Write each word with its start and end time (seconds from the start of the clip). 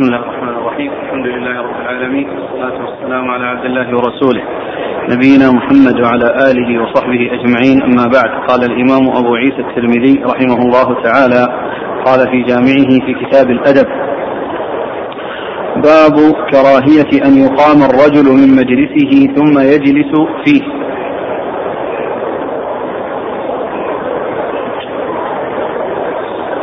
بسم 0.00 0.08
الله 0.08 0.22
الرحمن 0.22 0.48
الرحيم. 0.48 0.90
الحمد 1.02 1.26
لله 1.26 1.62
رب 1.62 1.80
العالمين. 1.80 2.28
والصلاة 2.30 2.76
والسلام 2.84 3.30
على 3.30 3.44
عبد 3.46 3.64
الله 3.64 3.88
ورسوله. 3.96 4.42
نبينا 5.08 5.52
محمد 5.52 6.00
وعلى 6.00 6.28
آله 6.50 6.82
وصحبه 6.82 7.22
أجمعين. 7.36 7.82
أما 7.82 8.04
بعد 8.16 8.30
قال 8.48 8.60
الإمام 8.70 9.04
أبو 9.16 9.34
عيسى 9.34 9.60
الترمذي 9.60 10.22
رحمه 10.24 10.58
الله 10.66 11.02
تعالى 11.02 11.42
قال 12.06 12.20
في 12.32 12.42
جامعه 12.42 12.90
في 13.06 13.12
كتاب 13.24 13.50
الأدب 13.50 13.88
باب 15.76 16.16
كراهية 16.52 17.12
أن 17.26 17.32
يقام 17.44 17.78
الرجل 17.90 18.26
من 18.40 18.50
مجلسه 18.60 19.12
ثم 19.36 19.58
يجلس 19.72 20.12
فيه. 20.44 20.62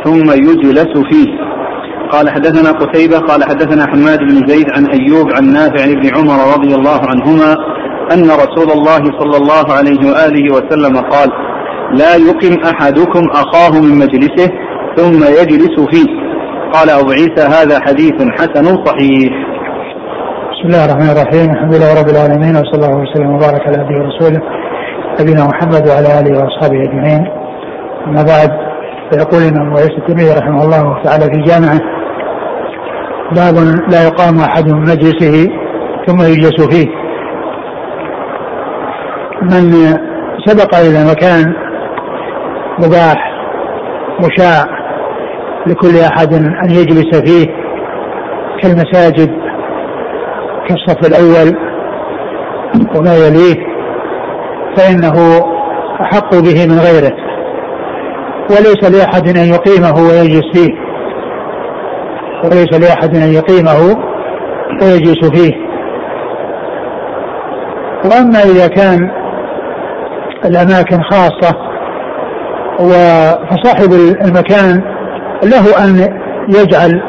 ثم 0.04 0.28
يجلس 0.30 0.92
فيه. 1.12 1.47
قال 2.12 2.30
حدثنا 2.30 2.70
قتيبة 2.70 3.18
قال 3.18 3.44
حدثنا 3.44 3.86
حماد 3.86 4.18
بن 4.18 4.46
زيد 4.46 4.66
عن 4.76 4.86
أيوب 4.86 5.32
عن 5.32 5.52
نافع 5.52 5.84
بن 5.84 6.16
عمر 6.16 6.54
رضي 6.54 6.74
الله 6.74 7.00
عنهما 7.10 7.56
أن 8.12 8.24
رسول 8.24 8.70
الله 8.70 9.04
صلى 9.20 9.36
الله 9.36 9.72
عليه 9.72 10.10
وآله 10.10 10.54
وسلم 10.54 10.96
قال 10.96 11.28
لا 11.92 12.16
يقم 12.16 12.62
أحدكم 12.64 13.30
أخاه 13.30 13.80
من 13.80 13.98
مجلسه 13.98 14.50
ثم 14.96 15.24
يجلس 15.24 15.80
فيه. 15.90 16.06
قال 16.72 16.90
أبو 16.90 17.10
عيسى 17.10 17.42
هذا 17.46 17.80
حديث 17.80 18.14
حسن 18.38 18.84
صحيح. 18.84 19.32
بسم 20.52 20.66
الله 20.66 20.84
الرحمن 20.84 21.10
الرحيم. 21.10 21.50
الحمد 21.50 21.74
لله 21.74 22.00
رب 22.00 22.08
العالمين 22.08 22.56
وصلى 22.56 22.74
الله 22.74 22.96
وسلم 22.96 23.34
وبارك 23.34 23.60
على 23.66 23.76
عبده 23.76 23.98
ورسوله 23.98 24.40
نبينا 25.20 25.44
محمد 25.44 25.88
وعلى 25.88 26.20
آله 26.20 26.38
وأصحابه 26.38 26.82
أجمعين. 26.82 27.26
أما 28.06 28.22
بعد 28.22 28.50
فيقول 29.10 29.42
الإمام 29.42 29.66
أبو 29.66 29.76
عيسى 29.76 30.38
رحمه 30.38 30.64
الله 30.64 31.02
تعالى 31.04 31.24
في 31.24 31.42
جامعه 31.42 31.97
باب 33.32 33.54
لا 33.88 34.06
يقام 34.06 34.38
أحد 34.38 34.68
من 34.68 34.80
مجلسه 34.80 35.48
ثم 36.06 36.20
يجلس 36.20 36.66
فيه. 36.70 36.86
من 39.42 39.72
سبق 40.46 40.74
إلى 40.74 41.10
مكان 41.10 41.54
مباح 42.78 43.32
مشاع 44.20 44.64
لكل 45.66 45.96
أحد 45.98 46.34
أن 46.34 46.70
يجلس 46.70 47.20
فيه 47.20 47.46
كالمساجد 48.62 49.30
كالصف 50.68 51.06
الأول 51.06 51.56
وما 52.96 53.14
يليه 53.16 53.66
فإنه 54.76 55.44
أحق 56.00 56.30
به 56.34 56.66
من 56.66 56.78
غيره. 56.78 57.16
وليس 58.50 58.90
لأحد 58.90 59.28
أن 59.28 59.44
يقيمه 59.44 59.94
ويجلس 60.08 60.46
فيه. 60.54 60.87
وليس 62.44 62.80
لأحد 62.80 63.16
أن 63.16 63.32
يقيمه 63.32 63.96
ويجلس 64.82 65.30
فيه. 65.30 65.52
وأما 68.04 68.42
إذا 68.42 68.66
كان 68.66 69.10
الأماكن 70.44 71.02
خاصة 71.02 71.68
فصاحب 73.50 73.92
المكان 74.22 74.82
له 75.42 75.84
أن 75.84 76.18
يجعل 76.48 77.02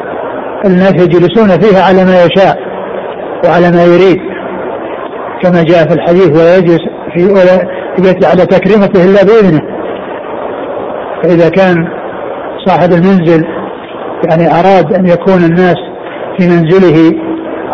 الناس 0.64 0.92
يجلسون 0.92 1.48
فيها 1.48 1.82
على 1.84 2.04
ما 2.04 2.24
يشاء 2.24 2.58
وعلى 3.44 3.70
ما 3.70 3.84
يريد 3.84 4.18
كما 5.42 5.62
جاء 5.62 5.88
في 5.88 5.94
الحديث 5.94 6.28
ولا 6.28 6.56
يجلس 6.56 6.80
في 7.14 7.26
ولا 7.26 7.66
يجلس 7.98 8.26
على 8.26 8.46
تكريمته 8.46 9.04
إلا 9.04 9.22
بإذنه. 9.24 9.60
فإذا 11.22 11.48
كان 11.48 11.76
صاحب 12.66 12.92
المنزل 12.92 13.59
يعني 14.24 14.60
أراد 14.60 14.94
أن 14.94 15.06
يكون 15.06 15.44
الناس 15.44 15.76
في 16.38 16.48
منزله 16.48 17.12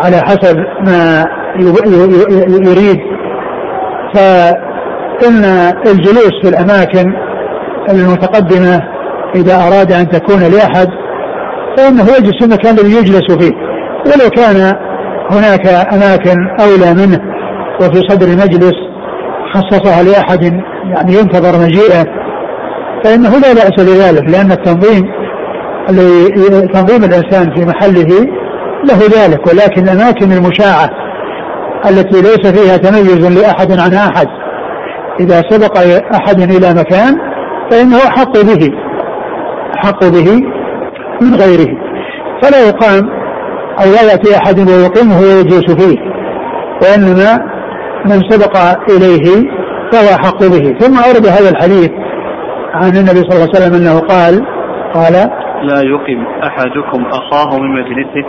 على 0.03 0.17
حسب 0.17 0.57
ما 0.85 1.25
يريد. 2.49 2.99
فإن 4.13 5.45
الجلوس 5.85 6.31
في 6.43 6.49
الأماكن 6.49 7.13
المتقدمة 7.89 8.81
إذا 9.35 9.55
أراد 9.55 9.91
أن 9.91 10.09
تكون 10.09 10.39
لأحد 10.39 10.87
فإنه 11.77 12.03
يجلس 12.17 12.37
في 12.39 12.45
المكان 12.45 12.73
الذي 12.73 12.97
يجلس 12.97 13.31
فيه. 13.31 13.53
ولو 14.05 14.29
كان 14.29 14.75
هناك 15.31 15.67
أماكن 15.93 16.47
أولى 16.59 16.93
منه 16.93 17.19
وفي 17.81 18.01
صدر 18.09 18.27
المجلس 18.27 18.75
خصصها 19.53 20.03
لأحد 20.03 20.43
يعني 20.83 21.13
ينتظر 21.13 21.59
مجيئه 21.59 22.05
فإنه 23.03 23.29
لا 23.29 23.53
بأس 23.53 23.85
بذلك 23.85 24.29
لأن 24.29 24.51
التنظيم 24.51 25.16
تنظيم 26.73 27.03
الإنسان 27.03 27.55
في 27.55 27.65
محله 27.65 28.27
له 28.83 28.99
ذلك 29.17 29.47
ولكن 29.47 29.83
الأماكن 29.83 30.31
المشاعة 30.31 30.89
التي 31.89 32.21
ليس 32.21 32.47
فيها 32.47 32.77
تميز 32.77 33.39
لأحد 33.39 33.71
عن 33.71 33.93
أحد 33.93 34.27
إذا 35.19 35.41
سبق 35.49 35.77
أحد 36.15 36.41
إلى 36.41 36.73
مكان 36.73 37.17
فإنه 37.71 37.97
أحق 37.97 38.31
به 38.31 38.71
أحق 39.75 40.03
به 40.03 40.41
من 41.21 41.35
غيره. 41.35 41.77
فلا 42.41 42.67
يقام 42.67 43.09
أو 43.79 43.91
لا 43.91 44.11
يأتي 44.11 44.37
أحد 44.37 44.59
ويقيمه 44.59 45.19
ويجلس 45.19 45.71
فيه 45.71 45.97
وإنما 46.81 47.39
من 48.05 48.21
سبق 48.29 48.57
إليه 48.89 49.51
فهو 49.91 50.15
أحق 50.15 50.39
به. 50.39 50.75
ثم 50.79 50.97
أورد 50.97 51.27
هذا 51.27 51.49
الحديث 51.49 51.91
عن 52.73 52.97
النبي 52.97 53.19
صلى 53.19 53.33
الله 53.33 53.49
عليه 53.55 53.65
وسلم 53.65 53.73
أنه 53.73 53.99
قال 53.99 54.45
قال 54.93 55.29
لا 55.63 55.81
يقم 55.81 56.25
أحدكم 56.43 57.05
أخاه 57.05 57.59
من 57.59 57.69
مجلسه 57.73 58.27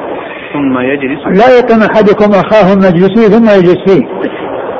ثم 0.52 0.78
يجلس 0.78 1.26
لا 1.26 1.58
يقم 1.58 1.82
أحدكم 1.82 2.30
أخاه 2.30 2.74
من 2.74 2.78
مجلسه 2.78 3.28
ثم 3.28 3.44
يجلس 3.44 3.76
فيه. 3.86 4.02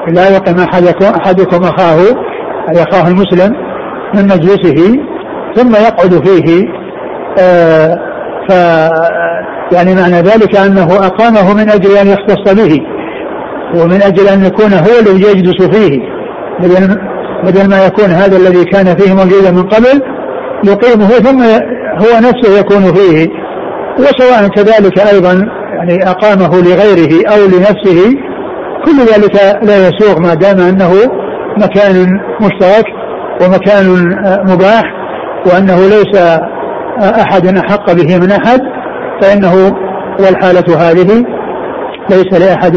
لا 0.08 0.36
يقم 0.36 0.58
أحدكم 0.60 1.20
أحدكم 1.20 1.64
أخاه 1.64 1.98
أي 2.68 2.82
أخاه 2.82 3.08
المسلم 3.08 3.56
من 4.14 4.24
مجلسه 4.24 5.02
ثم 5.56 5.70
يقعد 5.70 6.26
فيه. 6.26 6.68
آه 7.40 7.98
ف 8.48 8.52
يعني 9.72 9.94
معنى 9.94 10.20
ذلك 10.20 10.56
أنه 10.56 11.06
أقامه 11.06 11.54
من 11.54 11.70
أجل 11.70 11.96
أن 11.96 12.06
يختص 12.06 12.54
به 12.54 12.80
ومن 13.74 14.02
أجل 14.02 14.28
أن 14.28 14.44
يكون 14.44 14.72
هو 14.72 14.98
الذي 15.00 15.22
يجلس 15.30 15.62
فيه. 15.76 16.00
بدل 17.44 17.70
ما 17.70 17.86
يكون 17.86 18.04
هذا 18.04 18.36
الذي 18.36 18.64
كان 18.64 18.96
فيه 18.96 19.14
موجودا 19.14 19.50
من 19.50 19.62
قبل 19.62 20.02
يقيمه 20.64 21.06
ثم 21.08 21.42
هو 21.98 22.18
نفسه 22.18 22.58
يكون 22.58 22.94
فيه 22.94 23.28
وسواء 23.98 24.48
كذلك 24.48 24.98
أيضا 24.98 25.48
يعني 25.78 26.10
أقامه 26.10 26.60
لغيره 26.60 27.28
أو 27.28 27.46
لنفسه 27.46 28.14
كل 28.84 29.12
ذلك 29.12 29.34
لا 29.62 29.88
يسوغ 29.88 30.20
ما 30.20 30.34
دام 30.34 30.60
أنه 30.60 30.92
مكان 31.56 32.20
مشترك 32.40 32.84
ومكان 33.42 34.16
مباح 34.48 34.82
وأنه 35.46 35.76
ليس 35.76 36.38
أحد 37.00 37.56
أحق 37.56 37.92
به 37.92 38.18
من 38.18 38.32
أحد 38.32 38.60
فإنه 39.22 39.76
والحالة 40.20 40.90
هذه 40.90 41.24
ليس 42.10 42.40
لأحد 42.40 42.76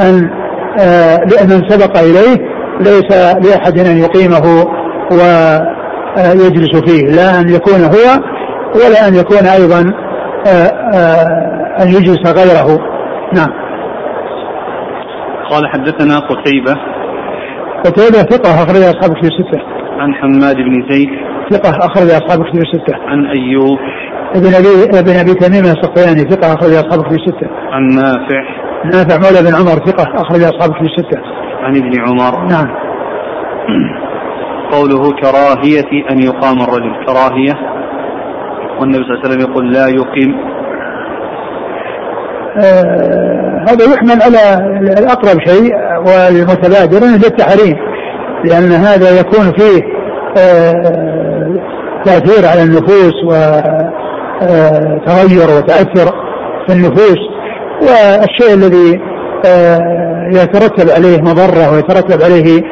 أن 0.00 0.30
لمن 1.24 1.68
سبق 1.68 1.98
إليه 1.98 2.36
ليس 2.80 3.12
لأحد 3.46 3.78
أن 3.78 3.98
يقيمه 3.98 4.66
ويجلس 5.10 6.76
فيه 6.86 7.06
لا 7.06 7.40
أن 7.40 7.48
يكون 7.48 7.84
هو 7.84 8.22
ولا 8.74 9.08
أن 9.08 9.14
يكون 9.14 9.46
أيضا 9.46 9.80
أن 11.82 11.88
يجلس 11.88 12.32
غيره. 12.38 12.78
نعم. 13.34 13.50
قال 15.50 15.68
حدثنا 15.68 16.18
قتيبة. 16.18 16.74
قتيبة 17.84 18.18
ثقة 18.18 18.50
أخرج 18.64 18.82
أصحاب 18.82 19.10
كتب 19.16 19.24
الستة. 19.24 19.60
عن 19.98 20.14
حماد 20.14 20.56
بن 20.56 20.88
زيد. 20.90 21.08
ثقة 21.50 21.70
أخرج 21.70 22.10
أصحاب 22.10 22.44
كتب 22.44 22.62
الستة. 22.62 22.96
عن 23.06 23.26
أيوب. 23.26 23.78
ابن 24.34 24.54
أبي 24.54 24.98
ابن 25.00 25.16
أبي 25.20 25.34
تميم 25.34 25.64
الصفياني 25.64 26.30
ثقة 26.30 26.54
أخرج 26.54 26.72
أصحاب 26.72 27.02
كتب 27.02 27.12
الستة. 27.12 27.48
عن 27.72 27.82
نافع. 27.86 28.42
نافع 28.84 29.16
مولى 29.16 29.42
بن 29.50 29.54
عمر 29.54 29.86
ثقة 29.86 30.04
أخرج 30.22 30.42
أصحاب 30.42 30.74
كتب 30.74 30.84
الستة. 30.84 31.20
عن 31.62 31.76
ابن 31.76 32.00
عمر. 32.00 32.46
نعم. 32.46 32.68
قوله 34.72 35.12
كراهية 35.12 36.10
أن 36.10 36.18
يقام 36.18 36.58
الرجل. 36.62 37.04
كراهية. 37.06 37.80
والنبي 38.80 39.04
صلى 39.04 39.14
الله 39.14 39.20
عليه 39.24 39.34
وسلم 39.34 39.40
يقول 39.50 39.72
لا 39.72 39.86
يقيم. 39.86 40.34
آه 42.56 43.64
هذا 43.68 43.84
يحمل 43.94 44.22
على 44.22 44.42
الأقرب 44.98 45.40
شيء 45.46 45.74
والمتبادر 46.06 47.06
للتحريم 47.06 47.76
لأن 48.44 48.72
هذا 48.72 49.20
يكون 49.20 49.52
فيه 49.58 49.82
آه 50.38 51.60
تأثير 52.04 52.48
على 52.48 52.62
النفوس 52.62 53.14
وتغير 53.24 55.48
وتأثر 55.56 56.06
في 56.66 56.72
النفوس. 56.74 57.18
والشيء 57.82 58.54
الذي 58.54 59.00
آه 59.46 60.28
يترتب 60.32 60.90
عليه 60.96 61.18
مضرة 61.22 61.72
ويترتب 61.72 62.22
عليه 62.22 62.62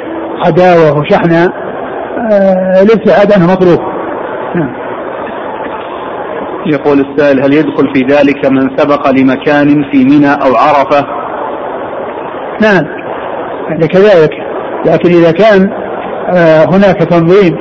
عداوة 0.47 0.99
وشحنة 0.99 1.53
الابتعاد 2.83 3.33
عنه 3.33 3.47
مطلوب. 3.53 3.81
نعم. 4.55 4.88
يقول 6.69 7.01
السائل 7.01 7.43
هل 7.43 7.53
يدخل 7.53 7.95
في 7.95 8.01
ذلك 8.15 8.47
من 8.51 8.77
سبق 8.77 9.11
لمكان 9.11 9.83
في 9.93 10.05
منى 10.05 10.33
أو 10.33 10.57
عرفة؟ 10.57 11.07
نعم. 12.63 12.85
يعني 13.69 13.89
كذلك. 13.89 14.31
لكن 14.87 15.11
إذا 15.11 15.33
كان 15.33 15.71
آه 16.35 16.65
هناك 16.65 16.97
تنظيم 16.97 17.57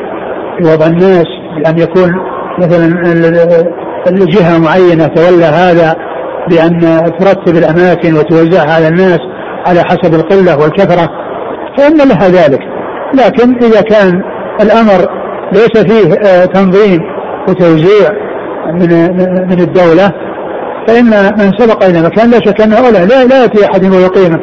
في 0.57 0.73
وضع 0.73 0.85
الناس 0.85 1.25
بأن 1.57 1.77
يكون 1.77 2.11
مثلا 2.59 2.85
الجهة 4.07 4.59
معينة 4.59 5.07
تولى 5.07 5.45
هذا 5.45 5.95
بأن 6.49 6.79
ترتب 7.19 7.55
الأماكن 7.55 8.13
وتوزعها 8.13 8.75
على 8.75 8.87
الناس 8.87 9.19
على 9.67 9.83
حسب 9.83 10.13
القلة 10.13 10.57
والكثرة 10.57 11.09
فإن 11.77 11.97
لها 11.97 12.27
ذلك. 12.27 12.59
لكن 13.13 13.55
إذا 13.55 13.81
كان 13.81 14.21
الأمر 14.61 15.07
ليس 15.53 15.77
فيه 15.77 16.13
آه، 16.13 16.45
تنظيم 16.45 17.01
وتوزيع 17.49 18.26
من 18.73 18.89
من 19.47 19.59
الدولة 19.61 20.11
فإن 20.87 21.05
من 21.37 21.51
سبق 21.57 21.83
إلى 21.83 22.01
مكان 22.01 22.29
لا 22.29 22.39
شك 22.39 22.61
أنه 22.61 22.77
أولى 22.77 23.05
لا, 23.05 23.25
لا 23.25 23.41
يأتي 23.41 23.65
أحد 23.65 23.85
ويقيمه 23.85 24.39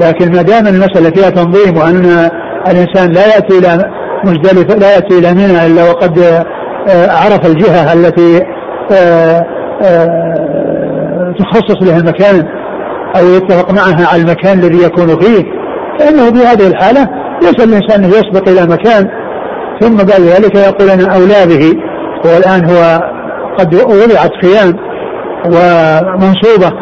لكن 0.00 0.32
ما 0.32 0.42
دام 0.42 0.66
المسألة 0.66 1.10
فيها 1.10 1.30
تنظيم 1.30 1.76
وأن 1.76 2.30
الإنسان 2.68 3.12
لا 3.12 3.26
يأتي 3.34 3.58
إلى 3.58 3.90
مزدلفة 4.24 4.78
لا 4.78 4.94
يأتي 4.94 5.18
إلى 5.18 5.34
منى 5.34 5.66
إلا 5.66 5.90
وقد 5.90 6.18
آه، 6.88 7.12
عرف 7.12 7.46
الجهة 7.46 7.92
التي 7.92 8.42
آه، 8.92 9.46
تخصص 11.38 11.82
له 11.82 11.98
المكان 11.98 12.46
أو 13.16 13.26
يتفق 13.28 13.72
معها 13.72 14.06
على 14.12 14.22
المكان 14.22 14.58
الذي 14.58 14.84
يكون 14.84 15.20
فيه 15.20 15.44
فإنه 15.98 16.30
في 16.30 16.46
هذه 16.46 16.66
الحالة 16.66 17.08
ليس 17.42 17.64
الإنسان 17.64 18.04
أن 18.04 18.10
يسبق 18.10 18.48
إلى 18.48 18.66
مكان 18.66 19.08
ثم 19.80 19.96
بعد 19.96 20.20
ذلك 20.20 20.54
يقول 20.54 20.90
أنا 20.90 21.14
أولى 21.14 21.46
به 21.46 21.74
والآن 22.24 22.70
هو 22.70 23.00
قد 23.58 23.74
وضعت 23.74 24.30
خيام 24.42 24.76
ومنصوبة 25.46 26.72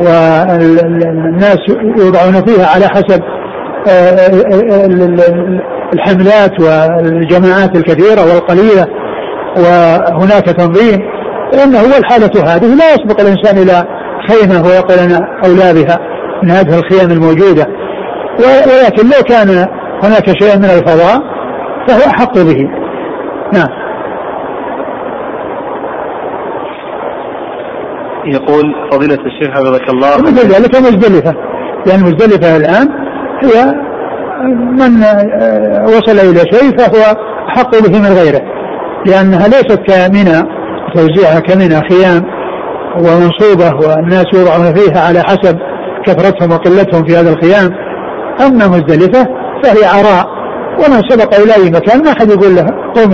والناس 0.00 1.58
يوضعون 1.98 2.44
فيها 2.46 2.66
على 2.66 2.86
حسب 2.88 3.22
الحملات 5.94 6.60
والجماعات 6.60 7.76
الكثيرة 7.76 8.20
والقليلة 8.20 8.86
وهناك 9.56 10.44
تنظيم 10.44 11.00
هو 11.54 11.98
الحالة 11.98 12.54
هذه 12.54 12.74
لا 12.74 12.92
يسبق 12.94 13.20
الإنسان 13.20 13.58
إلى 13.58 13.84
خيمة 14.28 14.66
ويقول 14.66 14.98
أنا 14.98 15.26
أولى 15.44 15.82
بها 15.82 15.98
من 16.42 16.50
هذه 16.50 16.78
الخيام 16.78 17.10
الموجودة. 17.10 17.66
ولكن 18.38 19.06
لو 19.06 19.22
كان 19.28 19.48
هناك 20.02 20.26
شيء 20.42 20.56
من 20.56 20.64
الفضاء 20.64 21.18
فهو 21.88 22.10
أحق 22.10 22.34
به. 22.38 22.68
نعم. 23.52 23.81
يقول 28.26 28.74
فضيلة 28.90 29.18
الشيخ 29.26 29.50
حفظك 29.50 29.90
الله. 29.90 30.18
مثل 30.18 30.48
ذلك 30.48 30.76
مزدلفة. 30.76 31.34
لأن 31.86 32.00
مزدلفة 32.00 32.56
الآن 32.56 32.88
هي 33.42 33.74
من 34.72 35.04
وصل 35.84 36.18
إلى 36.18 36.40
شيء 36.52 36.78
فهو 36.78 37.16
أحق 37.48 37.70
به 37.70 37.98
من 37.98 38.16
غيره. 38.16 38.40
لأنها 39.06 39.48
ليست 39.48 39.80
كمنى 39.86 40.48
توزيعها 40.94 41.40
كمنى 41.40 41.80
خيام 41.90 42.22
ومنصوبة 42.98 43.86
والناس 43.86 44.24
يوضعون 44.34 44.74
فيها 44.74 45.00
على 45.06 45.20
حسب 45.22 45.58
كثرتهم 46.06 46.52
وقلتهم 46.52 47.04
في 47.04 47.16
هذا 47.16 47.32
الخيام. 47.32 47.70
أما 48.46 48.68
مزدلفة 48.68 49.28
فهي 49.62 49.84
عراء 49.84 50.26
ومن 50.78 51.02
سبق 51.08 51.34
إلى 51.34 51.54
أي 51.54 51.70
مكان 51.70 52.04
ما 52.04 52.10
أحد 52.10 52.30
يقول 52.30 52.56
له 52.56 52.66
قم 52.96 53.12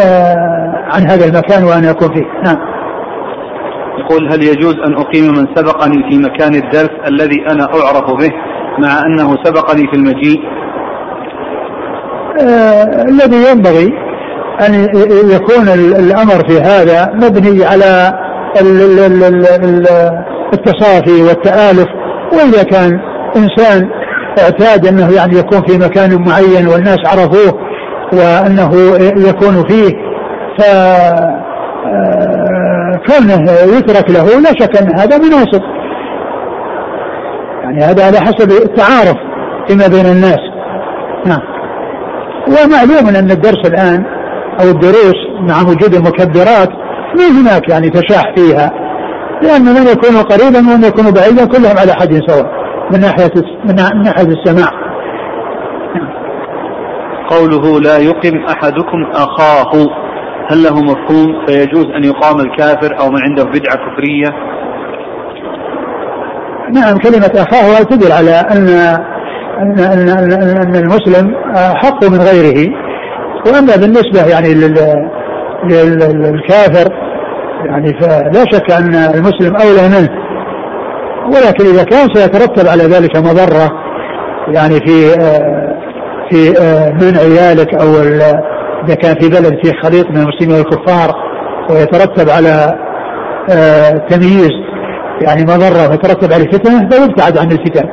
آه، 0.00 0.36
عن 0.94 1.10
هذا 1.10 1.24
المكان 1.24 1.64
وأنا 1.64 1.90
أكون 1.90 2.08
فيه. 2.08 2.24
نعم. 2.44 2.75
يقول 3.98 4.32
هل 4.32 4.42
يجوز 4.42 4.74
أن 4.86 4.94
أقيم 4.94 5.24
من 5.24 5.46
سبقني 5.54 6.10
في 6.10 6.18
مكان 6.18 6.54
الدرس 6.54 6.90
الذي 7.08 7.46
أنا 7.50 7.64
أعرف 7.64 8.10
به 8.10 8.30
مع 8.78 9.02
أنه 9.06 9.36
سبقني 9.44 9.82
في 9.90 9.96
المجيء؟ 9.96 10.40
آه 12.40 13.04
الذي 13.08 13.50
ينبغي 13.50 14.06
أن 14.60 14.74
يكون 15.30 15.68
الأمر 15.98 16.48
في 16.48 16.60
هذا 16.60 17.12
مبني 17.14 17.64
على 17.64 18.12
التصافي 20.52 21.22
والتآلف 21.22 21.86
وإذا 22.32 22.62
كان 22.62 23.00
إنسان 23.36 23.90
اعتاد 24.38 24.86
أنه 24.86 25.16
يعني 25.16 25.38
يكون 25.38 25.62
في 25.66 25.78
مكان 25.78 26.24
معين 26.28 26.68
والناس 26.68 26.98
عرفوه 27.06 27.60
وأنه 28.12 28.70
يكون 29.28 29.68
فيه 29.68 29.90
ف 30.58 30.62
آه، 31.86 32.45
كونه 32.96 33.52
يترك 33.76 34.10
له 34.10 34.40
لا 34.40 34.52
شك 34.60 34.76
أن 34.82 34.98
هذا 34.98 35.18
مناسب. 35.18 35.62
يعني 37.62 37.84
هذا 37.84 38.06
على 38.06 38.18
حسب 38.18 38.50
التعارف 38.50 39.16
فيما 39.68 39.86
بين 39.86 40.06
الناس. 40.06 40.40
نعم. 41.26 41.42
ومعلوم 42.48 43.08
أن 43.08 43.30
الدرس 43.30 43.66
الآن 43.66 44.04
أو 44.60 44.70
الدروس 44.70 45.20
مع 45.40 45.60
وجود 45.62 45.94
المكبرات 45.94 46.68
ما 47.16 47.40
هناك 47.40 47.68
يعني 47.68 47.90
تشاح 47.90 48.34
فيها 48.36 48.70
لأن 49.42 49.62
من 49.62 49.86
يكون 49.86 50.22
قريبا 50.22 50.58
ومن 50.58 50.84
يكون 50.84 51.10
بعيدا 51.10 51.44
كلهم 51.44 51.78
على 51.78 51.92
حد 51.92 52.20
سواء 52.28 52.46
من 52.92 53.00
ناحية 53.00 53.32
من 53.64 54.02
ناحية 54.02 54.28
السماع. 54.28 54.70
قوله 57.30 57.80
لا 57.80 57.98
يقم 57.98 58.44
أحدكم 58.44 59.10
أخاه. 59.14 60.05
هل 60.50 60.62
له 60.62 60.82
مفهوم 60.82 61.46
فيجوز 61.46 61.86
أن 61.96 62.04
يقام 62.04 62.40
الكافر 62.40 63.00
أو 63.00 63.10
من 63.10 63.22
عنده 63.22 63.44
بدعة 63.44 63.76
كفرية؟ 63.76 64.28
نعم 66.72 66.98
كلمة 66.98 67.30
أخاه 67.34 67.82
تدل 67.82 68.12
على 68.12 68.30
أن 68.30 68.68
أن 69.58 69.78
أن, 69.78 70.08
أن, 70.08 70.32
أن 70.32 70.76
المسلم 70.76 71.34
حق 71.54 72.04
من 72.04 72.18
غيره. 72.18 72.72
وأما 73.46 73.76
بالنسبة 73.76 74.26
يعني 74.30 74.54
للكافر 75.64 76.92
يعني 77.66 78.00
فلا 78.00 78.44
شك 78.52 78.70
أن 78.70 78.94
المسلم 78.94 79.56
أولى 79.56 79.88
منه. 79.88 80.26
ولكن 81.26 81.64
إذا 81.64 81.84
كان 81.84 82.08
سيترتب 82.14 82.68
على 82.68 82.84
ذلك 82.84 83.16
مضرة 83.16 83.72
يعني 84.48 84.74
في 84.74 85.10
في 86.30 86.54
منع 87.00 87.22
ذلك 87.22 87.74
أو 87.74 87.86
إذا 88.86 88.94
كان 88.94 89.14
في 89.14 89.28
بلد 89.28 89.58
فيه 89.64 89.72
خليط 89.82 90.10
من 90.10 90.16
المسلمين 90.16 90.56
والكفار 90.56 91.10
ويترتب 91.70 92.30
على 92.30 92.78
تمييز 94.10 94.50
يعني 95.20 95.42
مضرة 95.42 95.90
ويترتب 95.90 96.32
عليه 96.32 96.44
فتنة 96.44 96.88
فيبتعد 96.88 97.38
عن 97.38 97.52
الفتن. 97.52 97.88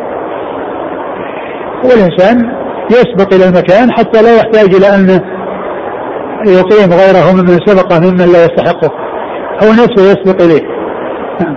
والإنسان 1.84 2.51
يسبق 2.91 3.34
إلى 3.34 3.46
المكان 3.46 3.91
حتى 3.91 4.22
لا 4.22 4.36
يحتاج 4.38 4.75
إلى 4.75 4.96
أن 4.96 5.10
يقيم 6.48 6.89
غيره 6.91 7.34
ممن 7.34 7.60
سبقه 7.65 8.00
ممن 8.00 8.32
لا 8.34 8.46
يستحقه. 8.46 8.91
هو 9.63 9.72
نفسه 9.72 10.03
يسبق 10.12 10.41
إليه. 10.41 10.67
نعم. 11.41 11.56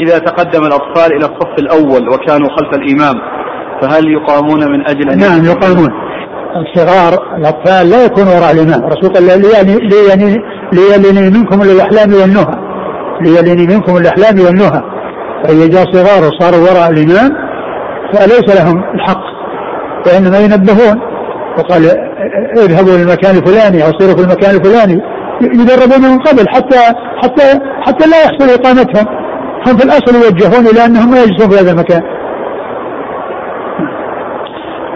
إذا 0.00 0.18
تقدم 0.18 0.66
الأطفال 0.66 1.12
إلى 1.16 1.24
الصف 1.24 1.58
الأول 1.58 2.08
وكانوا 2.08 2.48
خلف 2.48 2.74
الإمام 2.74 3.14
فهل 3.80 4.08
يقامون 4.12 4.72
من 4.72 4.88
أجل 4.88 5.10
أن 5.10 5.18
نعم 5.18 5.44
يقامون. 5.44 5.88
الصغار 6.56 7.36
الأطفال 7.38 7.90
لا 7.90 8.04
يكون 8.04 8.26
وراء 8.26 8.52
الإمام. 8.52 8.84
الرسول 8.84 9.12
قال 9.14 9.22
ليلني 9.22 10.38
ليلني 10.72 11.30
منكم 11.30 11.62
الأحلام 11.62 12.14
والنهى. 12.14 12.56
ليلني 13.20 13.66
منكم 13.74 13.96
الأحلام 13.96 14.40
والنهى. 14.46 14.82
فإذا 15.44 15.66
جاء 15.66 15.84
صغار 15.92 16.28
وصاروا 16.28 16.60
وراء 16.60 16.90
الإمام 16.90 17.30
فليس 18.12 18.56
لهم 18.60 18.84
الحق 18.94 19.24
وإنما 20.06 20.38
ينبهون. 20.38 21.00
وقال 21.58 21.82
اذهبوا 22.56 22.96
للمكان 22.96 23.36
الفلاني 23.36 23.84
أو 23.84 23.90
سيروا 23.98 24.14
في 24.16 24.22
المكان 24.22 24.54
الفلاني. 24.56 25.00
يدربون 25.42 26.10
من 26.12 26.18
قبل 26.18 26.48
حتى 26.48 26.78
حتى 27.22 27.60
حتى 27.86 28.10
لا 28.10 28.20
يحصل 28.24 28.50
إقامتهم. 28.60 29.06
هم 29.66 29.76
في 29.76 29.84
الأصل 29.84 30.14
يوجهون 30.24 30.66
إلى 30.66 30.84
أنهم 30.84 31.10
ما 31.10 31.22
يجلسون 31.22 31.50
في 31.50 31.58
هذا 31.60 31.70
المكان. 31.70 32.02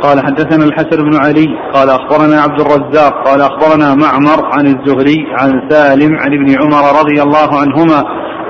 قال 0.06 0.20
حدثنا 0.20 0.64
الحسن 0.64 1.04
بن 1.04 1.16
علي 1.16 1.46
قال 1.74 1.90
أخبرنا 1.90 2.40
عبد 2.40 2.60
الرزاق 2.60 3.28
قال 3.28 3.40
أخبرنا 3.40 3.94
معمر 3.94 4.44
عن 4.44 4.66
الزهري 4.66 5.26
عن 5.38 5.70
سالم 5.70 6.16
عن 6.16 6.30
ابن 6.32 6.62
عمر 6.62 7.00
رضي 7.00 7.22
الله 7.22 7.60
عنهما 7.60 8.04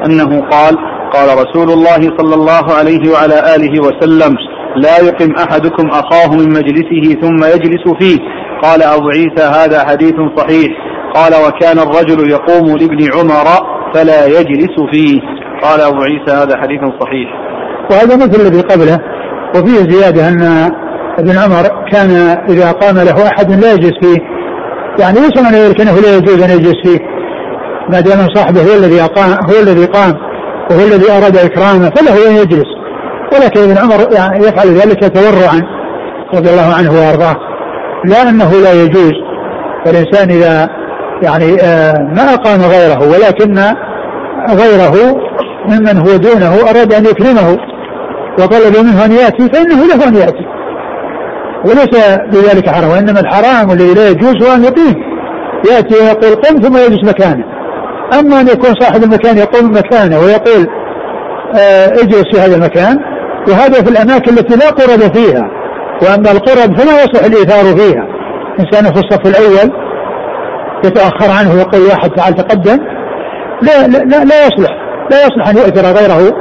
أنه 0.06 0.40
قال 0.40 0.76
قال 1.12 1.28
رسول 1.38 1.70
الله 1.70 2.16
صلى 2.18 2.34
الله 2.34 2.75
عليه 2.78 3.12
وعلى 3.12 3.54
آله 3.54 3.80
وسلم 3.80 4.36
لا 4.76 4.98
يقم 4.98 5.32
أحدكم 5.34 5.88
أخاه 5.88 6.36
من 6.36 6.48
مجلسه 6.48 7.20
ثم 7.20 7.44
يجلس 7.44 7.84
فيه 8.00 8.18
قال 8.62 8.82
أبو 8.82 9.08
عيسى 9.08 9.44
هذا 9.44 9.86
حديث 9.88 10.14
صحيح 10.36 10.68
قال 11.14 11.32
وكان 11.46 11.78
الرجل 11.78 12.30
يقوم 12.30 12.76
لابن 12.76 13.06
عمر 13.14 13.46
فلا 13.94 14.26
يجلس 14.26 14.76
فيه 14.92 15.20
قال 15.62 15.80
أبو 15.80 16.02
عيسى 16.02 16.32
هذا 16.42 16.56
حديث 16.56 16.80
صحيح 17.00 17.28
وهذا 17.90 18.16
مثل 18.16 18.40
الذي 18.40 18.60
قبله 18.60 18.98
وفيه 19.54 19.90
زيادة 19.90 20.28
أن 20.28 20.70
ابن 21.18 21.38
عمر 21.38 21.62
كان 21.92 22.11
إذا 22.49 22.73
قام 22.73 22.96
له 22.96 23.26
أحد 23.26 23.52
لا 23.52 23.73
يجلس 23.73 23.92
فيه. 24.02 24.18
يعني 25.00 25.20
ليس 25.20 25.42
من 25.42 25.50
ذلك 25.52 25.80
أنه 25.80 26.00
لا 26.00 26.16
يجوز 26.16 26.42
أن 26.42 26.50
يجلس 26.50 26.75
فيه. 26.85 26.99
ما 27.88 28.00
دام 28.00 28.26
صاحبه 28.35 28.61
هو 28.61 28.76
الذي 28.78 29.02
أقام 29.02 29.30
هو 29.30 29.62
الذي 29.62 29.85
قام 29.85 30.14
وهو 30.70 30.80
الذي 30.80 31.12
أراد 31.12 31.37
إكرامه 31.37 31.90
فله 31.90 32.30
أن 32.30 32.37
يجلس. 32.37 32.66
ولكن 33.32 33.61
ابن 33.61 33.78
عمر 33.78 34.12
يعني 34.12 34.38
يفعل 34.38 34.68
ذلك 34.68 35.14
تورعا 35.14 35.62
رضي 36.35 36.50
الله 36.50 36.75
عنه 36.78 36.90
وأرضاه. 36.90 37.37
لا 38.04 38.23
أنه 38.28 38.52
لا 38.52 38.73
يجوز. 38.73 39.12
فالانسان 39.85 40.30
إذا 40.30 40.68
يعني 41.23 41.62
آه، 41.62 41.92
ما 41.99 42.35
أقام 42.35 42.61
غيره 42.61 43.08
ولكن 43.08 43.58
غيره 44.50 45.16
ممن 45.68 45.99
هو 45.99 46.16
دونه 46.16 46.70
أراد 46.70 46.92
أن 46.92 47.04
يكرمه 47.04 47.58
وطلب 48.38 48.85
منه 48.85 49.04
أن 49.04 49.12
يأتي 49.12 49.49
فإنه 49.49 49.87
له 49.87 50.08
أن 50.08 50.14
يأتي. 50.14 50.55
وليس 51.66 52.18
بذلك 52.32 52.70
حرام 52.70 52.90
وإنما 52.90 53.20
الحرام 53.20 53.70
الذي 53.70 53.94
لا 53.94 54.08
يجوز 54.08 54.35
هو 54.42 54.54
أن 54.54 54.64
يقيم. 54.64 54.94
يأتي 55.70 55.94
ويقول 55.94 56.35
قم 56.35 56.62
ثم 56.62 56.76
يجلس 56.76 57.08
مكانه. 57.08 57.44
أما 58.18 58.40
أن 58.40 58.49
يكون 58.49 58.75
صاحب 58.80 59.02
المكان 59.02 59.38
يقوم 59.38 59.70
مكانه 59.70 60.18
ويقول 60.18 60.66
آه 61.54 61.87
اجلس 61.87 62.25
في 62.32 62.40
هذا 62.40 62.56
المكان 62.56 62.96
وهذا 63.49 63.82
في 63.82 63.90
الأماكن 63.90 64.38
التي 64.38 64.56
لا 64.56 64.70
قرب 64.70 65.16
فيها. 65.16 65.50
وأما 66.02 66.30
القرب 66.32 66.78
فلا 66.78 67.04
يصح 67.04 67.25
الإيثار 67.25 67.76
فيها. 67.76 68.06
إنسان 68.61 68.94
في 68.94 69.00
الصف 69.00 69.26
الأول 69.26 69.73
يتأخر 70.85 71.30
عنه 71.30 71.54
ويقول 71.54 71.80
واحد 71.80 72.11
تعال 72.11 72.35
تقدم. 72.35 72.78
لا 73.62 73.87
لا 73.87 73.99
لا, 73.99 74.25
لا 74.25 74.46
يصلح. 74.46 74.70
لا 75.11 75.26
يصلح 75.26 75.49
أن 75.49 75.56
يؤثر 75.56 75.87
غيره 75.87 76.32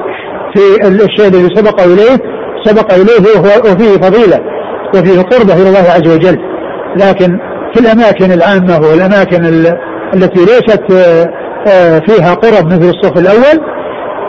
في 0.56 0.88
الشيء 0.88 1.28
الذي 1.28 1.56
سبق 1.56 1.82
إليه 1.82 2.18
سبق 2.66 2.94
إليه 2.94 3.40
وفيه 3.40 3.98
فضيلة. 4.02 4.55
وفيه 4.94 5.22
قربة 5.22 5.54
إلى 5.54 5.70
الله 5.70 5.92
عز 5.96 6.16
وجل. 6.16 6.40
لكن 6.96 7.40
في 7.74 7.82
الأماكن 7.82 8.32
العامة 8.32 8.88
والأماكن 8.88 9.46
التي 10.14 10.40
ليست 10.40 10.92
آه، 11.68 12.00
فيها 12.00 12.34
قرب 12.34 12.66
مثل 12.66 12.90
الصف 12.90 13.18
الأول 13.18 13.66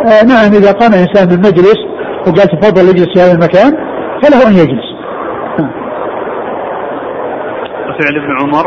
آه، 0.06 0.24
نعم 0.24 0.52
إذا 0.54 0.72
قام 0.72 0.92
إنسان 0.92 1.28
من 1.28 1.38
مجلس 1.38 1.76
وقال 2.26 2.48
تفضل 2.48 2.88
اجلس 2.88 3.06
في 3.14 3.20
هذا 3.20 3.32
المكان 3.32 3.72
فله 4.22 4.48
أن 4.48 4.52
يجلس. 4.52 4.86
وفعل 7.88 8.16
ابن 8.16 8.40
عمر. 8.40 8.66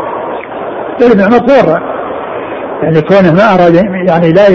فعل 1.00 1.10
ابن 1.10 1.20
عمر 1.20 1.38
تورع 1.38 1.80
يعني 2.82 3.00
كونه 3.00 3.32
ما 3.32 3.54
أراد 3.54 3.74
يعني 4.08 4.32
لا 4.32 4.48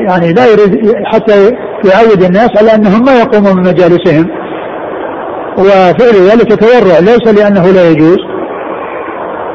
يعني 0.00 0.32
لا 0.32 0.46
يريد 0.46 0.94
حتى 1.04 1.56
يعود 1.84 2.22
الناس 2.22 2.50
على 2.58 2.74
أنهم 2.74 3.04
ما 3.04 3.12
يقومون 3.12 3.56
من 3.56 3.62
مجالسهم. 3.62 4.45
وفعل 5.58 6.16
ذلك 6.30 6.60
تورع 6.60 6.98
ليس 6.98 7.26
لأنه 7.38 7.72
لا 7.72 7.90
يجوز 7.90 8.18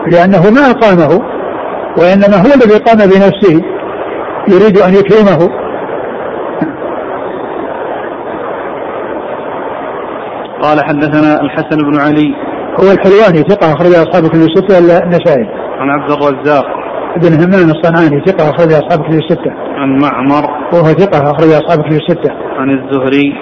لأنه 0.08 0.52
ما 0.52 0.70
أقامه 0.72 1.22
وإنما 1.98 2.38
هو 2.38 2.54
الذي 2.56 2.78
قام 2.78 2.98
بنفسه 2.98 3.62
يريد 4.48 4.78
أن 4.78 4.94
يكرمه 4.94 5.50
قال 10.62 10.86
حدثنا 10.86 11.42
الحسن 11.42 11.78
بن 11.78 12.00
علي 12.00 12.36
هو 12.80 12.92
الحلواني 12.92 13.50
ثقة 13.50 13.74
أخرج 13.74 13.94
أصحاب 13.94 14.28
كتب 14.28 14.42
الستة 14.42 14.78
النسائي. 15.04 15.46
عن 15.80 15.90
عبد 15.90 16.12
الرزاق 16.12 16.66
بن 17.18 17.34
همام 17.34 17.70
الصنعاني 17.70 18.26
ثقة 18.26 18.50
أخرج 18.50 18.74
أصحاب 18.74 19.04
كتب 19.04 19.14
الستة. 19.14 19.52
عن 19.76 19.98
معمر 19.98 20.44
وهو 20.74 20.86
ثقة 20.86 21.32
أخرج 21.32 21.50
أصحاب 21.50 21.82
كتب 21.82 21.94
الستة. 21.94 22.34
عن 22.58 22.70
الزهري 22.70 23.34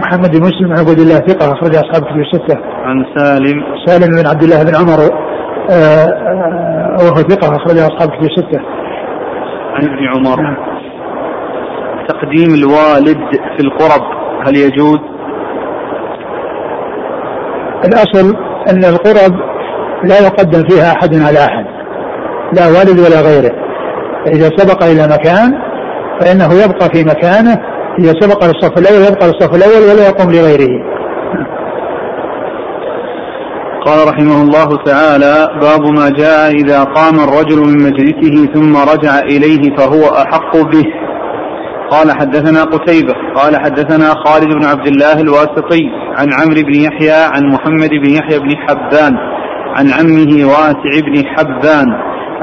محمد 0.00 0.30
بن 0.36 0.42
مسلم 0.42 0.72
عبد 0.78 0.98
الله 0.98 1.16
ثقة 1.16 1.52
أخرج 1.52 1.74
أصحاب 1.76 2.02
كتب 2.02 2.20
الستة. 2.20 2.58
عن 2.84 3.04
سالم 3.16 3.62
سالم 3.86 4.22
بن 4.22 4.26
عبد 4.26 4.42
الله 4.42 4.62
بن 4.62 4.74
عمر 4.74 5.00
آه، 5.70 5.74
آه، 5.74 6.96
وهو 7.04 7.16
ثقة 7.16 7.56
أخرج 7.56 7.78
أصحاب 7.78 8.08
كتب 8.10 8.22
الستة. 8.22 8.60
عن 9.74 9.84
ابن 9.84 10.08
عمر 10.08 10.42
نعم. 10.42 10.56
تقديم 12.08 12.54
الوالد 12.54 13.18
في 13.56 13.60
القرب 13.60 14.02
هل 14.46 14.56
يجوز؟ 14.56 14.98
الأصل 17.84 18.36
أن 18.70 18.84
القرب 18.84 19.40
لا 20.04 20.18
يقدم 20.26 20.68
فيها 20.68 20.92
أحد 20.92 21.14
على 21.14 21.38
أحد 21.38 21.64
لا 22.52 22.66
والد 22.66 23.00
ولا 23.00 23.20
غيره 23.20 23.54
فإذا 24.24 24.50
سبق 24.56 24.84
إلى 24.84 25.02
مكان 25.02 25.58
فإنه 26.20 26.64
يبقى 26.64 26.88
في 26.94 27.04
مكانه 27.04 27.58
إذا 28.00 28.14
سبق 28.20 28.44
للصف 28.44 28.78
الأول 28.78 29.02
يبقى 29.12 29.26
للصف 29.28 29.54
الأول 29.54 29.82
ولا 29.90 30.08
يقوم 30.08 30.32
لغيره 30.32 31.00
قال 33.86 34.08
رحمه 34.08 34.42
الله 34.42 34.76
تعالى 34.84 35.48
باب 35.60 35.86
ما 35.98 36.08
جاء 36.08 36.50
إذا 36.50 36.84
قام 36.84 37.14
الرجل 37.20 37.58
من 37.58 37.82
مجلسه 37.82 38.52
ثم 38.54 38.76
رجع 38.76 39.18
إليه 39.18 39.76
فهو 39.76 40.02
أحق 40.04 40.56
به. 40.56 40.84
قال 41.90 42.12
حدثنا 42.12 42.64
قتيبة 42.64 43.14
قال 43.34 43.56
حدثنا 43.56 44.14
خالد 44.24 44.48
بن 44.48 44.64
عبد 44.64 44.86
الله 44.86 45.20
الواسطي 45.20 45.90
عن 46.18 46.32
عمرو 46.32 46.62
بن 46.62 46.74
يحيى 46.74 47.24
عن 47.34 47.42
محمد 47.52 47.90
بن 47.90 48.10
يحيى 48.10 48.38
بن 48.38 48.56
حبان 48.56 49.16
عن 49.76 49.90
عمه 49.90 50.46
واسع 50.46 51.00
بن 51.06 51.26
حبان. 51.26 51.86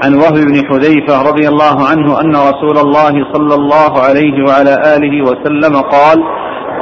عن 0.04 0.16
وهب 0.16 0.34
بن 0.34 0.56
حذيفة 0.70 1.22
رضي 1.30 1.48
الله 1.48 1.88
عنه 1.90 2.22
أن 2.22 2.36
رسول 2.36 2.78
الله 2.78 3.14
صلى 3.34 3.56
الله 3.56 4.00
عليه 4.00 4.44
وعلى 4.48 4.96
آله 4.96 5.24
وسلم 5.24 5.76
قال 5.76 6.24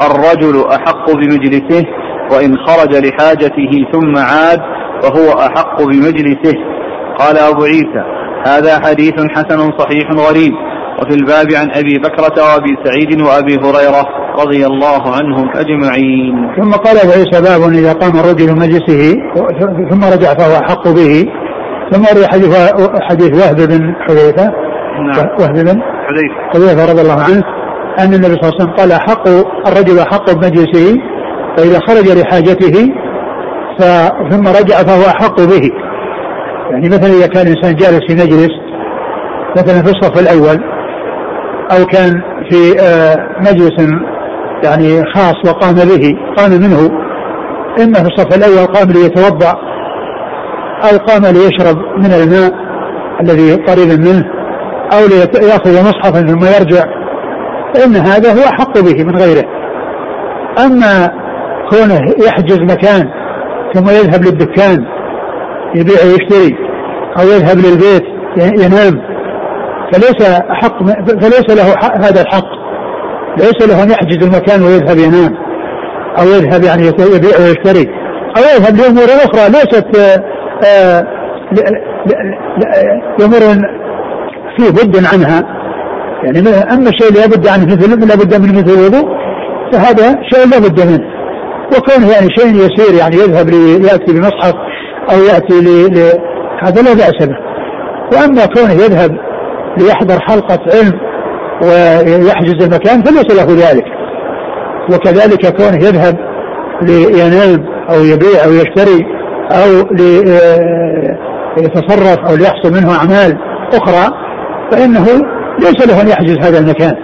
الرجل 0.01 0.65
أحق 0.72 1.12
بمجلسه 1.12 1.84
وإن 2.31 2.55
خرج 2.67 2.95
لحاجته 2.95 3.72
ثم 3.91 4.17
عاد 4.17 4.60
فهو 5.01 5.39
أحق 5.39 5.81
بمجلسه. 5.81 6.55
قال 7.19 7.38
أبو 7.38 7.63
عيسى 7.63 8.03
هذا 8.48 8.79
حديث 8.79 9.13
حسن 9.36 9.72
صحيح 9.79 10.12
غريب 10.12 10.53
وفي 11.00 11.13
الباب 11.15 11.48
عن 11.51 11.72
أبي 11.72 11.98
بكرة 11.98 12.43
وأبي 12.43 12.75
سعيد 12.84 13.22
وأبي 13.22 13.55
هريرة 13.55 14.05
رضي 14.39 14.65
الله 14.65 15.15
عنهم 15.15 15.50
أجمعين. 15.55 16.36
ثم 16.62 16.72
قال 16.72 16.98
أبو 16.98 17.12
عيسى 17.12 17.41
باب 17.41 17.74
إذا 17.74 17.93
قام 17.93 18.19
الرجل 18.19 18.55
مجلسه 18.55 19.13
ثم 19.89 20.03
رجع 20.03 20.34
فهو 20.34 20.55
أحق 20.65 20.88
به. 20.88 21.25
ثم 21.91 22.17
روي 22.17 22.27
حديث 22.27 22.71
حديث 23.01 23.43
وهب 23.43 23.55
بن 23.55 23.95
حذيفة. 24.07 24.51
نعم. 24.99 25.27
وهب 25.39 25.53
بن 25.53 25.81
حذيفة. 26.07 26.49
حذيفة 26.53 26.91
رضي 26.91 27.01
الله 27.01 27.23
عنه 27.23 27.43
أن 27.99 28.13
النبي 28.13 28.33
صلى 28.33 28.41
الله 28.43 28.53
عليه 28.53 28.63
وسلم 28.63 28.71
قال 28.71 28.91
أحق 28.91 29.27
الرجل 29.67 29.99
أحق 29.99 30.33
بمجلسه 30.33 30.97
فإذا 31.57 31.79
خرج 31.87 32.07
لحاجته 32.19 32.93
ثم 34.29 34.47
رجع 34.47 34.75
فهو 34.75 35.09
أحق 35.09 35.41
به. 35.41 35.71
يعني 36.71 36.89
مثلا 36.89 37.13
إذا 37.13 37.27
كان 37.27 37.47
الإنسان 37.47 37.75
جالس 37.75 38.01
في 38.07 38.13
مجلس 38.13 38.51
مثلا 39.57 39.83
في 39.83 39.91
الصف 39.91 40.19
الأول 40.19 40.63
أو 41.71 41.85
كان 41.85 42.21
في 42.49 42.79
آه، 42.81 43.15
مجلس 43.39 43.95
يعني 44.63 45.03
خاص 45.13 45.35
وقام 45.47 45.75
به 45.75 46.17
قام 46.37 46.51
منه. 46.51 47.05
إما 47.83 47.93
في 47.93 48.07
الصف 48.07 48.37
الأول 48.37 48.65
قام 48.67 48.87
ليتوضأ 48.87 49.53
أو 50.84 50.98
قام 50.98 51.25
ليشرب 51.25 51.77
من 51.98 52.13
الماء 52.13 52.51
الذي 53.22 53.55
قريب 53.55 54.00
منه 54.00 54.25
أو 54.94 55.00
ليأخذ 55.08 55.89
مصحفا 55.89 56.22
ثم 56.22 56.46
يرجع 56.46 56.86
فإن 57.74 57.96
هذا 57.96 58.34
هو 58.34 58.50
أحق 58.50 58.79
به 58.79 59.03
من 59.03 59.15
غيره. 59.15 59.44
أما 60.65 61.12
كونه 61.70 62.00
يحجز 62.25 62.60
مكان 62.60 63.10
ثم 63.74 63.89
يذهب 63.89 64.24
للدكان 64.24 64.86
يبيع 65.75 65.96
ويشتري 66.05 66.58
أو 67.20 67.24
يذهب 67.24 67.58
للبيت 67.58 68.03
ينام 68.38 69.01
فليس 69.94 70.29
حق 70.50 70.84
فليس 71.08 71.50
له 71.50 71.75
هذا 72.08 72.22
الحق. 72.22 72.55
ليس 73.38 73.70
له 73.70 73.84
أن 73.84 73.89
يحجز 73.89 74.24
المكان 74.24 74.62
ويذهب 74.63 74.98
ينام 74.98 75.36
أو 76.20 76.25
يذهب 76.25 76.63
يعني 76.63 76.88
يبيع 76.88 77.39
ويشتري 77.39 77.89
أو 78.38 78.41
يذهب 78.55 78.75
لأمور 78.77 79.05
أخرى. 79.05 79.50
ليست 79.50 80.22
آه، 80.63 81.07
لامور 83.19 83.39
فيه 84.57 84.69
بد 84.69 85.05
عنها. 85.13 85.55
يعني 86.24 86.39
أما 86.74 86.89
الشيء 86.89 87.13
لا 87.13 87.25
بد 87.27 87.47
عنه 87.47 87.65
مثل 87.65 88.07
لا 88.07 88.15
بد 88.15 88.41
من 88.41 88.55
مثل 88.55 88.79
الوضوء 88.79 89.15
فهذا 89.71 90.15
شيء 90.33 90.47
لا 90.51 90.59
بد 90.59 90.81
منه. 90.81 91.15
وكونه 91.77 92.12
يعني 92.12 92.29
شيء 92.29 92.55
يسير 92.55 93.00
يعني 93.00 93.15
يذهب 93.15 93.50
لياتي 93.50 94.13
بمصحف 94.13 94.53
أو 95.12 95.17
يأتي 95.24 95.62
ل... 95.62 95.97
هذا 96.63 96.81
لا 96.81 96.93
بأس 96.93 97.27
به. 97.27 97.38
وأما 98.13 98.45
كونه 98.45 98.74
يذهب 98.74 99.17
ليحضر 99.77 100.19
حلقة 100.19 100.59
علم 100.74 101.00
ويحجز 101.63 102.63
المكان 102.63 103.03
فليس 103.03 103.35
له 103.35 103.69
ذلك. 103.69 103.85
وكذلك 104.89 105.57
كونه 105.57 105.77
يذهب 105.77 106.15
لينام 106.81 107.65
أو 107.89 108.03
يبيع 108.03 108.45
أو 108.45 108.51
يشتري 108.51 109.05
أو 109.51 109.95
ليتصرف 111.57 112.19
أو 112.29 112.35
ليحصل 112.35 112.73
منه 112.73 112.95
أعمال 112.95 113.37
أخرى 113.73 114.09
فإنه 114.71 115.05
ليس 115.59 115.87
له 115.87 116.01
أن 116.01 116.07
يحجز 116.07 116.37
هذا 116.47 116.59
المكان. 116.59 116.95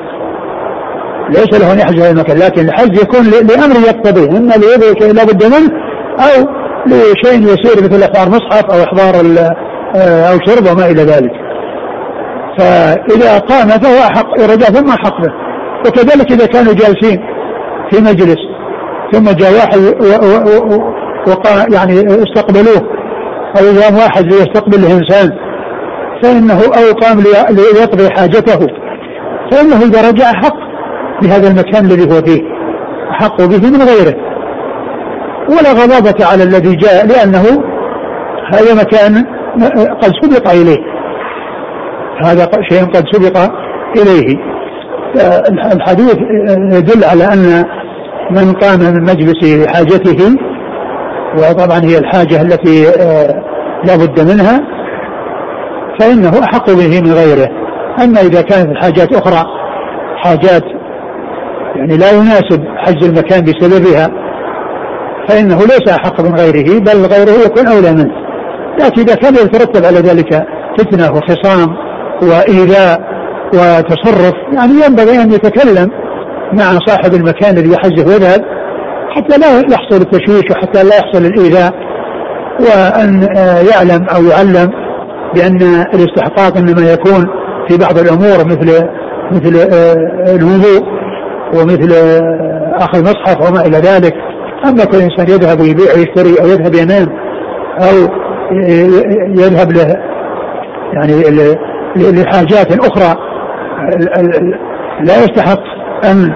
ليس 1.30 1.62
له 1.62 1.74
أن 1.74 1.80
يحجز 1.80 2.02
هذا 2.02 2.12
المكان 2.12 2.38
لكن 2.38 2.62
الحج 2.62 2.98
يكون 3.02 3.26
لأمر 3.26 3.76
يقتضيه. 3.88 4.38
إما 4.38 4.54
لا 5.14 5.24
بد 5.24 5.46
منه 5.46 5.70
أو 6.20 6.48
لشيء 6.88 7.42
يسير 7.42 7.84
مثل 7.84 8.04
إحضار 8.04 8.30
مصحف 8.30 8.66
أو 8.66 8.84
إحضار 8.84 9.16
آه، 9.96 10.32
أو 10.32 10.38
شرب 10.46 10.72
وما 10.72 10.86
إلى 10.86 11.04
ذلك. 11.04 11.32
فإذا 12.58 13.38
قام 13.38 13.68
فهو 13.68 13.98
أحق 13.98 14.42
رجع 14.42 14.66
ثم 14.66 14.90
أحق 14.90 15.22
به. 15.22 15.34
وكذلك 15.88 16.32
إذا 16.32 16.46
كانوا 16.46 16.74
جالسين 16.74 17.20
في 17.92 18.02
مجلس 18.02 18.38
ثم 19.12 19.32
جاء 19.32 19.54
واحد 19.54 19.80
يعني 21.74 22.24
استقبلوه. 22.24 23.02
أو 23.60 23.82
قام 23.82 23.96
واحد 23.96 24.26
ليستقبل 24.26 24.86
إنسان 24.86 25.30
فإنه 26.24 26.54
أو 26.54 26.94
قام 27.02 27.20
ليقضي 27.50 28.10
حاجته. 28.10 28.68
فإنه 29.52 29.76
إذا 29.76 30.10
رجع 30.10 30.32
أحق 30.32 30.56
بهذا 31.22 31.48
المكان 31.48 31.86
الذي 31.86 32.04
هو 32.04 32.22
فيه. 32.22 32.42
أحق 33.12 33.38
به 33.38 33.70
من 33.70 33.82
غيره. 33.82 34.16
ولا 35.50 35.72
غضاضة 35.72 36.26
على 36.26 36.44
الذي 36.44 36.76
جاء 36.76 37.08
لأنه 37.08 37.64
هذا 38.54 38.74
مكان 38.74 39.26
قد 40.02 40.12
سبق 40.22 40.52
إليه. 40.52 40.78
هذا 42.24 42.48
شيء 42.70 42.86
قد 42.86 43.04
سبق 43.12 43.38
إليه. 43.98 44.38
الحديث 45.76 46.16
يدل 46.50 47.04
على 47.04 47.24
أن 47.24 47.66
من 48.32 48.54
قام 48.54 48.80
من 48.80 49.02
مجلسه 49.04 49.66
لحاجته 49.66 50.38
وطبعا 51.38 51.80
هي 51.84 51.98
الحاجة 51.98 52.42
التي 52.42 52.90
آه، 52.90 53.44
لا 53.84 53.96
بد 53.96 54.32
منها 54.32 54.62
فإنه 56.00 56.44
أحق 56.44 56.72
به 56.72 57.02
من 57.02 57.14
غيره. 57.14 57.50
أما 58.04 58.22
إذا 58.22 58.42
كانت 58.42 58.70
الحاجات 58.70 59.14
أخرى 59.14 59.46
حاجات 60.18 60.64
يعني 61.76 61.98
لا 61.98 62.12
يناسب 62.12 62.64
حج 62.78 63.04
المكان 63.04 63.44
بسببها 63.44 64.08
فإنه 65.30 65.58
ليس 65.58 65.90
أحق 65.90 66.22
من 66.22 66.36
غيره 66.36 66.80
بل 66.80 67.06
غيره 67.06 67.46
يكون 67.46 67.68
أولى 67.68 67.92
منه. 67.92 68.12
لكن 68.80 69.02
إذا 69.02 69.16
كان 69.16 69.34
يترتب 69.34 69.86
على 69.86 70.00
ذلك 70.00 70.46
فتنة 70.78 71.12
وخصام 71.12 71.76
وإيذاء 72.22 73.12
وتصرف 73.54 74.34
يعني 74.54 74.74
ينبغي 74.86 75.22
أن 75.22 75.32
يتكلم 75.32 75.90
مع 76.54 76.80
صاحب 76.88 77.14
المكان 77.14 77.58
الذي 77.58 77.72
يحجه 77.72 78.08
ويذهب 78.08 78.42
حتى 79.16 79.38
لا 79.38 79.60
يحصل 79.60 80.02
التشويش 80.02 80.44
وحتى 80.52 80.84
لا 80.84 80.96
يحصل 80.96 81.26
الإيذاء 81.26 81.74
وأن 82.60 83.28
يعلم 83.72 84.08
أو 84.16 84.24
يعلم 84.24 84.72
بأن 85.36 85.86
الاستحقاق 85.94 86.58
إنما 86.58 86.92
يكون 86.94 87.28
في 87.70 87.78
بعض 87.78 87.98
الأمور 87.98 88.46
مثل 88.46 88.88
مثل 89.32 89.70
آه، 89.74 90.36
الوضوء 90.36 90.88
ومثل 91.54 91.94
آه، 91.94 92.78
أخذ 92.78 92.98
المصحف 92.98 93.50
وما 93.50 93.66
إلى 93.66 93.78
ذلك. 93.78 94.14
أما 94.66 94.86
كل 94.86 94.98
إنسان 94.98 95.30
يذهب 95.30 95.60
ويبيع 95.60 95.94
ويشتري 95.96 96.42
أو 96.42 96.48
يذهب 96.48 96.76
ينام 96.76 97.08
أو 97.80 98.22
يذهب 99.42 99.72
له 99.72 99.98
يعني 100.94 101.14
لحاجات 101.96 102.80
أخرى 102.80 103.16
لا 105.02 105.24
يستحق 105.24 105.62
أن 106.06 106.34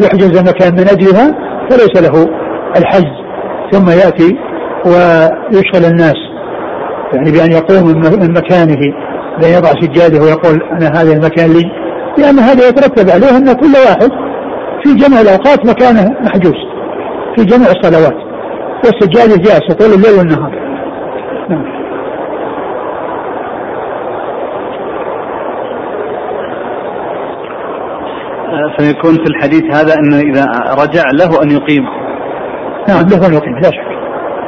يحجز 0.00 0.48
مكان 0.48 0.72
من 0.72 0.88
أجلها. 0.88 1.34
فليس 1.70 2.02
له 2.02 2.28
الحج 2.76 3.06
ثم 3.72 3.90
يأتي 3.90 4.36
ويشغل 4.86 5.84
الناس 5.92 6.16
يعني 7.14 7.32
بأن 7.32 7.52
يقوم 7.52 7.86
من 8.20 8.32
مكانه 8.32 8.76
بأن 9.40 9.52
يضع 9.52 9.68
سجاده 9.68 10.22
ويقول 10.22 10.62
أنا 10.72 11.00
هذا 11.00 11.12
المكان 11.12 11.52
لي. 11.52 11.70
لأن 12.18 12.38
هذا 12.38 12.68
يترتب 12.68 13.10
عليه 13.10 13.36
أن 13.36 13.52
كل 13.52 13.72
واحد 13.86 14.10
في 14.84 14.94
جميع 14.94 15.20
الأوقات 15.20 15.66
مكانه 15.66 16.14
محجوز 16.20 16.54
في 17.36 17.44
جميع 17.44 17.68
الصلوات. 17.70 18.16
والسجادة 18.84 19.36
جالسة 19.36 19.74
طول 19.78 19.94
الليل 19.94 20.18
والنهار. 20.18 20.50
نعم. 21.50 21.75
فيكون 28.78 29.14
في 29.14 29.26
الحديث 29.26 29.76
هذا 29.76 29.94
أنه 29.94 30.16
إذا 30.16 30.44
رجع 30.82 31.02
له 31.12 31.42
أن 31.42 31.50
يقيم 31.50 31.84
نعم 32.88 33.06
له 33.08 33.26
أن 33.26 33.34
يقيم 33.34 33.58
لا 33.62 33.70
شك. 33.70 33.96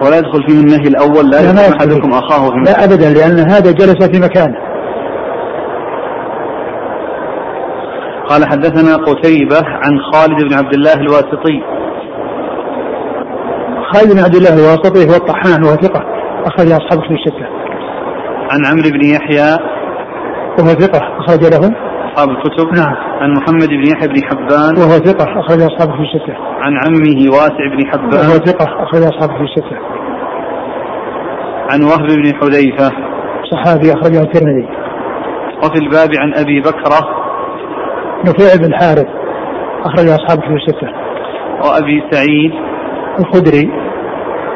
ولا 0.02 0.18
يدخل 0.18 0.42
فيه 0.48 0.60
النهي 0.60 0.88
الأول 0.88 1.30
لا, 1.30 1.52
لا 1.52 1.76
أحدكم 1.76 2.12
أخاه 2.12 2.50
في 2.50 2.56
مكان 2.56 2.64
لا 2.64 2.84
أبدا 2.84 3.10
لأن 3.10 3.50
هذا 3.50 3.72
جلس 3.72 4.08
في 4.10 4.20
مكانه. 4.20 4.58
قال 8.28 8.48
حدثنا 8.48 8.96
قتيبة 8.96 9.60
عن 9.64 9.98
خالد 10.12 10.42
بن 10.48 10.54
عبد 10.54 10.74
الله 10.74 10.94
الواسطي. 10.94 11.62
خالد 13.92 14.12
بن 14.12 14.20
عبد 14.24 14.34
الله 14.34 14.54
الواسطي 14.54 15.10
هو 15.10 15.16
الطحان 15.16 15.64
وهو 15.64 15.74
ثقة 15.74 16.04
أخرج 16.46 16.72
أصحاب 16.72 17.00
في 17.00 17.14
الستة. 17.14 17.46
عن 18.50 18.66
عمرو 18.66 18.90
بن 18.90 19.04
يحيى. 19.04 19.58
وهو 20.58 20.68
ثقة 20.68 21.00
أخرج 21.18 21.44
له. 21.44 21.74
أصحاب 22.18 22.30
الكتب. 22.30 22.66
نعم. 22.74 22.94
عن 23.20 23.32
محمد 23.32 23.68
بن 23.68 23.86
يحيى 23.86 24.08
بن 24.08 24.20
حبان. 24.24 24.76
وهو 24.78 24.90
ثقة 24.90 25.40
أخرج 25.40 25.60
أصحابه 25.62 25.92
في 25.92 26.02
الستة 26.02 26.36
عن 26.60 26.72
عمه 26.84 27.30
واسع 27.30 27.64
بن 27.76 27.86
حبان. 27.86 28.28
وهو 28.28 28.38
ثقة 28.44 28.64
أخرج 28.82 29.02
أصحابه 29.02 29.34
في 29.38 29.42
الستة 29.42 29.78
عن 31.70 31.82
وهب 31.82 32.06
بن 32.06 32.34
حذيفة. 32.40 32.90
صحابي 33.52 33.92
أخرجه 33.92 34.20
الترمذي. 34.22 34.68
وفي 35.64 35.78
الباب 35.78 36.08
عن 36.18 36.34
أبي 36.34 36.60
بكرة. 36.60 37.00
نفيع 38.26 38.56
بن 38.58 38.64
الحارث 38.64 39.08
أخرج 39.84 40.08
أصحابه 40.08 40.42
في 40.42 40.54
الستة 40.54 40.88
وأبي 41.64 42.02
سعيد. 42.10 42.52
الخدري 43.20 43.66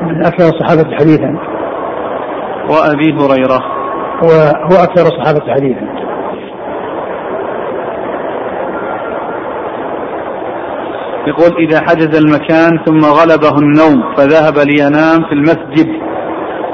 من 0.03 0.27
أكثر 0.27 0.45
الصحابة 0.45 0.97
حديثا 0.97 1.39
وأبي 2.71 3.13
هريرة. 3.13 3.63
وهو 4.23 4.83
أكثر 4.85 5.03
الصحابة 5.03 5.53
حديثا 5.55 6.03
يقول 11.27 11.67
إذا 11.69 11.81
حجز 11.81 12.17
المكان 12.17 12.71
ثم 12.87 13.01
غلبه 13.05 13.59
النوم 13.59 14.15
فذهب 14.17 14.59
لينام 14.59 15.25
في 15.29 15.33
المسجد 15.33 15.89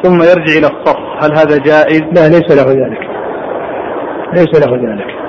ثم 0.02 0.22
يرجع 0.22 0.58
إلى 0.58 0.66
الصف. 0.66 0.98
هل 1.22 1.32
هذا 1.38 1.58
جائز؟ 1.58 2.02
لا 2.02 2.28
ليس 2.28 2.50
له 2.50 2.72
ذلك. 2.72 3.00
ليس 4.32 4.66
له 4.66 4.76
ذلك. 4.76 5.27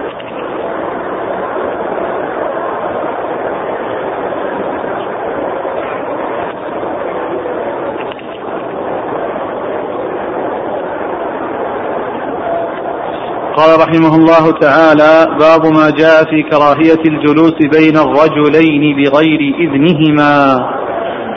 قال 13.59 13.79
رحمه 13.79 14.15
الله 14.15 14.51
تعالى 14.51 15.37
باب 15.39 15.65
ما 15.65 15.89
جاء 15.89 16.23
في 16.23 16.43
كراهية 16.51 17.03
الجلوس 17.05 17.53
بين 17.75 17.97
الرجلين 17.97 18.83
بغير 18.97 19.39
إذنهما. 19.59 20.55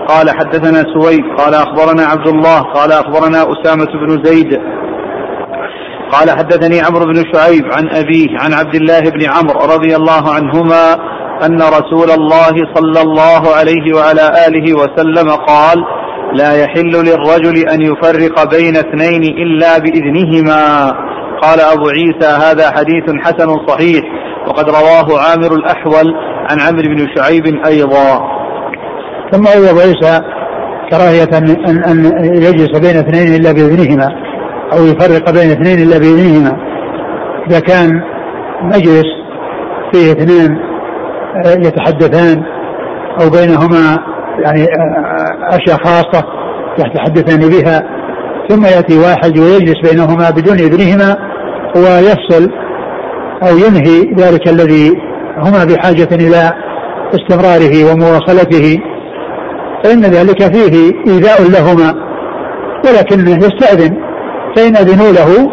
قال 0.09 0.31
حدثنا 0.31 0.85
سويد. 0.95 1.25
قال 1.39 1.55
أخبرنا 1.55 2.03
عبد 2.03 2.29
الله. 2.29 2.61
قال 2.61 2.93
أخبرنا 2.93 3.39
أسامة 3.53 3.93
بن 4.07 4.25
زيد. 4.25 4.61
قال 6.13 6.31
حدثني 6.31 6.81
عمرو 6.81 7.05
بن 7.05 7.23
شعيب 7.33 7.65
عن 7.73 7.89
أبيه 7.89 8.29
عن 8.41 8.55
عبد 8.55 8.75
الله 8.75 9.01
بن 9.01 9.23
عمرو 9.31 9.75
رضي 9.75 9.97
الله 9.97 10.35
عنهما 10.35 10.95
أن 11.47 11.63
رسول 11.63 12.11
الله 12.11 12.55
صلى 12.75 13.01
الله 13.03 13.43
عليه 13.57 13.97
وعلى 13.97 14.47
آله 14.47 14.75
وسلم 14.75 15.31
قال 15.31 15.79
لا 16.33 16.63
يحل 16.63 16.93
للرجل 16.93 17.69
أن 17.69 17.83
يفرق 17.83 18.51
بين 18.51 18.77
اثنين 18.77 19.23
إلا 19.23 19.79
بإذنهما. 19.79 20.93
قال 21.43 21.61
أبو 21.61 21.89
عيسى 21.89 22.27
هذا 22.27 22.71
حديث 22.71 23.05
حسن 23.21 23.67
صحيح 23.67 24.03
وقد 24.47 24.69
رواه 24.69 25.21
عامر 25.21 25.55
الأحول 25.55 26.15
عن 26.51 26.61
عمرو 26.61 26.89
بن 26.89 27.07
شعيب 27.17 27.47
أيضا. 27.67 28.29
ثم 29.33 29.47
أبو 29.47 29.81
عيسى 29.81 30.21
كراهية 30.91 31.39
أن, 31.39 31.51
أن, 31.67 32.07
أن 32.07 32.25
يجلس 32.35 32.79
بين 32.79 32.97
اثنين 32.97 33.41
إلا 33.41 33.53
بإذنهما 33.53 34.09
أو 34.73 34.85
يفرق 34.85 35.31
بين 35.31 35.51
اثنين 35.51 35.89
إلا 35.89 35.99
بإذنهما. 35.99 36.57
إذا 37.49 37.61
كان 37.61 38.03
مجلس 38.63 39.07
فيه 39.93 40.13
اثنين 40.13 40.59
آه، 41.37 41.59
يتحدثان 41.59 42.43
أو 43.21 43.31
بينهما 43.31 43.99
يعني 44.39 44.63
آه، 44.63 44.67
آه، 44.67 45.57
أشياء 45.57 45.77
خاصة 45.85 46.25
يتحدثان 46.79 47.49
بها 47.51 47.83
ثم 48.49 48.65
يأتي 48.67 48.99
واحد 48.99 49.39
ويجلس 49.39 49.91
بينهما 49.91 50.31
بدون 50.31 50.59
إذنهما 50.59 51.32
ويفصل 51.77 52.51
أو 53.43 53.57
ينهي 53.57 54.15
ذلك 54.15 54.49
الذي 54.49 54.93
هما 55.37 55.65
بحاجة 55.65 56.09
إلى 56.13 56.53
استمراره 57.15 57.93
ومواصلته 57.93 58.79
فإن 59.85 60.01
ذلك 60.01 60.55
فيه 60.55 60.93
إيذاء 61.07 61.43
لهما 61.43 61.95
ولكنه 62.87 63.31
يستأذن 63.31 63.97
فإن 64.57 64.77
أذنوا 64.77 65.13
له 65.13 65.51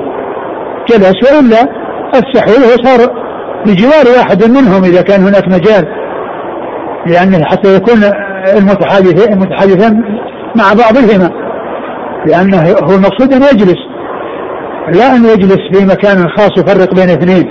جلس 0.90 1.32
وإلا 1.32 1.70
أفسحوا 2.14 2.60
له 2.60 2.84
صار 2.84 3.12
بجوار 3.66 4.18
واحد 4.18 4.44
منهم 4.44 4.84
إذا 4.84 5.02
كان 5.02 5.22
هناك 5.22 5.48
مجال 5.48 5.86
لأنه 7.06 7.46
حتى 7.46 7.76
يكون 7.76 8.04
المتحادث 8.58 9.28
المتحادثان 9.28 10.04
مع 10.56 10.74
بعضهما 10.74 11.30
لأنه 12.26 12.76
هو 12.84 12.96
المقصود 12.96 13.34
أن 13.34 13.44
يجلس. 13.44 13.89
لا 14.92 15.16
أن 15.16 15.26
يجلس 15.26 15.60
في 15.74 15.86
مكان 15.86 16.30
خاص 16.30 16.52
يفرق 16.58 16.94
بين 16.96 17.10
اثنين. 17.10 17.46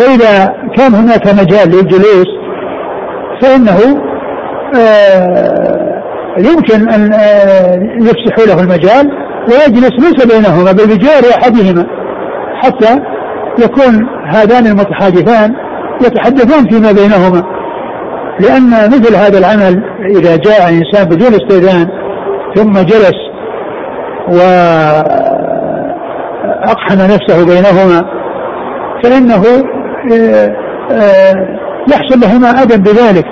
فإذا 0.00 0.54
كان 0.76 0.94
هناك 0.94 1.26
مجال 1.26 1.68
للجلوس 1.68 2.26
فإنه 3.42 4.02
آه 4.76 6.02
يمكن 6.38 6.88
أن 6.88 7.12
آه 7.12 7.74
يفسحوا 8.00 8.46
له 8.46 8.60
المجال 8.62 9.10
ويجلس 9.48 9.92
ليس 9.92 10.26
بينهما 10.34 10.72
بل 10.72 10.86
بجوار 10.86 11.22
أحدهما 11.36 11.86
حتى 12.62 13.00
يكون 13.58 14.08
هذان 14.26 14.66
المتحادثان 14.66 15.54
يتحدثان 16.00 16.68
فيما 16.70 16.92
بينهما. 16.92 17.42
لأن 18.40 18.70
مثل 18.90 19.16
هذا 19.16 19.38
العمل 19.38 19.82
إذا 20.16 20.36
جاء 20.36 20.68
إنسان 20.68 21.08
بدون 21.08 21.34
استئذان 21.34 21.88
ثم 22.54 22.72
جلس 22.72 23.22
وأقحم 26.44 26.98
نفسه 26.98 27.46
بينهما 27.46 28.04
فإنه 29.02 29.42
آه، 30.12 30.56
آه، 30.92 31.58
يحصل 31.88 32.20
لهما 32.20 32.50
أذى 32.50 32.76
بذلك 32.76 33.24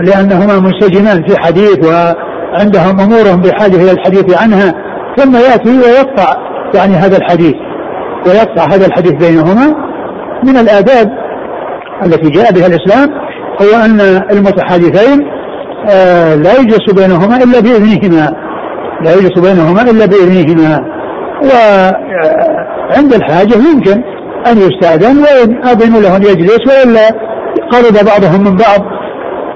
لأنهما 0.00 0.60
منسجمان 0.60 1.24
في 1.28 1.36
حديث 1.38 1.86
وعندهم 1.86 3.00
أمورهم 3.00 3.40
بحاجة 3.40 3.76
إلى 3.76 3.90
الحديث 3.90 4.42
عنها 4.42 4.74
ثم 5.16 5.36
يأتي 5.36 5.78
ويقطع 5.78 6.36
يعني 6.74 6.94
هذا 6.94 7.16
الحديث 7.16 7.54
ويقطع 8.26 8.64
هذا 8.64 8.86
الحديث 8.86 9.12
بينهما. 9.12 9.86
من 10.44 10.56
الآداب 10.56 11.10
التي 12.06 12.30
جاء 12.30 12.52
بها 12.52 12.66
الإسلام 12.66 13.08
هو 13.62 13.84
أن 13.84 14.00
المتحادثين 14.30 15.26
آه، 15.90 16.34
لا 16.34 16.60
يجلس 16.60 16.92
بينهما 16.94 17.36
إلا 17.36 17.60
بإذنهما 17.60 18.32
لا 19.04 19.14
يجلس 19.14 19.38
بينهما 19.38 19.82
إلا 19.82 20.06
بإذنهما. 20.06 20.95
وعند 21.42 23.14
الحاجة 23.14 23.54
يمكن 23.54 24.02
أن 24.46 24.58
يستأذن 24.58 25.18
وإن 25.18 25.66
أذنوا 25.66 26.00
له 26.00 26.16
أن 26.16 26.22
يجلس 26.22 26.60
وإلا 26.66 27.08
قرب 27.72 28.06
بعضهم 28.06 28.40
من 28.44 28.56
بعض 28.56 28.80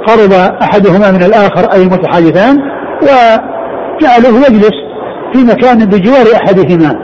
قرب 0.07 0.33
أحدهما 0.63 1.11
من 1.11 1.23
الآخر 1.23 1.73
أي 1.73 1.83
المتحادثان 1.83 2.59
وجعله 3.03 4.39
يجلس 4.49 4.75
في 5.33 5.45
مكان 5.45 5.79
بجوار 5.87 6.27
أحدهما 6.37 6.97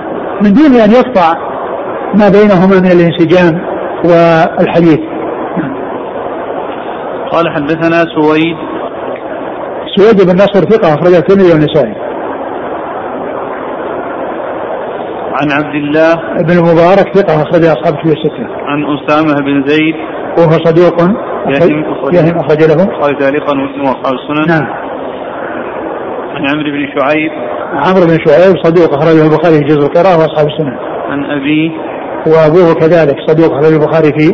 من 0.43 0.53
دون 0.53 0.81
أن 0.81 0.91
يقطع 0.91 1.35
ما 2.15 2.29
بينهما 2.29 2.81
من 2.81 2.91
الانسجام 2.91 3.61
والحديث 4.05 4.99
قال 7.33 7.49
حدثنا 7.55 8.05
سويد 8.15 8.57
سويد 9.97 10.27
بن 10.27 10.35
نصر 10.35 10.61
ثقة 10.61 10.95
أخرج 10.95 11.15
الترمذي 11.15 11.53
والنسائي. 11.53 12.06
عن 15.39 15.53
عبد 15.53 15.75
الله 15.75 16.15
بن 16.43 16.51
المبارك 16.59 17.17
ثقة 17.17 17.43
أخرج 17.43 17.65
أصحاب 17.65 17.95
الكتب 17.95 18.11
الستة. 18.11 18.47
عن 18.71 18.85
أسامة 18.97 19.35
بن 19.41 19.67
زيد 19.67 19.95
وهو 20.39 20.51
صدوق 20.51 21.03
يهم 22.15 22.39
أخرج 22.39 22.61
له. 22.63 22.99
قال 23.01 23.19
تعليقا 23.19 23.55
مسلم 23.55 23.81
وأصحاب 23.81 24.15
السنن. 24.15 24.49
نعم. 24.49 24.67
عن 26.35 26.47
عمرو 26.51 26.71
بن 26.71 26.87
شعيب 26.99 27.31
عمرو 27.73 28.07
بن 28.07 28.19
شعيب 28.27 28.57
صدوق 28.65 28.95
أخرجه 28.95 29.25
البخاري 29.25 29.57
في 29.59 29.65
جزء 29.65 29.87
القراءة 29.87 30.19
وأصحاب 30.19 30.47
السنن. 30.47 30.77
عن 31.11 31.25
أبيه 31.25 31.71
وأبوه 32.27 32.75
كذلك 32.75 33.17
صدوق 33.27 33.57
أخرجه 33.57 33.77
البخاري 33.77 34.11
في 34.19 34.27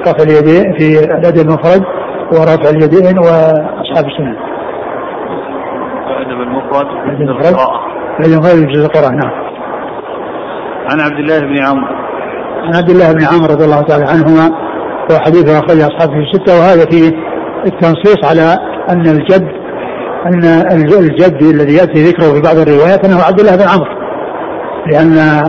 رفع 0.00 0.22
اليدين 0.22 0.72
في 0.78 1.04
الأدب 1.04 1.40
المفرد 1.46 1.82
ورفع 2.32 2.70
اليدين 2.70 3.18
وأصحاب 3.18 4.04
السنن. 4.10 4.36
الأدب 6.10 6.40
المفرد 6.40 6.86
الأدب 7.04 7.20
المفرد. 7.20 7.56
الذي 8.20 8.32
يقال 8.32 8.66
في 8.66 8.72
جزء 8.72 8.86
القراءة 8.86 9.10
نعم. 9.10 9.49
عن 10.90 11.00
عبد 11.00 11.18
الله 11.18 11.40
بن 11.40 11.58
عمرو. 11.66 11.94
عن 12.64 12.74
عبد 12.76 12.90
الله 12.90 13.12
بن 13.12 13.24
عمرو 13.24 13.54
رضي 13.54 13.64
الله 13.64 13.82
تعالى 13.82 14.04
عنهما 14.04 14.50
وحديث 15.10 15.48
أخرجه 15.48 15.86
أصحابه 15.86 16.14
الستة 16.14 16.58
وهذا 16.58 16.84
فيه 16.90 17.12
التنصيص 17.66 18.24
على 18.24 18.56
أن 18.90 19.06
الجد 19.06 19.48
أن 20.26 20.44
الجد 20.92 21.42
الذي 21.42 21.74
يأتي 21.74 22.04
ذكره 22.04 22.32
في 22.32 22.40
بعض 22.40 22.56
الروايات 22.56 23.04
أنه 23.04 23.22
عبد 23.22 23.40
الله 23.40 23.56
بن 23.56 23.68
عمرو. 23.68 24.00
لأن 24.86 25.42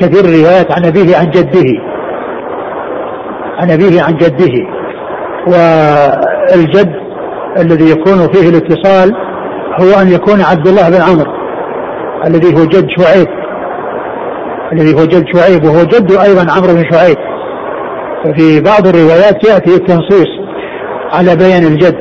كثير 0.00 0.24
الروايات 0.24 0.72
عن 0.72 0.84
أبيه 0.86 1.16
عن 1.16 1.30
جده. 1.30 1.68
عن 3.60 3.70
أبيه 3.70 4.02
عن 4.02 4.16
جده. 4.16 4.54
والجد 5.46 6.92
الذي 7.58 7.90
يكون 7.90 8.32
فيه 8.32 8.48
الاتصال 8.48 9.12
هو 9.80 10.00
أن 10.00 10.08
يكون 10.08 10.40
عبد 10.40 10.68
الله 10.68 10.90
بن 10.90 11.02
عمرو 11.02 11.32
الذي 12.26 12.54
هو 12.56 12.64
جد 12.64 12.86
شعيب. 12.98 13.41
الذي 14.72 14.94
هو 14.94 15.04
جد 15.04 15.24
شعيب 15.34 15.64
وهو 15.64 15.82
جد 15.82 16.12
أيضا 16.12 16.52
عمرو 16.52 16.72
بن 16.72 16.84
شعيب. 16.92 17.16
ففي 18.24 18.60
بعض 18.60 18.86
الروايات 18.86 19.44
يأتي 19.48 19.74
التنصيص 19.74 20.28
على 21.12 21.36
بيان 21.36 21.64
الجد. 21.64 21.96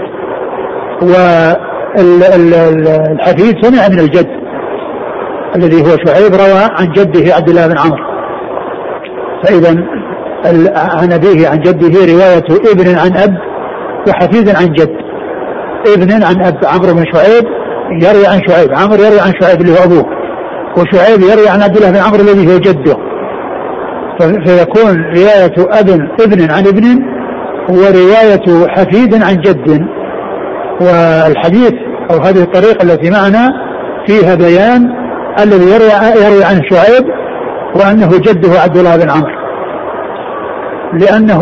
والحفيد 1.98 3.66
سمع 3.66 3.88
من 3.88 4.00
الجد 4.00 4.28
الذي 5.56 5.82
هو 5.82 5.98
شعيب 6.06 6.34
روى 6.34 6.64
عن 6.80 6.92
جده 6.92 7.36
عبد 7.36 7.50
الله 7.50 7.68
بن 7.68 7.78
عمرو. 7.78 8.04
فإذا 9.44 9.70
عن 10.76 11.14
أبيه 11.14 11.48
عن 11.48 11.60
جده 11.60 12.14
رواية 12.14 12.46
ابن 12.72 12.98
عن 12.98 13.18
أب 13.18 13.38
وحفيد 14.08 14.50
عن 14.50 14.66
جد. 14.74 14.96
ابن 15.96 16.24
عن 16.24 16.46
أب 16.46 16.58
عمرو 16.66 16.94
بن 16.94 17.06
شعيب 17.14 17.46
يروي 18.02 18.28
عن 18.28 18.42
شعيب. 18.48 18.72
عمرو 18.74 19.04
يروي 19.04 19.20
عن 19.20 19.34
شعيب 19.42 19.62
اللي 19.62 19.72
هو 19.72 19.84
أبوه. 19.84 20.21
وشعيب 20.78 21.22
يروي 21.22 21.50
عن 21.50 21.62
عبد 21.62 21.78
الله 21.78 21.92
بن 21.92 21.98
عمرو 21.98 22.22
الذي 22.22 22.54
هو 22.54 22.58
جده. 22.58 22.98
فيكون 24.20 25.04
رواية 25.16 25.80
أب 25.80 25.90
ابن 26.22 26.52
عن 26.52 26.68
ابن 26.68 26.86
ورواية 27.70 28.68
حفيد 28.68 29.24
عن 29.24 29.42
جد. 29.42 29.86
والحديث 30.82 31.74
أو 32.12 32.18
هذه 32.18 32.42
الطريقة 32.44 32.84
التي 32.84 33.10
معنا 33.10 33.50
فيها 34.08 34.36
بيان 34.36 34.82
الذي 35.40 35.66
يروي 35.66 36.26
يروي 36.26 36.44
عن 36.44 36.62
شعيب 36.70 37.06
وأنه 37.76 38.18
جده 38.18 38.60
عبد 38.60 38.78
الله 38.78 38.98
بن 38.98 39.10
عمرو. 39.10 39.42
لأنه 40.94 41.42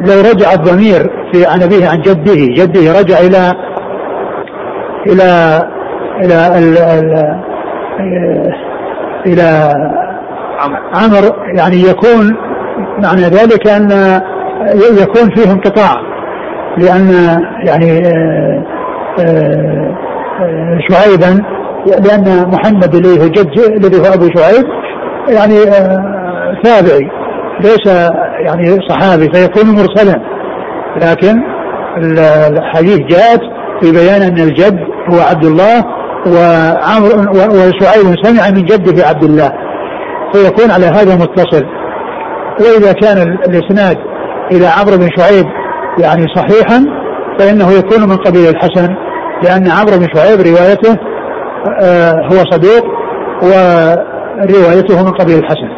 لو 0.00 0.20
رجع 0.20 0.52
الضمير 0.52 1.10
في 1.32 1.46
عن 1.46 1.62
أبيه 1.62 1.88
عن 1.88 2.00
جده 2.00 2.34
جده 2.34 3.00
رجع 3.00 3.18
إلى 3.18 3.52
إلى 5.06 5.62
إلى 6.20 6.58
ال 6.58 6.78
ال 6.78 7.53
إلى 9.26 9.72
عمر. 10.94 11.36
يعني 11.56 11.76
يكون 11.76 12.36
معنى 13.02 13.22
ذلك 13.22 13.68
أن 13.68 13.90
يكون 15.02 15.30
فيه 15.36 15.52
انقطاع 15.52 16.00
لأن 16.78 17.10
يعني 17.66 18.02
شعيبا 20.90 21.44
لأن 21.86 22.50
محمد 22.52 22.94
الذي 22.94 23.22
هو 23.22 23.28
جد 23.28 23.58
الذي 23.58 23.98
هو 24.00 24.14
أبو 24.14 24.28
شعيب 24.36 24.64
يعني 25.28 25.58
تابعي 26.62 27.10
ليس 27.60 27.86
يعني 28.38 28.78
صحابي 28.88 29.30
فيكون 29.32 29.66
مرسلا. 29.70 30.20
لكن 30.96 31.42
الحديث 31.98 32.98
جاءت 32.98 33.40
في 33.80 33.92
بيان 33.92 34.22
أن 34.22 34.38
الجد 34.38 34.78
هو 35.12 35.20
عبد 35.30 35.44
الله 35.44 35.84
وعمر 36.26 37.30
وشعيب 37.30 38.06
سمع 38.22 38.50
من 38.50 38.64
جده 38.64 39.06
عبد 39.06 39.24
الله 39.24 39.52
فيكون 40.32 40.70
على 40.70 40.86
هذا 40.86 41.14
متصل. 41.14 41.64
وإذا 42.60 42.92
كان 42.92 43.38
الإسناد 43.48 43.98
إلى 44.52 44.66
عمرو 44.66 44.96
بن 44.96 45.08
شعيب 45.16 45.46
يعني 45.98 46.26
صحيحا 46.34 46.84
فإنه 47.38 47.70
يكون 47.72 48.08
من 48.08 48.16
قبيل 48.16 48.48
الحسن 48.48 48.94
لأن 49.42 49.70
عمرو 49.70 49.98
بن 49.98 50.06
شعيب 50.14 50.38
روايته 50.40 50.98
آه 51.82 52.12
هو 52.12 52.44
صدوق 52.50 52.84
وروايته 53.42 55.04
من 55.04 55.12
قبيل 55.12 55.38
الحسن. 55.38 55.68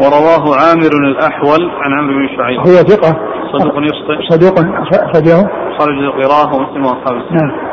ورواه 0.00 0.56
عامر 0.56 0.92
الأحول 1.08 1.70
عن 1.82 1.92
عمرو 1.98 2.14
بن 2.18 2.28
شعيب. 2.36 2.58
هو 2.60 2.74
ثقة. 2.74 3.16
صدوق 3.52 3.74
يخطئ. 3.76 4.28
صدوق 4.30 4.58
أخرجه 4.92 5.48
خرج 5.78 5.98
القراءة 5.98 6.54
ومسلم 6.54 6.84
وأصحاب 6.84 7.16
السنة. 7.16 7.42
نعم. 7.42 7.67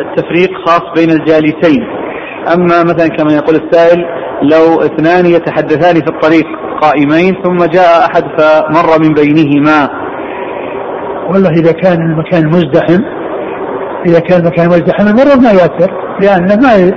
التفريق 0.00 0.50
خاص 0.66 0.82
بين 0.96 1.10
الجالسين. 1.10 1.86
أما 2.54 2.82
مثلا 2.82 3.08
كما 3.08 3.32
يقول 3.32 3.56
السائل 3.56 4.04
لو 4.42 4.80
اثنان 4.80 5.26
يتحدثان 5.26 5.94
في 5.94 6.08
الطريق 6.08 6.46
قائمين 6.82 7.34
ثم 7.44 7.64
جاء 7.64 8.06
أحد 8.06 8.22
فمر 8.38 8.98
من 9.00 9.14
بينهما. 9.14 9.88
والله 11.30 11.50
إذا 11.50 11.72
كان 11.72 12.00
المكان 12.10 12.46
مزدحم 12.46 13.02
إذا 14.06 14.20
كان 14.20 14.40
المكان 14.40 14.68
مزدحم 14.68 15.06
المرة 15.06 15.36
ما 15.42 15.50
يؤثر 15.50 15.90
لأن 16.20 16.62
ما 16.62 16.74
ي... 16.74 16.94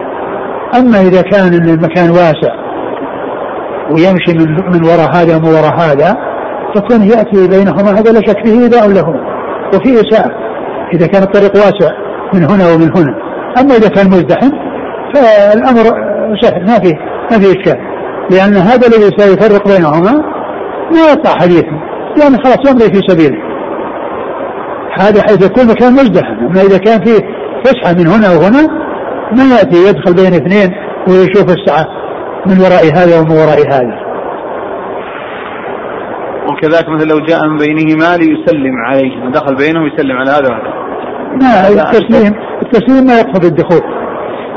أما 0.79 1.01
إذا 1.01 1.21
كان 1.21 1.53
المكان 1.53 2.09
واسع 2.09 2.53
ويمشي 3.91 4.33
من 4.33 4.55
من 4.73 4.85
وراء 4.85 5.11
هذا 5.15 5.35
ومن 5.35 5.47
وراء 5.47 5.75
هذا 5.79 6.17
فكون 6.75 7.01
يأتي 7.01 7.47
بينهما 7.47 7.99
هذا 7.99 8.11
لا 8.11 8.21
شك 8.27 8.45
فيه 8.45 8.61
إيذاء 8.61 8.87
لهما. 8.87 9.21
وفيه 9.73 9.93
إساءة 9.93 10.31
إذا 10.93 11.07
كان 11.07 11.23
الطريق 11.23 11.55
واسع. 11.55 12.08
من 12.33 12.43
هنا 12.43 12.73
ومن 12.73 12.97
هنا. 12.97 13.15
أما 13.61 13.75
إذا 13.75 13.89
كان 13.89 14.07
مزدحم 14.07 14.49
فالأمر 15.13 15.83
سهل 16.41 16.61
ما 16.61 16.79
فيه 16.79 16.95
ما 17.31 17.39
فيه 17.39 17.59
إشكال. 17.59 17.77
لأن 18.31 18.53
هذا 18.53 18.87
الذي 18.87 19.09
سيفرق 19.17 19.67
بينهما 19.67 20.11
ما 20.91 20.99
يقطع 21.09 21.39
حديثه. 21.39 21.79
لأن 22.17 22.37
خلاص 22.43 22.69
يمضي 22.69 22.85
في 22.85 23.01
سبيله. 23.07 23.37
هذا 24.99 25.21
حيث 25.21 25.45
يكون 25.45 25.67
مكان 25.67 25.93
مزدحم. 25.93 26.45
أما 26.45 26.61
إذا 26.61 26.77
كان 26.77 27.05
فيه 27.05 27.19
فسحة 27.65 27.93
من 27.93 28.07
هنا 28.07 28.29
وهنا 28.31 28.67
ما 29.31 29.55
يأتي 29.55 29.89
يدخل 29.89 30.13
بين 30.13 30.33
اثنين 30.33 30.69
ويشوف 31.07 31.49
الساعة 31.49 31.87
من 32.45 32.59
وراء 32.59 32.85
هذا 32.95 33.19
ومن 33.19 33.31
وراء 33.31 33.59
هذا. 33.67 33.99
وكذلك 36.49 36.89
مثلا 36.89 37.09
لو 37.09 37.19
جاء 37.19 37.47
من 37.47 37.57
بينهما 37.57 38.17
ليسلم 38.17 38.75
عليه. 38.85 39.31
دخل 39.31 39.55
بينهم 39.55 39.87
يسلم 39.87 40.17
على 40.17 40.31
هذا 40.31 40.49
وهذا. 40.49 40.78
ما 41.41 41.67
التسليم 41.67 42.33
التسليم 42.61 43.05
ما 43.05 43.19
يقصد 43.19 43.45
الدخول. 43.45 43.81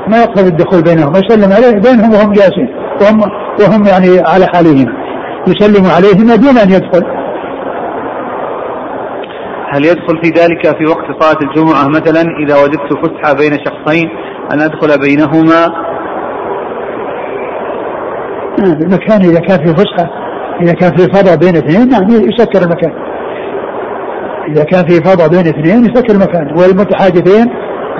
ما 0.09 0.23
يقصد 0.23 0.47
الدخول 0.47 0.83
بينهم. 0.83 1.13
يسلم 1.17 1.53
عليه 1.53 1.81
بينهم 1.81 2.13
وهم 2.15 2.33
جالسين. 2.33 2.69
وهم 3.01 3.21
وهم 3.61 3.87
يعني 3.87 4.21
على 4.21 4.47
حالهم. 4.47 4.89
يسلم 5.49 5.87
عليهما 5.87 6.37
دون 6.37 6.59
أن 6.59 6.71
يدخل. 6.71 7.05
هل 9.73 9.85
يدخل 9.85 10.23
في 10.23 10.29
ذلك 10.29 10.77
في 10.79 10.85
وقت 10.87 11.07
صلاة 11.21 11.39
الجمعة 11.43 11.89
مثلا 11.89 12.23
إذا 12.47 12.63
وجدت 12.63 12.93
فسحة 13.03 13.33
بين 13.33 13.59
شخصين؟ 13.65 14.09
أن 14.53 14.61
أدخل 14.61 15.01
بينهما؟ 15.01 15.67
المكان 18.59 19.21
إذا 19.21 19.41
كان 19.41 19.59
في 19.67 19.75
فسحة 19.75 20.11
إذا 20.63 20.73
كان 20.73 20.97
في 20.97 21.03
فضاء 21.03 21.37
بين 21.37 21.57
اثنين 21.57 21.89
نعم 21.89 22.11
يسكر 22.11 22.63
المكان. 22.63 22.93
إذا 24.49 24.65
كان 24.65 24.87
في 24.87 25.01
فضاء 25.01 25.29
بين 25.29 25.47
اثنين 25.47 25.85
يسكر 25.85 26.15
المكان 26.15 26.59
والمتحادثين 26.59 27.47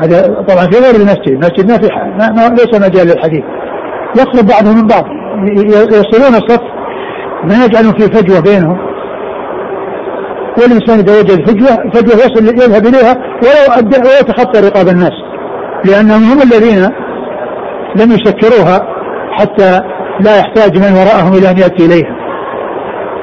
هذا 0.03 0.45
طبعا 0.49 0.67
في 0.71 0.79
غير 0.79 0.95
المسجد، 0.95 1.29
المسجد 1.29 1.71
ما 1.71 1.79
في 1.79 1.89
ما 2.19 2.33
ما 2.33 2.55
ليس 2.55 2.81
مجال 2.89 3.07
للحديث. 3.07 3.45
يخلط 4.17 4.53
بعضهم 4.53 4.77
من 4.77 4.87
بعض 4.87 5.05
يصلون 5.93 6.35
الصف 6.35 6.61
ما 7.45 7.65
يجعلون 7.65 7.93
في 7.93 8.03
فجوة 8.03 8.41
بينهم. 8.41 8.79
والانسان 10.59 10.99
إذا 10.99 11.19
وجد 11.19 11.51
فجوة 11.51 11.91
فجوة 11.95 12.15
يصل 12.15 12.45
يذهب 12.45 12.87
إليها 12.87 13.17
ولو 13.43 14.09
ويتخطى 14.11 14.61
رقاب 14.61 14.89
الناس. 14.89 15.13
لأنهم 15.85 16.23
هم 16.23 16.43
الذين 16.43 16.83
لم 17.97 18.13
يسكروها 18.13 18.87
حتى 19.33 19.81
لا 20.21 20.39
يحتاج 20.39 20.79
من 20.79 20.93
وراءهم 20.93 21.33
إلى 21.39 21.51
أن 21.51 21.59
يأتي 21.59 21.87
إليها. 21.87 22.22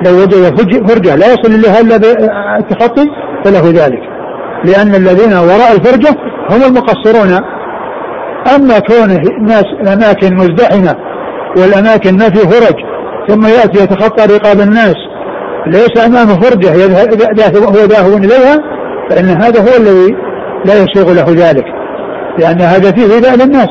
لو 0.06 0.14
وجد 0.22 0.90
فرجة 0.90 1.16
لا 1.16 1.28
يصل 1.34 1.52
إليها 1.56 1.80
إلا 1.80 1.98
بالتخطي 1.98 3.06
فله 3.46 3.86
ذلك. 3.86 4.02
لأن 4.66 4.96
الذين 4.96 5.34
وراء 5.34 5.72
الفرجة 5.76 6.10
هم 6.50 6.64
المقصرون. 6.64 7.40
أما 8.56 8.80
كون 8.80 9.12
الناس 9.12 9.66
الأماكن 9.82 10.36
مزدحمة 10.36 10.96
والأماكن 11.58 12.18
ما 12.18 12.30
في 12.30 12.40
فرج 12.40 12.76
ثم 13.28 13.46
يأتي 13.46 13.84
يتخطى 13.84 14.36
رقاب 14.36 14.60
الناس 14.60 14.96
ليس 15.68 16.06
امامه 16.06 16.40
فرجة 16.42 16.72
هو 16.72 17.86
ذاهب 17.86 18.24
إليها 18.24 18.58
فإن 19.10 19.26
هذا 19.26 19.60
هو 19.62 19.78
الذي 19.78 20.16
لا 20.66 20.74
يسوغ 20.74 21.14
له 21.14 21.50
ذلك. 21.50 21.66
لأن 22.40 22.62
هذا 22.62 22.92
فيه 22.92 23.14
ايذاء 23.14 23.36
للناس. 23.36 23.70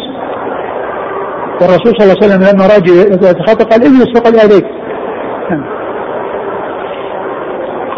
والرسول 1.61 1.93
صلى 1.99 2.03
الله 2.03 2.17
عليه 2.23 2.27
وسلم 2.27 2.43
لما 2.43 2.67
راجع 2.67 2.95
يتخطى 3.31 3.65
قال 3.65 3.83
اجلس 3.83 4.09
فقد 4.17 4.37
اذيت 4.37 4.65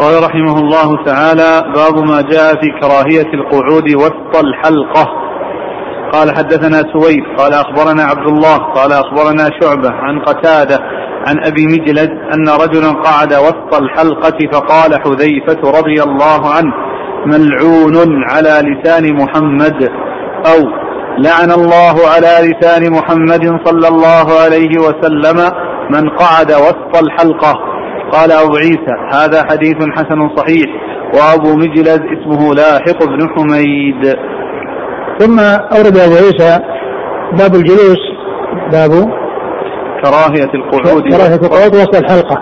قال 0.01 0.23
رحمه 0.23 0.59
الله 0.59 1.05
تعالى 1.05 1.73
باب 1.75 2.05
ما 2.07 2.21
جاء 2.21 2.53
في 2.61 2.67
كراهية 2.81 3.33
القعود 3.33 3.95
وسط 3.95 4.43
الحلقة. 4.43 5.07
قال 6.13 6.37
حدثنا 6.37 6.77
سويد. 6.93 7.23
قال 7.37 7.53
أخبرنا 7.53 8.03
عبد 8.03 8.27
الله 8.27 8.57
قال 8.57 8.91
أخبرنا 8.91 9.49
شعبة 9.61 9.91
عن 9.91 10.19
قتادة 10.19 10.79
عن 11.27 11.45
أبي 11.45 11.65
مجلد 11.65 12.09
أن 12.09 12.49
رجلا 12.49 12.91
قعد 12.91 13.33
وسط 13.33 13.81
الحلقة 13.81 14.37
فقال 14.53 15.01
حذيفة 15.01 15.79
رضي 15.79 16.03
الله 16.03 16.49
عنه 16.49 16.73
ملعون 17.25 18.23
على 18.31 18.69
لسان 18.69 19.13
محمد. 19.13 19.89
أو 20.45 20.59
لعن 21.17 21.51
الله 21.51 21.95
على 22.15 22.33
لسان 22.49 22.91
محمد 22.91 23.59
صلى 23.65 23.87
الله 23.87 24.27
عليه 24.43 24.79
وسلم 24.79 25.37
من 25.89 26.09
قعد 26.09 26.51
وسط 26.51 27.03
الحلقة. 27.03 27.71
قال 28.13 28.31
أبو 28.31 28.55
عيسى 28.55 28.95
هذا 29.13 29.43
حديث 29.43 29.75
حسن 29.95 30.35
صحيح 30.35 30.65
وأبو 31.13 31.55
مجلد 31.55 32.01
اسمه 32.01 32.53
لاحق 32.53 33.03
بن 33.03 33.29
حميد. 33.35 34.15
ثم 35.19 35.39
أورد 35.77 35.97
أبو 35.97 36.15
عيسى 36.15 36.59
باب 37.39 37.55
الجلوس 37.55 38.01
باب 38.71 38.91
كراهية 40.03 40.51
القعود. 40.53 41.01
كراهية 41.01 41.35
القعود 41.35 41.75
وسط 41.75 41.95
الحلقة. 41.95 42.41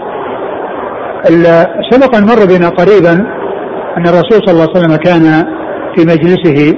سبق 1.91 2.15
أن 2.15 2.23
مر 2.25 2.45
بنا 2.45 2.69
قريبا 2.69 3.13
أن 3.97 4.07
الرسول 4.07 4.39
صلى 4.45 4.51
الله 4.51 4.67
عليه 4.69 4.79
وسلم 4.79 4.95
كان 4.95 5.45
في 5.95 6.01
مجلسه 6.05 6.77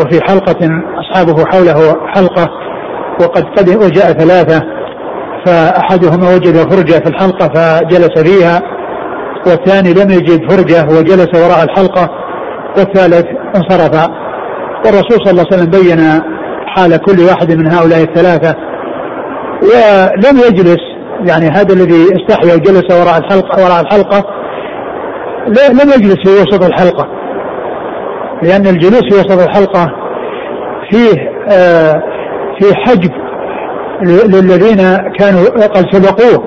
وفي 0.00 0.20
حلقة 0.28 0.68
أصحابه 1.00 1.44
حوله 1.44 2.06
حلقة 2.06 2.50
وقد 3.20 3.44
قد 3.44 3.68
وجاء 3.68 4.12
ثلاثة. 4.12 4.79
فأحدهما 5.46 6.34
وجد 6.34 6.56
فرجة 6.56 6.92
في 6.92 7.06
الحلقة 7.08 7.48
فجلس 7.48 8.18
فيها 8.22 8.62
والثاني 9.46 9.92
لم 9.92 10.10
يجد 10.10 10.50
فرجة 10.50 10.98
وجلس 10.98 11.28
وراء 11.34 11.64
الحلقة 11.64 12.10
والثالث 12.78 13.26
انصرف. 13.56 14.08
والرسول 14.84 15.18
صلى 15.24 15.30
الله 15.30 15.44
عليه 15.52 15.56
وسلم 15.56 15.70
بين 15.70 16.22
حال 16.66 16.96
كل 16.96 17.20
واحد 17.20 17.52
من 17.52 17.72
هؤلاء 17.72 18.00
الثلاثة 18.02 18.54
ولم 19.62 20.38
يجلس. 20.48 20.80
يعني 21.28 21.46
هذا 21.46 21.74
الذي 21.74 22.04
استحيا 22.16 22.54
وجلس 22.54 22.84
وراء 22.90 23.18
الحلقة 23.18 23.64
وراء 23.64 23.80
الحلقة 23.80 24.24
لم 25.48 25.90
يجلس 25.96 26.16
في 26.24 26.42
وسط 26.42 26.64
الحلقة. 26.64 27.06
لأن 28.42 28.66
الجلوس 28.66 29.02
في 29.02 29.14
وسط 29.14 29.48
الحلقة 29.48 29.92
فيه 30.90 31.30
آه 31.48 32.02
في 32.60 32.74
حجب 32.74 33.10
للذين 34.02 34.96
كانوا 35.18 35.66
قد 35.66 35.86
سبقوه 35.92 36.44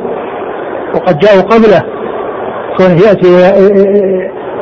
وقد 0.95 1.19
جاءوا 1.19 1.41
قبله. 1.41 1.83
كونه 2.77 3.01
يأتي 3.07 3.41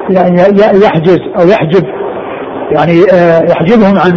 يعني 0.09 0.37
يحجز 0.83 1.19
أو 1.39 1.47
يحجب. 1.47 1.83
يعني 2.71 2.93
يحجبهم 3.49 3.99
عن 3.99 4.11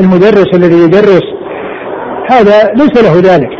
المدرس 0.00 0.46
الذي 0.54 0.84
يدرس. 0.84 1.24
هذا 2.30 2.72
ليس 2.74 3.04
له 3.04 3.34
ذلك. 3.34 3.50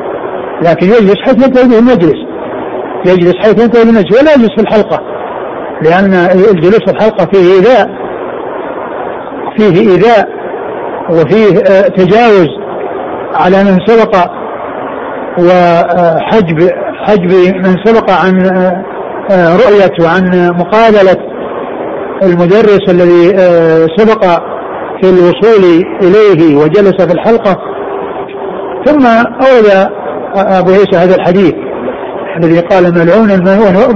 لكن 0.62 0.86
يجلس 0.86 1.16
حيث 1.24 1.44
ينتهي 1.44 1.68
به 1.68 1.78
المجلس. 1.78 2.26
يجلس 3.06 3.34
حيث 3.36 3.62
ينتهي 3.62 3.82
المجلس. 3.82 4.20
ولا 4.20 4.34
يجلس 4.34 4.50
في 4.56 4.60
الحلقة. 4.60 5.00
لأن 5.82 6.12
الجلوس 6.54 6.84
في 6.84 6.90
الحلقة 6.90 7.26
فيه 7.32 7.54
إيذاء. 7.54 7.90
فيه 9.56 9.90
إيذاء. 9.90 10.28
وفيه 11.10 11.48
تجاوز. 11.80 12.65
على 13.44 13.64
من 13.64 13.78
سبق 13.86 14.16
وحجب 15.38 16.70
حجب 17.06 17.32
من 17.56 17.76
سبق 17.84 18.10
عن 18.10 18.34
رؤية 19.30 19.92
وعن 20.04 20.50
مقابلة 20.58 21.16
المدرس 22.22 22.80
الذي 22.88 23.38
سبق 23.96 24.24
في 25.02 25.10
الوصول 25.10 25.84
إليه 26.02 26.56
وجلس 26.56 27.04
في 27.04 27.12
الحلقة. 27.12 27.56
ثم 28.84 29.06
أورد 29.46 29.90
أبو 30.34 30.70
عيسى 30.70 30.96
هذا 30.96 31.14
الحديث 31.14 31.54
الذي 32.36 32.60
قال 32.60 32.94
ملعون 32.94 33.28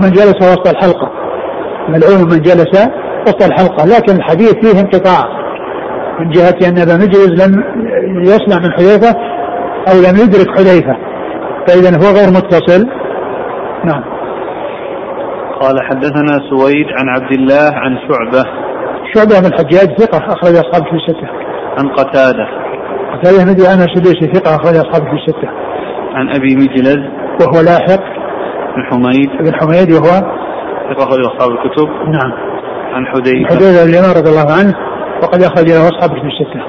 من 0.03 0.11
جلس 0.11 0.37
وسط 0.37 0.69
الحلقة. 0.69 1.11
ملعون 1.89 2.23
من 2.23 2.43
جلس 2.43 2.89
وسط 3.27 3.43
الحلقة 3.43 3.85
لكن 3.87 4.17
الحديث 4.17 4.55
فيه 4.55 4.81
انقطاع. 4.81 5.40
من 6.21 6.31
جهة 6.31 6.69
أن 6.69 6.79
أبا 6.79 6.97
مجلس 6.97 7.45
لم 7.45 7.65
يسمع 8.23 8.59
من 8.65 8.73
حذيفة 8.73 9.17
أو 9.89 9.97
لم 10.07 10.17
يدرك 10.23 10.49
حذيفة. 10.59 10.97
فإذا 11.67 11.91
هو 12.03 12.15
غير 12.17 12.29
متصل. 12.29 12.87
نعم. 13.85 14.03
قال 15.61 15.83
حدثنا 15.89 16.39
سويد 16.51 16.87
عن 16.99 17.09
عبد 17.09 17.33
الله 17.33 17.71
عن 17.75 17.97
شعبة. 18.09 18.45
شعبة 19.15 19.41
بن 19.41 19.47
الحجاج 19.47 19.99
ثقة 19.99 20.19
أخرج 20.19 20.57
أصحابه 20.57 20.85
في 20.85 20.97
الستة. 20.97 21.29
عن 21.79 21.89
قتادة. 21.89 22.47
قتادة 23.13 23.45
بن 23.45 23.67
أنا 23.75 23.87
سديسي 23.95 24.33
ثقة 24.33 24.57
أخرج 24.57 24.77
أصحابه 24.77 25.05
في 25.05 25.17
الستة. 25.17 25.49
عن 26.15 26.29
أبي 26.29 26.57
مجلد 26.57 27.01
وهو 27.41 27.61
لاحق. 27.65 28.05
بن 28.77 28.83
حميد. 28.91 29.31
بن 29.41 29.55
حميد 29.61 29.93
وهو 29.93 30.11
ثقة 30.91 31.03
أخرج 31.03 31.21
أصحاب 31.27 31.51
الكتب. 31.51 31.89
نعم. 31.89 32.33
عن 32.93 33.07
حذيفة. 33.07 33.49
حذيفة 33.49 33.85
بن 33.85 34.21
رضي 34.21 34.31
الله 34.31 34.53
عنه. 34.59 34.90
وقد 35.23 35.43
أخرج 35.43 35.71
له 35.71 35.89
أصحابه 35.89 36.21
في 36.21 36.27
الستة 36.27 36.61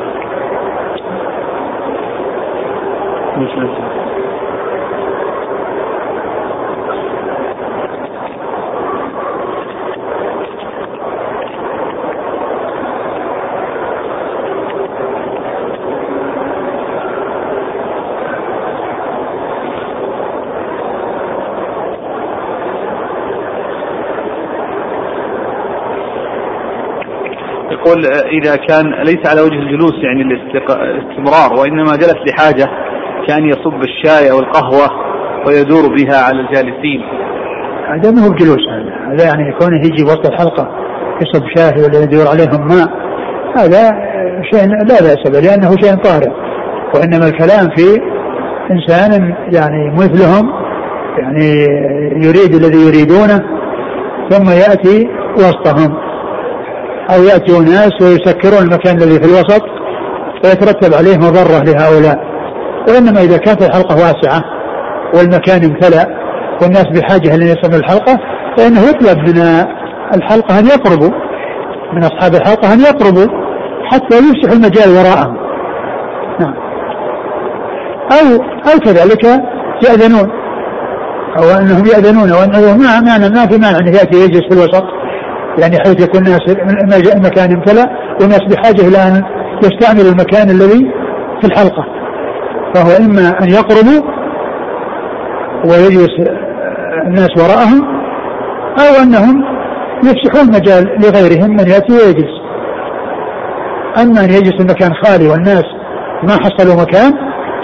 يقول 27.91 28.05
إذا 28.41 28.55
كان 28.55 28.93
ليس 29.05 29.27
على 29.27 29.41
وجه 29.41 29.53
الجلوس 29.53 29.93
يعني 30.03 30.21
الاستمرار 30.21 31.59
وإنما 31.59 31.95
جلس 31.95 32.17
لحاجة 32.27 32.65
كأن 33.27 33.45
يصب 33.45 33.81
الشاي 33.83 34.31
أو 34.31 34.39
القهوة 34.39 34.87
ويدور 35.47 35.95
بها 35.95 36.17
على 36.17 36.39
الجالسين. 36.39 37.01
هذا 37.87 38.11
ما 38.11 38.27
هو 38.27 38.29
بجلوس 38.29 38.67
هذا. 38.69 39.13
هذا 39.13 39.25
يعني 39.25 39.53
كونه 39.59 39.77
يجي 39.77 40.03
وسط 40.03 40.25
الحلقة 40.25 40.67
يصب 41.21 41.43
شاي 41.55 41.83
ولا 41.83 42.03
يدور 42.03 42.27
عليهم 42.27 42.67
ماء. 42.67 42.89
هذا 43.57 43.91
شيء 44.51 44.67
لا 44.67 44.99
بأس 45.01 45.23
به 45.31 45.39
لأنه 45.39 45.69
شيء 45.81 45.95
طارئ. 45.95 46.31
وإنما 46.95 47.25
الكلام 47.27 47.69
في 47.75 48.01
إنسان 48.71 49.35
يعني 49.53 49.89
مثلهم 49.89 50.51
يعني 51.17 51.65
يريد 52.25 52.55
الذي 52.55 52.87
يريدونه 52.87 53.39
ثم 54.29 54.49
يأتي 54.49 55.07
وسطهم. 55.35 56.10
أو 57.09 57.23
يأتي 57.23 57.59
ناس 57.59 57.91
ويسكرون 58.01 58.63
المكان 58.63 58.97
الذي 58.97 59.19
في 59.19 59.25
الوسط 59.25 59.61
فيترتب 60.43 60.93
عليه 60.93 61.17
مضرة 61.17 61.63
لهؤلاء. 61.63 62.31
وإنما 62.87 63.21
إذا 63.21 63.37
كانت 63.37 63.61
الحلقة 63.61 63.95
واسعة 63.95 64.43
والمكان 65.15 65.63
امتلأ 65.63 66.07
والناس 66.61 66.85
بحاجة 66.85 67.35
لأن 67.35 67.47
يصلوا 67.47 67.79
الحلقة 67.79 68.17
فإنه 68.57 68.81
يطلب 68.81 69.17
من 69.19 69.65
الحلقة 70.15 70.59
أن 70.59 70.65
يقربوا 70.65 71.11
من 71.93 72.03
أصحاب 72.03 72.35
الحلقة 72.35 72.73
أن 72.73 72.79
يقربوا 72.79 73.27
حتى 73.91 74.17
يفسح 74.17 74.51
المجال 74.51 74.89
وراءهم. 74.89 75.37
نعم. 76.39 76.53
أو 78.11 78.43
أو 78.73 78.79
كذلك 78.79 79.25
يأذنون 79.83 80.29
أو 81.37 81.43
أنهم 81.59 81.85
يأذنون 81.85 82.31
وأنه 82.31 82.77
ما 82.77 82.99
معنى 83.01 83.29
ما 83.29 83.45
في 83.47 83.57
مانع 83.57 83.79
أنه 83.79 83.91
يأتي 83.91 84.17
يجلس 84.17 84.41
في 84.49 84.53
الوسط. 84.53 84.83
يعني 85.59 85.77
حيث 85.85 86.03
يكون 86.03 86.21
الناس 86.21 87.15
المكان 87.15 87.51
امتلأ 87.51 87.85
والناس 88.21 88.41
بحاجة 88.41 88.87
إلى 88.87 88.97
أن 88.97 89.23
يستعملوا 89.63 90.11
المكان 90.11 90.49
الذي 90.49 90.91
في 91.41 91.47
الحلقة. 91.47 91.85
فهو 92.73 93.05
إما 93.05 93.43
أن 93.43 93.49
يقربوا 93.49 94.01
ويجلس 95.65 96.29
الناس 97.07 97.29
وراءهم 97.37 97.87
أو 98.79 99.03
أنهم 99.03 99.43
يفسحون 100.03 100.47
مجال 100.47 100.97
لغيرهم 100.99 101.49
من 101.49 101.67
يأتي 101.67 101.93
ويجلس. 101.93 102.41
أما 103.97 104.23
أن 104.23 104.29
يجلس 104.29 104.61
المكان 104.61 104.91
خالي 105.03 105.27
والناس 105.27 105.63
ما 106.23 106.33
حصلوا 106.33 106.81
مكان 106.81 107.13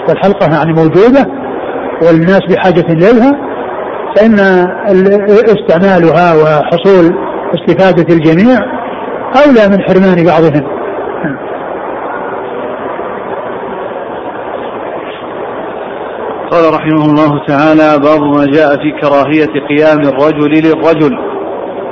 والحلقة 0.08 0.56
يعني 0.56 0.72
موجودة 0.72 1.26
والناس 2.02 2.40
بحاجة 2.50 2.84
إليها 2.92 3.32
فإن 4.16 4.34
استعمالها 5.56 6.34
وحصول 6.34 7.27
استفادة 7.54 8.14
الجميع 8.14 8.58
أولى 9.36 9.68
من 9.68 9.82
حرمان 9.82 10.24
بعضهم. 10.24 10.78
قال 16.50 16.74
رحمه 16.74 17.04
الله 17.04 17.46
تعالى 17.46 17.98
باب 17.98 18.20
ما 18.22 18.46
جاء 18.46 18.70
في 18.76 18.90
كراهية 19.00 19.52
قيام 19.68 19.98
الرجل 20.00 20.50
للرجل. 20.50 21.18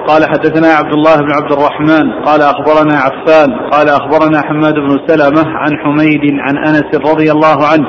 قال 0.08 0.24
حدثنا 0.24 0.68
عبد 0.68 0.92
الله 0.94 1.16
بن 1.16 1.32
عبد 1.32 1.52
الرحمن. 1.52 2.24
قال 2.24 2.40
أخبرنا 2.42 2.94
عفان. 2.94 3.52
قال 3.72 3.88
أخبرنا 3.88 4.42
حماد 4.42 4.74
بن 4.74 4.98
سلمة 5.06 5.44
عن 5.46 5.70
حميد 5.84 6.20
عن 6.40 6.58
أنس 6.58 7.10
رضي 7.10 7.30
الله 7.32 7.66
عنه. 7.72 7.86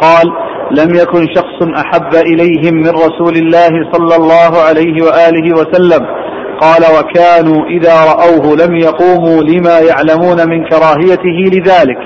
قال 0.00 0.26
لم 0.70 0.94
يكن 0.94 1.26
شخص 1.34 1.68
أحب 1.76 2.14
إليهم 2.14 2.74
من 2.74 2.90
رسول 2.90 3.36
الله 3.36 3.92
صلى 3.92 4.16
الله 4.16 4.62
عليه 4.68 5.04
وآله 5.04 5.52
وسلم. 5.52 6.21
قال 6.62 6.82
وكانوا 6.98 7.66
إذا 7.66 7.94
رأوه 8.04 8.56
لم 8.56 8.76
يقوموا 8.76 9.42
لما 9.42 9.78
يعلمون 9.78 10.48
من 10.48 10.68
كراهيته 10.68 11.38
لذلك. 11.52 11.98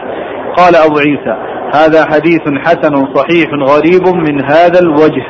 قال 0.57 0.77
أبو 0.77 0.99
عيسى 0.99 1.37
هذا 1.75 2.05
حديث 2.05 2.41
حسن 2.65 3.15
صحيح 3.15 3.49
غريب 3.69 4.09
من 4.09 4.45
هذا 4.45 4.79
الوجه. 4.79 5.27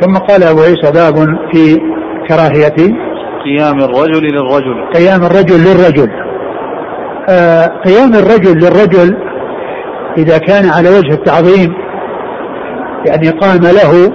ثم 0.00 0.16
قال 0.16 0.42
أبو 0.42 0.60
عيسى 0.60 0.92
باب 0.92 1.14
في 1.52 1.80
كراهية 2.28 2.94
قيام 3.44 3.78
الرجل 3.80 4.22
للرجل. 4.22 4.84
قيام 4.94 5.24
الرجل 5.24 5.58
للرجل. 5.64 6.10
آه 7.28 7.66
قيام 7.66 8.14
الرجل 8.14 8.58
للرجل 8.58 9.16
إذا 10.18 10.38
كان 10.38 10.70
على 10.70 10.88
وجه 10.88 11.12
التعظيم 11.14 11.74
يعني 13.06 13.28
قام 13.28 13.60
له 13.60 14.12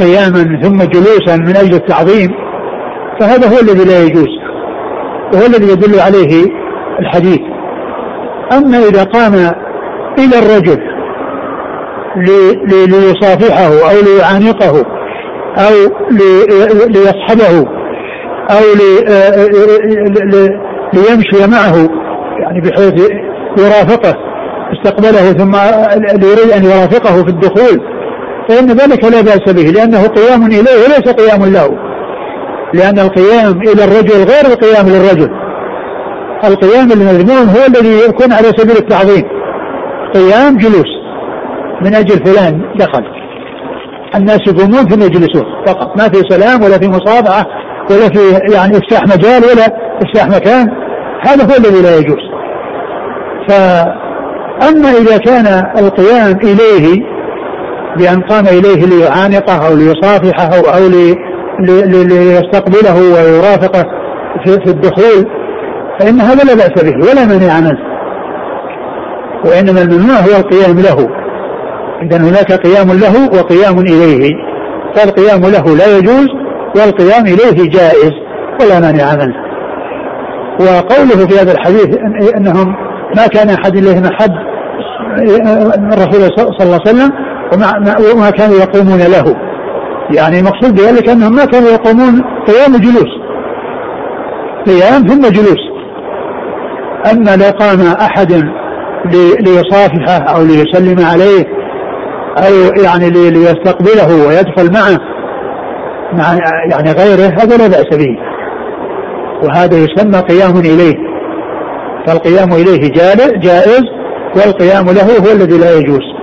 قياما 0.00 0.60
ثم 0.62 0.78
جلوسا 0.78 1.36
من 1.36 1.56
أجل 1.56 1.74
التعظيم 1.74 2.34
فهذا 3.20 3.48
هو 3.48 3.60
الذي 3.60 3.84
لا 3.84 4.02
يجوز 4.04 4.28
وهو 5.34 5.46
الذي 5.46 5.72
يدل 5.72 6.00
عليه 6.00 6.46
الحديث. 7.00 7.40
أما 8.52 8.78
إذا 8.78 9.04
قام 9.04 9.34
إلى 10.18 10.38
الرجل 10.38 10.92
ليصافحه 12.66 13.90
أو 13.90 13.96
ليعانقه 14.04 14.84
أو 15.58 15.74
ليصحبه 16.88 17.66
أو 18.50 18.64
ليمشي 20.92 21.46
معه 21.50 21.88
يعني 22.38 22.60
بحيث 22.60 23.10
يرافقه 23.58 24.14
استقبله 24.72 25.32
ثم 25.32 25.56
يريد 26.26 26.50
أن 26.56 26.64
يرافقه 26.64 27.24
في 27.24 27.28
الدخول 27.28 27.91
فإن 28.52 28.66
ذلك 28.66 29.04
لا 29.04 29.20
بأس 29.20 29.52
به 29.52 29.62
لأنه 29.62 30.06
قيام 30.06 30.46
إليه 30.46 30.76
وليس 30.84 31.08
قيام 31.08 31.52
له. 31.52 31.78
لأن 32.74 32.98
القيام 32.98 33.60
إلى 33.62 33.84
الرجل 33.84 34.14
غير 34.14 34.46
القيام 34.46 34.86
للرجل. 34.88 35.30
القيام 36.44 36.92
المذموم 36.92 37.48
هو 37.48 37.66
الذي 37.68 37.98
يكون 38.08 38.32
على 38.32 38.48
سبيل 38.56 38.76
التعظيم. 38.76 39.22
قيام 40.14 40.56
جلوس 40.56 40.92
من 41.82 41.94
أجل 41.94 42.26
فلان 42.26 42.62
دخل. 42.76 43.04
الناس 44.14 44.40
يقومون 44.46 44.88
ثم 44.88 45.02
يجلسون 45.02 45.44
فقط 45.66 45.96
ما 45.96 46.08
في 46.08 46.22
سلام 46.28 46.62
ولا 46.62 46.78
في 46.78 46.88
مصافحة 46.88 47.46
ولا 47.90 48.08
في 48.08 48.52
يعني 48.54 48.76
افتاح 48.76 49.02
مجال 49.02 49.42
ولا 49.44 49.66
افتاح 50.02 50.28
مكان. 50.36 50.68
هذا 51.20 51.44
هو 51.44 51.56
الذي 51.58 51.82
لا 51.82 51.96
يجوز. 51.96 52.22
فأما 53.48 54.90
إذا 54.90 55.16
كان 55.18 55.46
القيام 55.78 56.38
إليه 56.44 57.11
بأن 57.98 58.20
قام 58.22 58.46
إليه 58.46 58.86
ليعانقه 58.86 59.66
أو 59.68 59.74
ليصافحه 59.74 60.76
أو 60.76 60.88
ليستقبله 62.04 62.96
ويرافقه 62.96 63.84
في 64.44 64.70
الدخول 64.70 65.26
فإن 66.00 66.20
هذا 66.20 66.44
لا 66.44 66.54
بأس 66.54 66.82
به 66.82 67.10
ولا 67.10 67.26
مانع 67.26 67.60
منه 67.60 67.92
وإنما 69.44 69.82
الممنوع 69.82 70.16
هو 70.16 70.40
القيام 70.40 70.78
له. 70.78 71.08
إذا 72.02 72.16
هناك 72.16 72.52
قيام 72.52 72.88
له 72.88 73.40
وقيام 73.40 73.78
إليه. 73.78 74.30
فالقيام 74.96 75.40
له 75.40 75.76
لا 75.76 75.98
يجوز 75.98 76.26
والقيام 76.76 77.26
إليه 77.26 77.70
جائز 77.70 78.12
ولا 78.60 78.80
مانع 78.80 79.14
منه 79.14 79.34
وقوله 80.60 81.26
في 81.26 81.40
هذا 81.40 81.52
الحديث 81.52 81.98
أنهم 82.36 82.74
ما 83.16 83.26
كان 83.26 83.48
أحد 83.48 83.76
إليهم 83.76 84.04
أحب 84.04 84.32
من 85.78 85.92
رسول 85.92 86.30
صلى 86.36 86.64
الله 86.64 86.80
عليه 86.86 86.90
وسلم 86.90 87.12
وما, 87.52 87.96
وما 88.12 88.30
كانوا 88.30 88.56
يقومون 88.56 88.98
له. 88.98 89.36
يعني 90.16 90.38
المقصود 90.38 90.74
بذلك 90.74 91.08
أنهم 91.08 91.34
ما 91.34 91.44
كانوا 91.44 91.68
يقومون 91.68 92.22
قيام 92.46 92.76
جلوس. 92.76 93.12
قيام 94.66 95.06
ثم 95.08 95.28
جلوس. 95.28 95.62
أما 97.12 97.36
لو 97.36 97.50
قام 97.58 97.80
أحد 98.00 98.32
ليصافحه 99.40 100.34
أو 100.34 100.42
ليسلم 100.42 101.06
عليه 101.06 101.44
أو 102.38 102.82
يعني 102.84 103.10
ليستقبله 103.10 104.26
ويدخل 104.26 104.72
معه 104.72 104.98
مع 106.12 106.36
يعني 106.70 106.92
غيره 106.92 107.42
هذا 107.42 107.56
لا 107.56 107.66
بأس 107.66 107.96
به. 107.96 108.18
وهذا 109.42 109.76
يسمى 109.76 110.18
قيام 110.18 110.56
إليه. 110.60 110.96
فالقيام 112.06 112.52
إليه 112.52 112.92
جائز 113.40 113.84
والقيام 114.36 114.84
له 114.84 115.18
هو 115.18 115.32
الذي 115.32 115.58
لا 115.58 115.78
يجوز. 115.78 116.21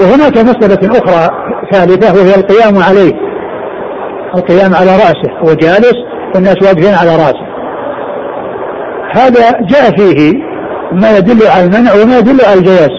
وهناك 0.00 0.38
مسألة 0.38 0.98
أخرى 0.98 1.30
ثالثة 1.72 2.20
وهي 2.20 2.34
القيام 2.34 2.78
عليه. 2.78 3.12
القيام 4.34 4.74
على 4.74 4.90
رأسه 4.90 5.32
هو 5.38 5.54
جالس 5.54 5.94
والناس 6.34 6.56
واقفين 6.62 6.94
على 6.94 7.16
رأسه. 7.16 7.50
هذا 9.14 9.50
جاء 9.60 9.96
فيه 9.96 10.32
ما 10.92 11.18
يدل 11.18 11.46
على 11.46 11.64
المنع 11.64 11.90
وما 12.02 12.18
يدل 12.18 12.44
على 12.44 12.58
الجواز. 12.58 12.90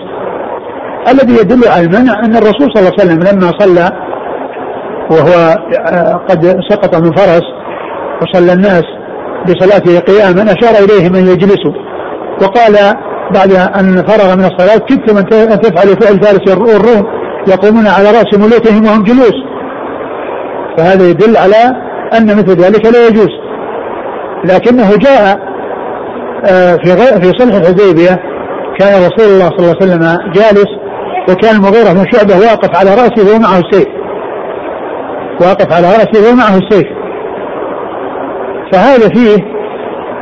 الذي 1.08 1.34
يدل 1.34 1.68
على 1.68 1.86
المنع 1.86 2.20
أن 2.26 2.36
الرسول 2.36 2.72
صلى 2.74 2.80
الله 2.80 2.92
عليه 3.00 3.04
وسلم 3.04 3.20
لما 3.20 3.52
صلى 3.60 3.90
وهو 5.12 5.56
آه، 5.92 6.14
قد 6.30 6.60
سقط 6.70 6.96
من 6.96 7.12
فرس 7.12 7.44
وصلى 8.22 8.54
الناس 8.54 8.84
بصلاته 9.46 10.00
قياما 10.00 10.44
أشار 10.44 10.84
إليهم 10.84 11.16
أن 11.16 11.28
يجلسوا 11.28 11.74
وقال 12.42 12.76
بعد 13.32 13.52
أن 13.52 14.04
فرغ 14.08 14.36
من 14.36 14.46
الصلاة 14.46 14.78
كدتم 14.78 15.18
أن 15.18 15.62
تفعلوا 15.62 15.96
فعل 15.96 16.24
فارس 16.24 16.48
والروم 16.48 17.08
يقومون 17.48 17.88
على 17.88 18.12
رأس 18.12 18.34
ملوكهم 18.38 18.86
وهم 18.86 19.04
جلوس. 19.04 19.36
فهذا 20.78 21.10
يدل 21.10 21.38
على 21.38 21.72
أن 22.18 22.38
مثل 22.38 22.62
ذلك 22.62 22.86
لا 22.86 23.08
يجوز. 23.08 23.30
لكنه 24.46 24.98
جاء 24.98 25.52
آه، 26.46 26.76
في 26.76 26.98
في 27.22 27.32
صلح 27.38 27.56
الحديبية 27.56 28.20
كان 28.80 29.04
رسول 29.04 29.26
الله 29.34 29.50
صلى 29.50 29.60
الله 29.60 29.76
عليه 29.82 29.92
وسلم 29.92 30.32
جالس 30.34 30.70
وكان 31.30 31.56
المغيرة 31.56 31.94
بن 31.94 32.12
شعبة 32.12 32.36
واقف 32.36 32.78
على 32.78 32.90
رأسه 32.90 33.36
ومعه 33.36 33.60
السيف. 33.60 33.88
واقف 35.42 35.74
على 35.74 35.88
رأسه 35.88 36.32
ومعه 36.32 36.58
السيف. 36.58 36.88
فهذا 38.72 39.10
فيه 39.10 39.61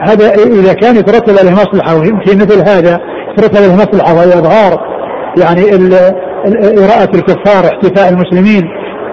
هذا 0.02 0.34
إذا 0.34 0.74
كان 0.74 0.95
يترتب 0.95 1.38
عليه 1.39 1.52
مصلحة 1.52 2.00
في 2.00 2.36
مثل 2.36 2.70
هذا 2.70 3.00
يترتب 3.32 3.58
عليه 3.58 3.76
مصلحة 3.76 4.14
وهي 4.14 4.34
إظهار 4.34 4.80
يعني 5.38 5.62
إراءة 6.86 7.16
الكفار 7.16 7.66
احتفاء 7.66 8.10
المسلمين 8.10 8.64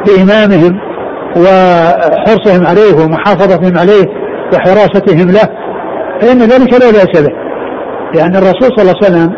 بإمامهم 0.07 0.81
وحرصهم 1.37 2.67
عليه 2.67 3.05
ومحافظتهم 3.05 3.79
عليه 3.79 4.07
وحراستهم 4.55 5.31
له 5.31 5.49
فإن 6.21 6.39
ذلك 6.39 6.73
لا 6.73 6.91
بأس 6.91 7.23
به. 7.23 7.33
لأن 8.15 8.37
الرسول 8.37 8.71
صلى 8.77 8.83
الله 8.83 8.95
عليه 9.03 9.07
وسلم 9.07 9.33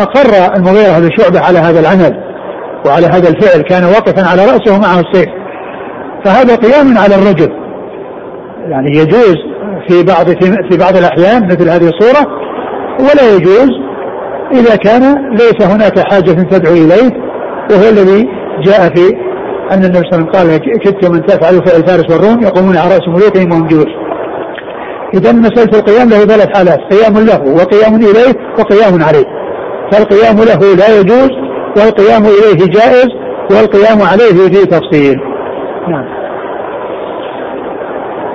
أقر 0.00 0.56
المغيرة 0.56 0.98
بن 0.98 1.10
شعبة 1.18 1.40
على 1.40 1.58
هذا 1.58 1.80
العمل 1.80 2.20
وعلى 2.86 3.06
هذا 3.06 3.28
الفعل 3.28 3.62
كان 3.62 3.84
واقفا 3.84 4.28
على 4.28 4.42
رأسه 4.44 4.76
ومعه 4.76 5.00
السيف. 5.00 5.28
فهذا 6.24 6.54
قيام 6.54 6.98
على 6.98 7.14
الرجل. 7.14 7.52
يعني 8.68 8.90
يجوز 8.90 9.36
في 9.88 10.02
بعض 10.02 10.26
في 10.70 10.78
بعض 10.78 10.96
الأحيان 10.96 11.46
مثل 11.46 11.68
هذه 11.68 11.88
الصورة 11.88 12.26
ولا 13.00 13.36
يجوز 13.36 13.70
إذا 14.52 14.76
كان 14.76 15.02
ليس 15.30 15.62
هناك 15.62 15.98
حاجة 15.98 16.30
تدعو 16.30 16.74
إليه 16.74 17.10
وهو 17.70 17.88
الذي 17.88 18.28
جاء 18.64 18.94
في 18.94 19.28
أن 19.72 19.84
النبي 19.84 19.98
صلى 19.98 20.12
الله 20.12 20.14
عليه 20.14 20.14
وسلم 20.14 20.26
قال 20.26 20.58
كدت 20.84 21.10
من 21.10 21.26
تفعل 21.26 21.54
فعل 21.66 21.86
فارس 21.86 22.10
والروم 22.10 22.42
يقومون 22.42 22.76
على 22.76 22.94
رأس 22.94 23.08
ملوكهم 23.08 23.52
وهم 23.52 23.66
جلوس 23.66 24.08
إذا 25.14 25.32
مسألة 25.32 25.78
القيام 25.78 26.08
له 26.08 26.18
ثلاث 26.18 26.56
حالات 26.56 26.78
قيام 26.92 27.14
له 27.14 27.54
وقيام 27.54 27.94
إليه 27.94 28.34
وقيام 28.58 29.02
عليه. 29.02 29.24
فالقيام 29.92 30.36
له 30.36 30.74
لا 30.74 31.00
يجوز 31.00 31.30
والقيام 31.76 32.22
إليه 32.24 32.66
جائز 32.66 33.08
والقيام 33.50 34.02
عليه 34.02 34.48
فيه 34.48 34.64
تفصيل. 34.64 35.16
نعم. 35.88 36.17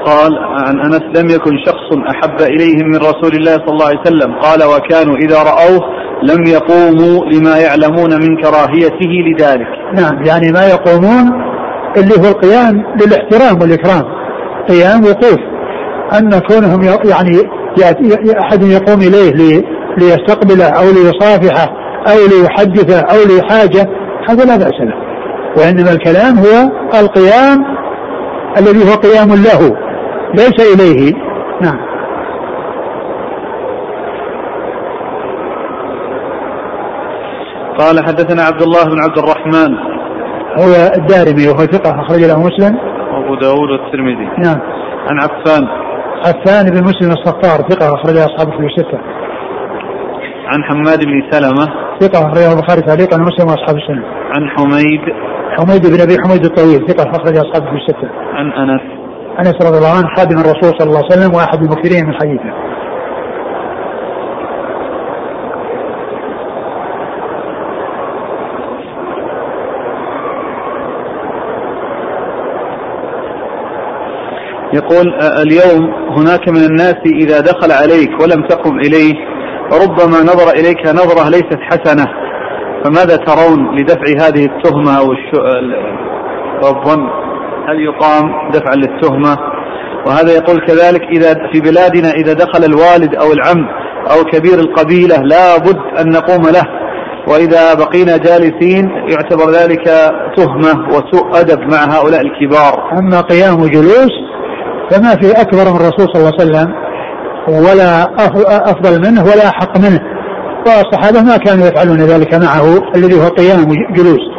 قال 0.06 0.38
عن 0.38 0.80
أنس 0.80 1.01
لم 1.18 1.30
يكن 1.30 1.51
شخص 1.66 1.97
أحب 2.10 2.41
اليهم 2.41 2.88
من 2.88 2.97
رسول 2.97 3.36
الله 3.36 3.51
صلى 3.51 3.70
الله 3.70 3.86
عليه 3.86 3.99
وسلم 3.99 4.34
قال 4.34 4.64
وكانوا 4.64 5.16
إذا 5.16 5.38
رأوه 5.43 5.80
لم 6.24 6.45
يقوموا 6.47 7.26
لما 7.26 7.58
يعلمون 7.58 8.14
من 8.14 8.38
كراهيته 8.41 9.12
لذلك. 9.28 9.68
نعم 9.93 10.26
يعني 10.26 10.51
ما 10.51 10.68
يقومون 10.68 11.43
اللي 11.97 12.16
هو 12.20 12.32
القيام 12.32 12.84
للاحترام 13.01 13.62
والإكرام. 13.62 14.04
قيام 14.70 15.04
وقوف 15.04 15.39
أن 16.20 16.39
كونهم 16.39 16.82
يعني 16.84 17.38
أحد 18.39 18.64
يقوم 18.64 18.99
إليه 18.99 19.64
ليستقبله 19.97 20.66
أو 20.66 20.84
ليصافحه 20.84 21.74
أو 22.08 22.18
ليحدثه 22.32 22.99
أو 22.99 23.18
لحاجه 23.38 23.89
هذا 24.30 24.45
لا 24.45 24.58
بأس 24.58 24.80
له. 24.82 25.04
وإنما 25.58 25.91
الكلام 25.91 26.38
هو 26.38 26.72
القيام 26.99 27.66
الذي 28.58 28.89
هو 28.89 28.95
قيام 28.95 29.30
له 29.30 29.78
ليس 30.34 30.73
إليه. 30.73 31.13
نعم. 31.61 31.93
قال 37.79 38.05
حدثنا 38.07 38.43
عبد 38.43 38.61
الله 38.61 38.84
بن 38.84 39.03
عبد 39.03 39.17
الرحمن. 39.17 39.77
هو 40.59 40.73
الدارمي 40.97 41.47
وهو 41.47 41.65
ثقة 41.65 42.01
أخرج 42.01 42.19
له 42.19 42.39
مسلم. 42.39 42.77
وأبو 43.13 43.36
داود 43.36 43.69
والترمذي. 43.69 44.25
نعم. 44.25 44.59
عن 45.07 45.19
عفان. 45.19 45.67
عفان 46.17 46.65
بن 46.65 46.84
مسلم 46.84 47.11
الصفار 47.11 47.69
ثقة 47.69 47.95
أخرج 47.95 48.17
أصحاب 48.17 48.51
في 48.51 48.65
الستة. 48.65 48.97
عن 50.47 50.63
حماد 50.63 50.99
بن 51.05 51.31
سلمة. 51.31 51.65
ثقة 51.99 52.27
أخرجه 52.27 52.53
البخاري 52.53 52.81
تعليقا 52.81 53.17
ومسلم 53.17 53.47
وأصحاب 53.47 53.75
السنة. 53.77 54.05
عن 54.05 54.49
حميد. 54.49 55.01
حميد 55.57 55.81
بن 55.93 56.01
أبي 56.01 56.17
حميد 56.25 56.45
الطويل 56.45 56.88
ثقة 56.88 57.11
أخرج 57.11 57.38
أصحاب 57.38 57.63
في 57.63 57.75
الستة. 57.75 58.09
عن 58.34 58.51
أنس. 58.51 59.03
أنس 59.39 59.55
رضي 59.61 59.77
الله 59.77 59.97
عنه 59.97 60.07
خادم 60.17 60.39
الرسول 60.39 60.79
صلى 60.79 60.88
الله 60.89 61.03
عليه 61.03 61.07
وسلم 61.07 61.36
وأحد 61.36 61.63
المكثرين 61.63 62.05
من 62.05 62.13
حديثه 62.13 62.73
يقول 74.73 75.13
اليوم 75.21 75.93
هناك 76.09 76.49
من 76.49 76.63
الناس 76.63 76.95
إذا 77.05 77.39
دخل 77.39 77.71
عليك 77.71 78.11
ولم 78.21 78.47
تقم 78.47 78.79
إليه 78.79 79.13
ربما 79.84 80.21
نظر 80.21 80.49
إليك 80.49 80.86
نظرة 80.86 81.29
ليست 81.29 81.59
حسنة 81.61 82.05
فماذا 82.84 83.15
ترون 83.15 83.75
لدفع 83.75 84.27
هذه 84.27 84.45
التهمة 84.45 84.97
أو 84.97 85.11
الظن؟ 86.63 87.09
هل 87.68 87.80
يقام 87.80 88.51
دفعا 88.51 88.76
للتهمة؟ 88.76 89.38
وهذا 90.07 90.32
يقول 90.32 90.68
كذلك 90.68 91.01
إذا 91.01 91.34
في 91.51 91.59
بلادنا 91.59 92.11
إذا 92.11 92.34
دخل 92.34 92.64
الوالد 92.66 93.16
أو 93.16 93.34
العم 93.34 93.68
أو 94.11 94.24
كبير 94.24 94.59
القبيلة 94.59 95.16
لا 95.16 95.57
بد 95.57 95.99
أن 95.99 96.09
نقوم 96.09 96.41
له. 96.41 96.64
وإذا 97.28 97.74
بقينا 97.74 98.18
جالسين 98.18 98.89
يعتبر 98.89 99.51
ذلك 99.51 99.84
تهمة 100.38 100.88
وسوء 100.89 101.39
أدب 101.39 101.59
مع 101.59 101.84
هؤلاء 101.97 102.22
الكبار. 102.22 102.99
أما 102.99 103.22
قيام 103.22 103.66
جلوس 103.66 104.11
فما 104.91 105.16
في 105.16 105.41
أكبر 105.41 105.72
من 105.72 105.76
الرسول 105.76 106.07
صلى 106.14 106.16
الله 106.16 106.32
عليه 106.39 106.43
وسلم 106.43 106.74
ولا 107.47 108.03
أفضل 108.72 109.11
منه 109.11 109.24
ولا 109.24 109.47
أحق 109.47 109.78
منه. 109.78 109.99
والصحابة 110.68 111.22
ما 111.22 111.38
كانوا 111.38 111.68
يفعلون 111.68 111.97
ذلك 111.97 112.34
معه 112.34 112.95
الذي 112.95 113.14
هو 113.14 113.28
قيام 113.28 113.66
جلوس. 113.93 114.34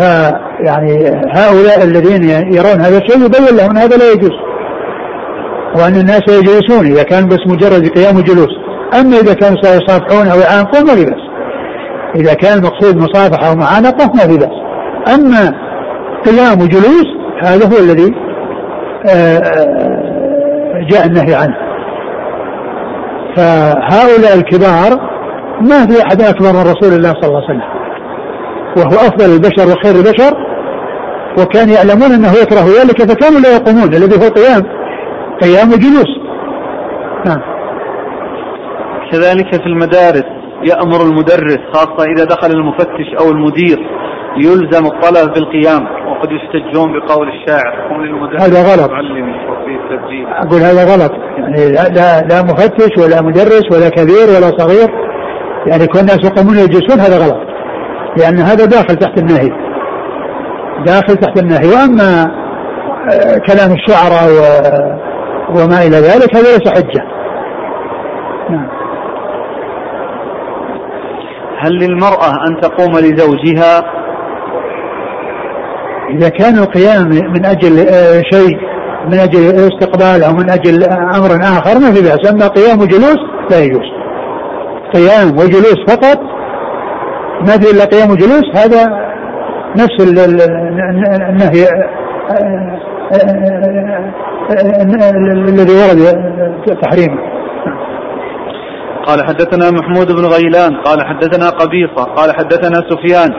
فيعني 0.00 1.10
هؤلاء 1.34 1.84
الذين 1.84 2.22
يرون 2.54 2.80
هذا 2.80 2.98
الشيء 2.98 3.24
يبين 3.24 3.56
لهم 3.56 3.76
هذا 3.76 3.96
لا 3.96 4.12
يجوز 4.12 4.50
وأن 5.76 5.96
الناس 5.96 6.22
يجلسون 6.28 6.86
إذا 6.86 7.02
كان 7.02 7.28
بس 7.28 7.38
مجرد 7.46 7.88
قيام 7.88 8.20
جلوس 8.20 8.60
أما 9.00 9.16
إذا 9.16 9.34
كانوا 9.34 9.62
سيصافحون 9.62 10.26
أو 10.26 10.38
يعانقون 10.38 10.86
ما 10.86 10.94
في 10.94 11.04
بأس. 11.04 11.30
إذا 12.16 12.34
كان 12.34 12.58
المقصود 12.58 12.96
مصافحة 12.96 13.50
أو 13.50 13.56
معانقة 13.56 14.12
ما 14.14 14.20
في 14.20 14.38
بأس. 14.38 14.56
أما 15.14 15.54
قيام 16.26 16.68
جلوس 16.68 17.06
هذا 17.42 17.66
هو 17.66 17.78
الذي 17.78 18.14
آه، 19.06 19.38
آه، 19.38 20.86
جاء 20.90 21.06
النهي 21.06 21.34
عنه. 21.34 21.56
فهؤلاء 23.36 24.34
الكبار 24.34 25.10
ما 25.60 25.86
في 25.86 26.02
أحد 26.02 26.22
أكبر 26.22 26.52
من 26.52 26.60
رسول 26.60 26.92
الله 26.92 27.12
صلى 27.12 27.28
الله 27.28 27.44
عليه 27.48 27.58
وسلم. 27.58 27.79
وهو 28.76 28.96
أفضل 29.08 29.34
البشر 29.34 29.72
وخير 29.72 29.94
البشر 29.94 30.50
وكان 31.38 31.68
يعلمون 31.68 32.12
أنه 32.12 32.32
يكره 32.42 32.66
ذلك 32.80 33.02
فكانوا 33.12 33.40
لا 33.40 33.56
يقومون 33.56 33.94
الذي 33.94 34.16
هو 34.16 34.28
قيام 34.28 34.62
قيام 35.42 35.68
وجلوس 35.68 36.10
نعم. 37.26 37.40
كذلك 39.12 39.62
في 39.62 39.66
المدارس 39.66 40.24
يأمر 40.62 41.02
المدرس 41.02 41.58
خاصة 41.72 42.04
إذا 42.16 42.24
دخل 42.24 42.50
المفتش 42.50 43.14
أو 43.20 43.30
المدير 43.30 43.78
يلزم 44.36 44.86
الطلبة 44.86 45.32
بالقيام 45.32 45.86
وقد 46.08 46.28
يستجون 46.32 46.92
بقول 46.92 47.28
الشاعر 47.28 47.92
هذا 48.38 48.62
غلط. 48.62 48.90
أقول 50.46 50.60
هذا 50.60 50.94
غلط. 50.94 51.12
يعني 51.38 51.72
لا, 51.72 52.20
لا 52.20 52.42
مفتش 52.42 52.98
ولا 52.98 53.22
مدرس 53.22 53.64
ولا 53.72 53.88
كبير 53.88 54.28
ولا 54.36 54.58
صغير 54.58 54.88
يعني 55.66 55.86
كل 55.86 55.98
الناس 55.98 56.18
يقومون 56.24 56.56
يجلسون 56.56 57.00
هذا 57.00 57.18
غلط. 57.18 57.49
لأن 58.16 58.38
هذا 58.38 58.64
داخل 58.64 58.96
تحت 58.96 59.18
النهي. 59.18 59.50
داخل 60.86 61.16
تحت 61.16 61.42
النهي. 61.42 61.68
وأما 61.68 62.22
آه، 63.12 63.38
كلام 63.38 63.72
الشعراء 63.72 64.30
وما 65.50 65.82
إلى 65.82 65.96
ذلك 65.96 66.36
هذا 66.36 66.58
ليس 66.58 66.68
حجة. 66.68 67.04
نعم. 68.50 68.68
هل 71.58 71.72
للمرأة 71.72 72.30
أن 72.48 72.60
تقوم 72.60 72.92
لزوجها؟ 72.98 73.84
إذا 76.10 76.28
كان 76.28 76.58
القيام 76.58 77.08
من 77.08 77.46
أجل 77.46 77.78
آه، 77.78 78.22
شيء 78.32 78.58
من 79.06 79.18
أجل 79.18 79.40
استقبال 79.40 80.24
أو 80.24 80.32
من 80.32 80.50
أجل 80.50 80.84
أمر 80.84 81.42
آخر 81.42 81.78
ما 81.78 81.92
في 81.92 82.02
بأس. 82.02 82.32
أما 82.32 82.48
قيام 82.48 82.80
وجلوس 82.80 83.18
لا 83.50 83.58
يجوز. 83.58 83.90
قيام 84.94 85.30
وجلوس 85.38 85.78
فقط 85.88 86.39
ما 87.40 87.58
في 87.58 87.70
إلا 87.70 87.84
قيام 87.84 88.10
وجلوس 88.10 88.44
هذا 88.54 89.10
نفس 89.76 90.00
النهي 91.30 91.66
الذي 95.48 95.72
ورد 95.72 96.24
تحريمه 96.82 97.30
قال 99.06 99.24
حدثنا 99.26 99.70
محمود 99.70 100.12
بن 100.12 100.24
غيلان 100.24 100.76
قال 100.76 101.06
حدثنا 101.06 101.50
قبيصة 101.50 102.04
قال 102.04 102.36
حدثنا 102.36 102.76
سفيان 102.90 103.30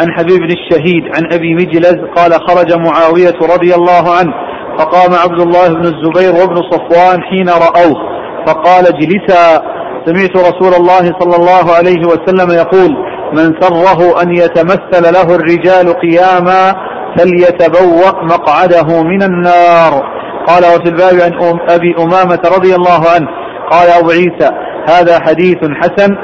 عن 0.00 0.12
حبيب 0.18 0.38
بن 0.38 0.50
الشهيد 0.50 1.04
عن 1.16 1.32
أبي 1.32 1.54
مجلز 1.54 1.96
قال 2.16 2.32
خرج 2.32 2.72
معاوية 2.72 3.54
رضي 3.54 3.74
الله 3.74 4.14
عنه 4.18 4.32
فقام 4.78 5.14
عبد 5.14 5.40
الله 5.40 5.68
بن 5.68 5.84
الزبير 5.84 6.32
وابن 6.40 6.56
صفوان 6.70 7.22
حين 7.22 7.48
رأوه 7.48 8.16
فقال 8.46 8.86
اجلسا 8.86 9.62
سمعت 10.06 10.36
رسول 10.36 10.74
الله 10.74 11.04
صلى 11.20 11.36
الله 11.36 11.72
عليه 11.76 12.00
وسلم 12.06 12.50
يقول 12.50 13.15
من 13.36 13.60
سره 13.60 14.22
أن 14.22 14.34
يتمثل 14.34 15.12
له 15.14 15.34
الرجال 15.34 15.92
قياما 16.00 16.74
فليتبوأ 17.18 18.24
مقعده 18.24 19.02
من 19.02 19.22
النار. 19.22 20.16
قال 20.46 20.64
وفي 20.64 20.88
الباب 20.88 21.20
عن 21.20 21.58
أبي 21.70 21.94
أمامة 21.98 22.40
رضي 22.56 22.74
الله 22.74 23.00
عنه 23.14 23.28
قال 23.70 23.88
أبو 23.98 24.10
عيسى 24.10 24.50
هذا 24.88 25.20
حديث 25.20 25.58
حسن. 25.80 26.16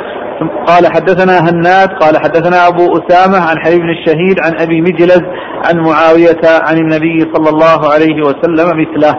قال 0.67 0.93
حدثنا 0.93 1.39
هناد 1.51 1.89
قال 1.89 2.17
حدثنا 2.23 2.69
أبو 2.69 2.99
أسامة 2.99 3.39
عن 3.39 3.59
حبيب 3.59 3.79
بن 3.79 3.91
الشهيد 3.91 4.41
عن 4.41 4.61
أبي 4.61 4.81
مجلز 4.81 5.23
عن 5.67 5.79
معاوية 5.79 6.41
عن 6.45 6.77
النبي 6.77 7.21
صلى 7.35 7.49
الله 7.49 7.93
عليه 7.93 8.23
وسلم 8.27 8.69
مثله. 8.81 9.15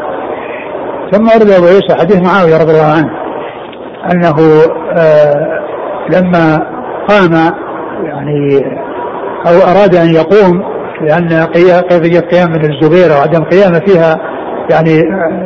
ثم 1.11 1.27
ورد 1.27 1.49
أبو 1.49 1.65
عيسى 1.65 1.95
حديث 1.99 2.21
معاوية 2.21 2.57
رضي 2.57 2.71
الله 2.71 2.93
عنه 2.97 3.09
أنه 4.11 4.35
آه 4.97 5.59
لما 6.09 6.59
قام 7.09 7.53
يعني 8.03 8.65
أو 9.47 9.71
أراد 9.71 9.95
أن 9.95 10.09
يقوم 10.09 10.63
لأن 11.01 11.47
قضية 11.91 12.19
قيام 12.19 12.49
من 12.51 12.71
الزبير 12.71 13.11
وعدم 13.11 13.43
قيامه 13.43 13.79
فيها 13.79 14.19
يعني 14.69 14.97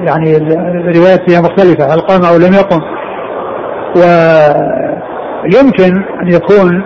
يعني 0.06 0.38
الروايات 0.38 1.30
فيها 1.30 1.42
مختلفة 1.42 1.94
هل 1.94 2.00
قام 2.00 2.26
أو 2.26 2.38
لم 2.38 2.54
يقم. 2.54 2.82
ويمكن 5.46 6.04
أن 6.22 6.28
يكون 6.28 6.84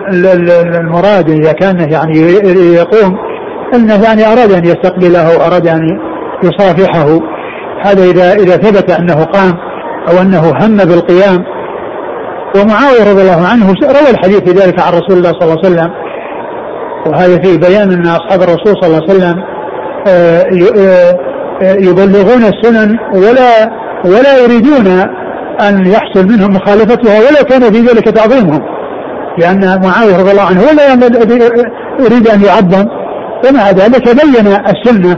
المراد 0.76 1.30
إذا 1.30 1.52
كان 1.52 1.92
يعني 1.92 2.18
يقوم 2.74 3.18
أنه 3.74 4.02
يعني 4.04 4.26
أراد 4.26 4.52
أن 4.52 4.64
يستقبله 4.64 5.34
أو 5.34 5.46
أراد 5.46 5.66
أن 5.66 5.98
يصافحه. 6.44 7.18
هذا 7.84 8.04
إذا 8.04 8.32
إذا 8.32 8.56
ثبت 8.56 8.90
أنه 8.90 9.24
قام 9.24 9.52
أو 10.10 10.22
أنه 10.22 10.40
هم 10.40 10.76
بالقيام 10.76 11.44
ومعاوية 12.56 13.12
رضي 13.12 13.22
الله 13.22 13.48
عنه 13.52 13.66
روى 13.82 14.10
الحديث 14.10 14.40
في 14.40 14.50
ذلك 14.50 14.80
عن 14.80 14.92
رسول 14.92 15.18
الله 15.18 15.32
صلى 15.32 15.42
الله 15.42 15.58
عليه 15.64 15.68
وسلم. 15.68 15.90
وهذا 17.06 17.42
فيه 17.42 17.58
بيان 17.58 17.92
أن 17.92 18.06
أصحاب 18.06 18.42
الرسول 18.42 18.74
صلى 18.82 18.86
الله 18.86 19.02
عليه 19.02 19.14
وسلم 19.14 19.42
آه، 20.08 20.42
آه، 20.78 21.18
يبلغون 21.62 22.42
السنن 22.44 22.98
ولا 23.14 23.70
ولا 24.04 24.38
يريدون 24.38 24.86
أن 25.60 25.86
يحصل 25.86 26.26
منهم 26.26 26.50
مخالفتها 26.54 27.18
ولو 27.18 27.44
كان 27.50 27.60
في 27.60 27.80
ذلك 27.80 28.08
تعظيمهم. 28.08 28.60
لأن 29.38 29.80
معاوية 29.84 30.16
رضي 30.16 30.30
الله 30.30 30.42
عنه 30.42 30.60
ولا 30.60 30.92
يريد 32.00 32.28
أن 32.28 32.42
يعظم. 32.42 32.88
ومع 33.48 33.70
ذلك 33.70 34.04
بين 34.04 34.46
السنة 34.46 35.16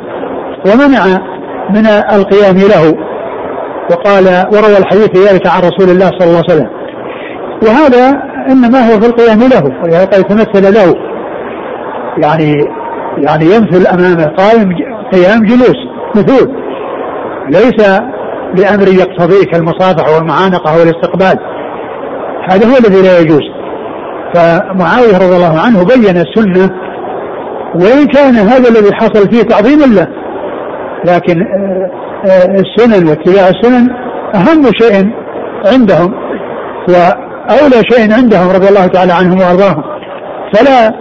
ومنع 0.66 1.04
من 1.70 1.86
القيام 1.86 2.56
له. 2.56 2.94
وقال 3.90 4.46
وروى 4.52 4.78
الحديث 4.78 5.30
ذلك 5.30 5.46
عن 5.46 5.60
رسول 5.60 5.90
الله 5.90 6.06
صلى 6.06 6.28
الله 6.28 6.42
عليه 6.48 6.54
وسلم. 6.54 6.83
وهذا 7.64 8.22
إنما 8.50 8.78
هو 8.78 9.00
في 9.00 9.06
القيام 9.06 9.40
له 9.40 9.64
ولهذا 9.82 10.18
يتمثل 10.18 10.74
له. 10.74 10.94
يعني 12.18 12.68
يعني 13.18 13.44
يمثل 13.44 13.86
امامه 13.86 14.24
قائم 14.24 14.68
قيام 15.12 15.44
جلوس 15.44 15.76
مثول. 16.16 16.64
ليس 17.48 18.00
بأمر 18.54 18.88
يقتضيه 18.88 19.44
كالمصافحة 19.44 20.14
والمعانقة 20.14 20.78
والاستقبال. 20.78 21.38
هذا 22.50 22.66
هو 22.66 22.76
الذي 22.76 23.02
لا 23.02 23.18
يجوز. 23.18 23.42
فمعاوية 24.34 25.16
رضي 25.16 25.36
الله 25.36 25.60
عنه 25.60 25.84
بين 25.84 26.16
السنة 26.16 26.70
وإن 27.74 28.06
كان 28.06 28.34
هذا 28.34 28.68
الذي 28.68 28.94
حصل 28.94 29.30
فيه 29.30 29.42
تعظيم 29.42 29.78
له. 29.94 30.08
لكن 31.04 31.42
آه، 31.42 31.90
آه، 32.26 32.60
السنن 32.60 33.08
واتباع 33.08 33.48
السنن 33.48 33.90
أهم 34.34 34.64
شيء 34.80 35.10
عندهم. 35.72 36.14
واولى 37.50 37.82
شيء 37.90 38.14
عندهم 38.14 38.50
رضي 38.50 38.68
الله 38.68 38.86
تعالى 38.86 39.12
عنهم 39.12 39.38
وأرضاهم 39.40 39.84
فلا 40.54 40.92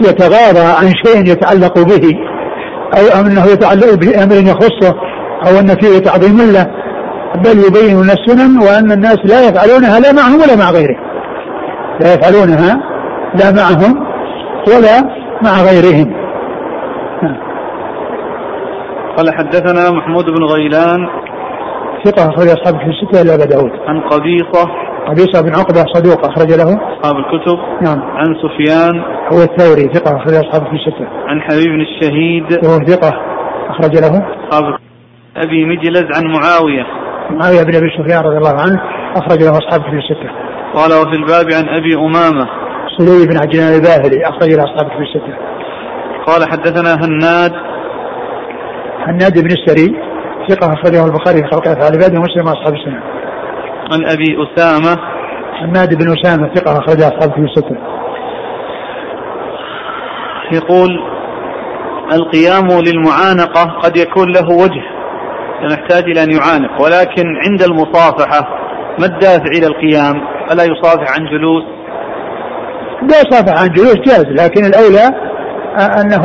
يتغاضى 0.00 0.66
عن 0.80 0.92
شيء 1.04 1.32
يتعلق 1.32 1.78
به 1.78 2.18
أو 2.98 3.20
أنه 3.20 3.44
يتعلق 3.46 3.94
بأمر 3.94 4.34
يخصه 4.34 4.94
أو 5.46 5.58
أن 5.60 5.68
فيه 5.68 5.98
تعظيم 5.98 6.36
له 6.52 6.66
بل 7.44 7.58
يبين 7.66 8.00
السنن 8.00 8.58
وأن 8.58 8.92
الناس 8.92 9.18
لا 9.24 9.48
يفعلونها 9.48 10.00
لا 10.00 10.12
معهم 10.12 10.40
ولا 10.42 10.56
مع 10.56 10.70
غيرهم 10.70 11.00
لا 12.00 12.14
يفعلونها 12.14 12.80
لا 13.34 13.50
معهم 13.52 14.06
ولا 14.68 15.00
مع 15.42 15.62
غيرهم. 15.62 16.20
قال 19.16 19.34
حدثنا 19.34 19.90
محمود 19.90 20.24
بن 20.24 20.44
غيلان 20.44 21.08
ثقة 22.04 22.28
أخرج 22.28 22.48
أصحاب 22.48 22.74
في 22.80 22.86
الستة 22.86 23.22
إلا 23.22 23.34
أبا 23.34 23.44
داود 23.44 23.70
عن 23.88 24.00
قبيصة 24.00 24.89
قبيصة 25.08 25.42
بن 25.42 25.54
عقبة 25.54 25.84
صدوق 25.94 26.26
أخرج 26.26 26.52
له. 26.52 26.98
أصحاب 27.00 27.16
الكتب. 27.16 27.58
نعم. 27.82 28.02
عن 28.02 28.26
سفيان. 28.42 29.02
هو 29.32 29.42
الثوري 29.42 29.94
ثقة 29.94 30.16
أخرج 30.16 30.34
أصحاب 30.34 30.62
في 30.66 30.72
الستة. 30.72 31.08
عن 31.26 31.40
حبيب 31.42 31.66
بن 31.66 31.80
الشهيد. 31.80 32.64
وهو 32.64 32.78
ثقة 32.78 33.12
أخرج 33.68 33.98
له. 33.98 34.26
أصحاب 34.48 34.78
أبي 35.36 35.64
مجلز 35.64 36.06
عن 36.16 36.24
معاوية. 36.32 36.86
معاوية 37.30 37.62
بن 37.62 37.74
أبي 37.74 37.90
سفيان 37.98 38.24
رضي 38.24 38.36
الله 38.36 38.60
عنه 38.60 38.80
أخرج 39.16 39.42
له 39.42 39.50
أصحاب 39.50 39.82
في 39.82 39.96
الستة. 39.98 40.30
قال 40.74 40.92
وفي 40.92 41.16
الباب 41.16 41.46
عن 41.54 41.68
أبي 41.68 41.94
أمامة. 41.94 42.48
سليم 42.98 43.28
بن 43.28 43.36
عجلان 43.42 43.74
الباهلي 43.74 44.22
أخرج 44.24 44.54
له 44.54 44.64
أصحاب 44.64 44.90
في 44.90 45.02
الستة. 45.02 45.34
قال 46.26 46.50
حدثنا 46.52 46.94
هناد. 46.94 47.52
هناد 49.06 49.42
بن 49.42 49.50
السري 49.52 49.96
ثقة 50.48 50.72
أخرجه 50.72 51.06
البخاري 51.06 51.38
في 51.38 51.48
خلق 51.52 51.68
أفعال 51.68 51.92
العباد 51.94 52.18
ومسلم 52.18 52.48
أصحاب 52.48 52.74
السنة. 52.74 53.09
عن 53.90 54.04
أبي 54.04 54.36
أسامة. 54.42 54.96
حماد 55.60 55.94
بن 55.94 56.14
أسامة 56.18 56.54
ثقة 56.54 56.78
أخرج 56.78 57.02
أصحاب 57.02 57.32
في 57.32 57.40
الستة. 57.40 57.76
يقول 60.52 60.88
القيام 62.12 62.68
للمعانقة 62.68 63.64
قد 63.82 63.96
يكون 63.96 64.32
له 64.32 64.48
وجه 64.50 64.82
يحتاج 65.62 66.04
إلى 66.04 66.22
أن 66.22 66.30
يعانق 66.30 66.82
ولكن 66.82 67.24
عند 67.46 67.62
المصافحة 67.62 68.48
ما 68.98 69.06
الدافع 69.06 69.50
إلى 69.58 69.66
القيام؟ 69.66 70.22
ألا 70.52 70.64
يصافح 70.64 71.14
عن 71.14 71.24
جلوس؟ 71.24 71.64
لا 73.02 73.20
يصافح 73.20 73.62
عن 73.62 73.68
جلوس 73.68 73.96
جاز 73.96 74.24
لكن 74.24 74.64
الأولى 74.64 75.30
أنه 75.78 76.22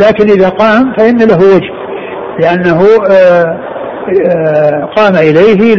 لكن 0.00 0.30
إذا 0.30 0.48
قام 0.48 0.92
فإن 0.98 1.18
له 1.18 1.36
وجه 1.36 1.72
لأنه 2.40 2.82
آه، 3.10 3.58
آه، 4.26 4.84
قام 4.96 5.14
إليه 5.14 5.74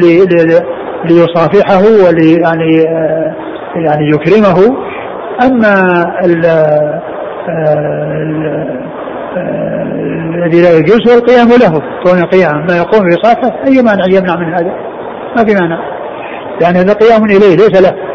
ليصافحه 1.06 1.82
ولي 2.08 2.34
يعني 2.34 2.82
آه، 2.88 3.36
يعني 3.76 4.10
يكرمه. 4.10 4.78
أما 5.46 5.76
الذي 10.36 10.62
لا 10.62 10.78
يجوز 10.78 11.10
القيام 11.10 11.48
له 11.48 11.82
كون 12.06 12.26
قيام. 12.26 12.66
ما 12.70 12.78
يقوم 12.78 13.08
بصافحه 13.10 13.66
أي 13.66 13.82
مانع 13.82 14.04
يمنع 14.10 14.36
من 14.36 14.54
هذا؟ 14.54 14.74
ما 15.38 15.44
في 15.46 15.54
مانع. 15.62 15.80
يعني 16.62 16.78
هذا 16.78 16.94
قيام 16.94 17.24
إليه 17.24 17.56
ليس 17.56 17.82
له. 17.82 18.14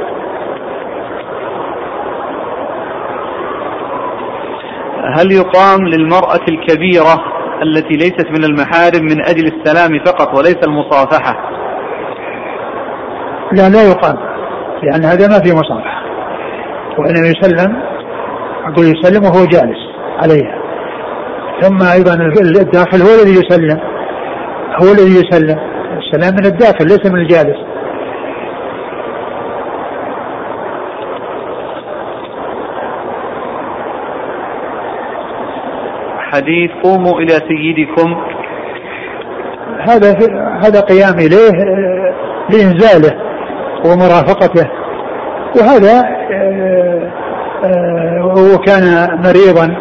هل 5.17 5.33
يقام 5.33 5.89
للمرأة 5.89 6.41
الكبيرة 6.49 7.39
التي 7.63 7.95
ليست 7.95 8.27
من 8.31 8.45
المحارم 8.45 9.05
من 9.05 9.27
أجل 9.27 9.47
السلام 9.47 10.05
فقط 10.07 10.39
وليس 10.39 10.59
المصافحة؟ 10.67 11.35
لا 13.53 13.69
لا 13.69 13.83
يقام 13.83 14.17
لأن 14.83 15.05
هذا 15.05 15.29
ما 15.29 15.39
في 15.45 15.53
مصافحة 15.53 16.03
وإنما 16.99 17.29
يسلم 17.29 17.83
أقول 18.65 18.87
يسلم 18.87 19.25
وهو 19.25 19.45
جالس 19.45 19.79
عليها. 20.23 20.59
ثم 21.61 21.83
أيضا 21.83 22.15
الداخل 22.61 23.03
هو 23.03 23.23
الذي 23.23 23.33
يسلم 23.33 23.81
هو 24.83 24.93
الذي 24.93 25.21
يسلم. 25.21 25.59
السلام 25.99 26.35
من 26.35 26.47
الداخل 26.47 26.87
ليس 26.87 27.07
من 27.13 27.21
الجالس. 27.21 27.59
حديث 36.19 36.71
قوموا 36.83 37.21
إلى 37.21 37.33
سيدكم. 37.49 38.25
هذا 39.81 40.17
هذا 40.63 40.81
قيام 40.81 41.15
إليه 41.15 41.51
آه، 41.51 42.15
لإنزاله. 42.51 43.28
ومرافقته. 43.85 44.69
وهذا 45.57 46.05
آه، 46.33 47.13
آه، 47.65 48.55
وكان 48.55 49.09
مريضا 49.25 49.77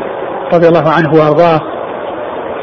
رضي 0.53 0.67
الله 0.67 0.89
عنه 0.89 1.13
وأرضاه. 1.13 1.61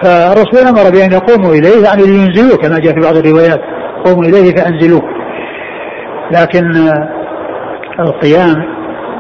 فالرسول 0.03 0.69
أمر 0.69 0.91
بأن 0.91 1.13
يقوموا 1.13 1.55
إليه 1.55 1.85
يعني 1.85 2.03
لينزلوه 2.03 2.57
كما 2.57 2.79
جاء 2.79 2.95
في 2.95 3.01
بعض 3.01 3.17
الروايات. 3.17 3.61
قوموا 4.05 4.25
إليه 4.25 4.57
فأنزلوه. 4.57 5.03
لكن 6.31 6.73
القيام 8.01 8.65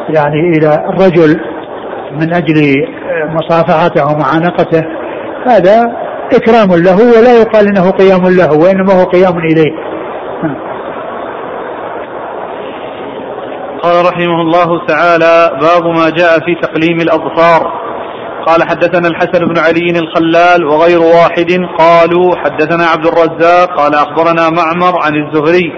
يعني 0.08 0.56
إلى 0.56 0.74
الرجل 0.88 1.40
من 2.12 2.34
أجل 2.34 2.86
مصافحته 3.28 4.04
ومعانقته 4.04 4.82
هذا 5.46 6.04
إكرام 6.32 6.82
له 6.82 6.96
ولا 6.96 7.40
يقال 7.40 7.66
إنه 7.66 7.90
قيام 7.90 8.22
له 8.22 8.52
وإنما 8.52 8.92
هو 8.92 9.04
قيام 9.04 9.38
إليه. 9.38 9.72
قال 13.84 14.06
رحمه 14.06 14.40
الله 14.40 14.86
تعالى 14.86 15.58
باب 15.60 15.84
ما 15.86 16.10
جاء 16.10 16.38
في 16.46 16.54
تقليم 16.62 17.00
الأظفار. 17.00 17.84
قال 18.46 18.62
حدثنا 18.62 19.08
الحسن 19.08 19.44
بن 19.46 19.58
علي 19.58 19.98
الخلال 19.98 20.64
وغير 20.64 21.00
واحد 21.00 21.50
قالوا 21.78 22.36
حدثنا 22.36 22.84
عبد 22.86 23.06
الرزاق 23.06 23.76
قال 23.76 23.94
أخبرنا 23.94 24.50
معمر 24.50 24.98
عن 25.04 25.14
الزهري 25.14 25.72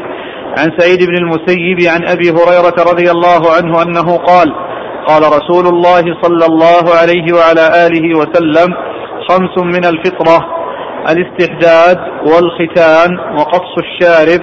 عن 0.58 0.68
سعيد 0.78 0.98
بن 1.08 1.16
المسيب 1.16 1.78
عن 1.94 2.04
أبي 2.04 2.30
هريرة 2.30 2.90
رضي 2.92 3.10
الله 3.10 3.52
عنه 3.56 3.82
أنه 3.82 4.16
قال 4.16 4.52
قال 5.06 5.22
رسول 5.22 5.66
الله 5.66 6.02
صلى 6.22 6.46
الله 6.46 6.84
عليه 7.00 7.34
وعلى 7.34 7.86
آله 7.86 8.18
وسلم 8.18 8.74
خمس 9.28 9.58
من 9.58 9.84
الفطرة 9.84 10.46
الاستحداد 11.10 11.98
والختان 12.26 13.18
وقص 13.38 13.72
الشارب 13.78 14.40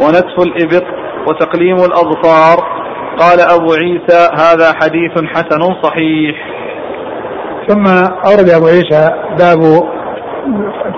ونتف 0.00 0.38
الإبط 0.38 0.86
وتقليم 1.28 1.76
الأظفار 1.76 2.80
قال 3.20 3.40
أبو 3.40 3.72
عيسى 3.72 4.28
هذا 4.38 4.72
حديث 4.72 5.12
حسن 5.34 5.82
صحيح. 5.82 6.36
ثم 7.68 7.84
أورد 8.26 8.48
أبو 8.50 8.66
عيسى 8.66 9.08
باب 9.38 9.60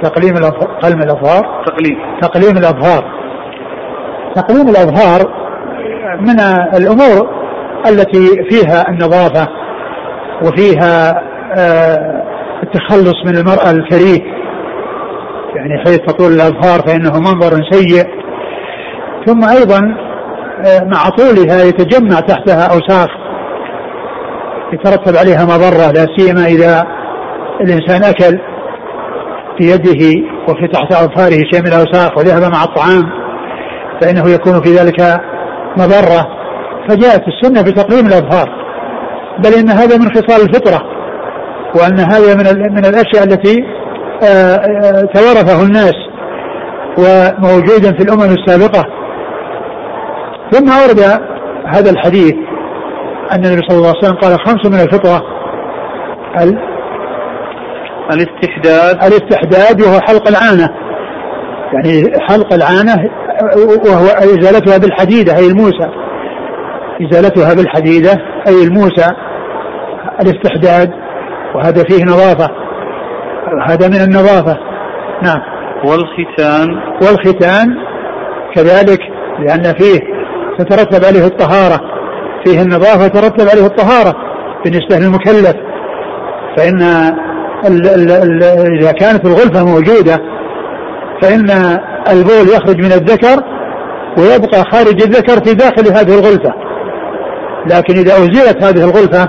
تقليم 0.02 0.34
قلم 0.82 1.02
الأظهار. 1.02 1.64
تقليم. 1.66 1.98
تقليم 2.22 2.56
الأظهار. 2.56 3.04
تقليم 4.34 4.68
الأظهار 4.68 5.20
من 6.20 6.40
الأمور 6.76 7.42
التي 7.86 8.26
فيها 8.50 8.88
النظافة 8.88 9.48
وفيها 10.42 11.22
آه، 11.58 12.22
التخلص 12.62 13.14
من 13.26 13.36
المرأة 13.36 13.70
الكريه. 13.70 14.22
يعني 15.56 15.78
حيث 15.78 15.98
تطول 15.98 16.32
الأظهار 16.32 16.80
فإنه 16.86 17.20
منظر 17.20 17.52
سيء. 17.70 18.06
ثم 19.26 19.44
أيضا 19.48 20.11
مع 20.84 21.08
طولها 21.08 21.64
يتجمع 21.64 22.20
تحتها 22.20 22.66
أوساخ 22.74 23.08
يترتب 24.72 25.16
عليها 25.16 25.44
مضرة 25.44 25.92
لا 25.92 26.06
سيما 26.16 26.46
إذا 26.46 26.86
الإنسان 27.60 28.04
أكل 28.04 28.38
في 29.58 29.64
يده 29.70 30.28
وفي 30.48 30.66
تحت 30.72 30.92
أظفاره 30.92 31.42
شيء 31.52 31.60
من 31.60 31.68
الأوساخ 31.68 32.18
وذهب 32.18 32.52
مع 32.52 32.64
الطعام 32.64 33.02
فإنه 34.00 34.30
يكون 34.30 34.62
في 34.62 34.74
ذلك 34.74 35.20
مضرة. 35.76 36.42
فجاءت 36.88 37.22
السنة 37.28 37.62
بتقليم 37.62 38.06
الأظفار 38.06 38.48
بل 39.38 39.54
إن 39.54 39.68
هذا 39.68 39.96
من 39.96 40.08
خصال 40.08 40.42
الفطرة 40.42 40.82
وأن 41.74 42.00
هذا 42.00 42.34
من 42.34 42.72
من 42.72 42.86
الأشياء 42.86 43.24
التي 43.24 43.64
آه، 44.22 44.56
آه، 44.56 45.02
توارثه 45.14 45.62
الناس 45.62 45.94
وموجودا 46.98 47.92
في 47.92 48.02
الأمم 48.02 48.34
السابقة. 48.34 49.01
ثم 50.52 50.68
أورد 50.68 51.00
هذا 51.66 51.90
الحديث 51.90 52.34
أن 53.32 53.44
النبي 53.44 53.60
صلى 53.68 53.78
الله 53.78 53.88
عليه 53.88 53.98
وسلم 53.98 54.16
قال 54.16 54.40
خمس 54.46 54.66
من 54.66 54.80
الفطرة 54.80 55.22
ال 56.40 56.58
الاستحداد 58.12 59.04
الاستحداد 59.04 59.80
وهو 59.80 60.00
حلق 60.00 60.28
العانة. 60.28 60.68
يعني 61.72 62.20
حلق 62.28 62.52
العانة 62.52 63.10
وهو 63.86 64.06
إزالتها 64.06 64.78
بالحديدة 64.78 65.36
أي 65.36 65.46
الموسى. 65.46 65.88
إزالتها 67.02 67.54
بالحديدة 67.54 68.12
أي 68.48 68.62
الموسى. 68.64 69.10
الاستحداد 70.20 70.90
وهذا 71.54 71.84
فيه 71.84 72.04
نظافة. 72.04 72.48
هذا 73.68 73.88
من 73.88 74.00
النظافة. 74.00 74.58
نعم. 75.22 75.40
والختان. 75.84 76.68
والختان 77.02 77.68
كذلك 78.54 79.00
لأن 79.38 79.62
فيه 79.62 80.11
تترتب 80.58 81.04
عليه 81.04 81.26
الطهارة 81.26 81.80
فيه 82.44 82.62
النظافة 82.62 83.08
ترتب 83.08 83.48
عليه 83.48 83.66
الطهارة 83.66 84.14
بالنسبة 84.64 84.96
للمكلف. 84.96 85.54
فإن 86.56 86.82
إذا 88.80 88.92
كانت 88.92 89.26
الغلفة 89.26 89.64
موجودة 89.64 90.18
فإن 91.22 91.50
البول 92.10 92.48
يخرج 92.54 92.78
من 92.78 92.92
الذكر 92.92 93.42
ويبقى 94.18 94.64
خارج 94.72 95.02
الذكر 95.02 95.44
في 95.44 95.54
داخل 95.54 95.86
هذه 95.86 96.18
الغلفة. 96.18 96.54
لكن 97.66 97.94
إذا 97.94 98.12
أزيلت 98.12 98.64
هذه 98.64 98.84
الغلفة 98.84 99.28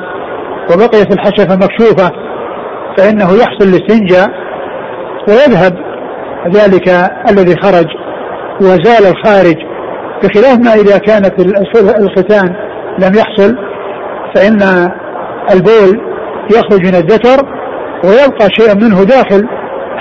وبقيت 0.74 1.14
الحشفة 1.14 1.56
مكشوفة 1.56 2.12
فإنه 2.98 3.34
يحصل 3.34 3.68
الاستنجاء 3.70 4.30
ويذهب 5.28 5.74
ذلك 6.54 6.90
الذي 7.30 7.56
خرج 7.62 7.86
وزال 8.62 9.08
الخارج 9.08 9.56
بخلاف 10.24 10.60
ما 10.60 10.74
إذا 10.74 10.98
كانت 10.98 11.40
الختان 12.00 12.56
لم 13.00 13.16
يحصل 13.16 13.58
فإن 14.36 14.62
البول 15.52 16.02
يخرج 16.58 16.88
من 16.88 16.96
الذكر 16.96 17.46
ويبقى 18.04 18.50
شيء 18.60 18.76
منه 18.76 19.04
داخل 19.04 19.48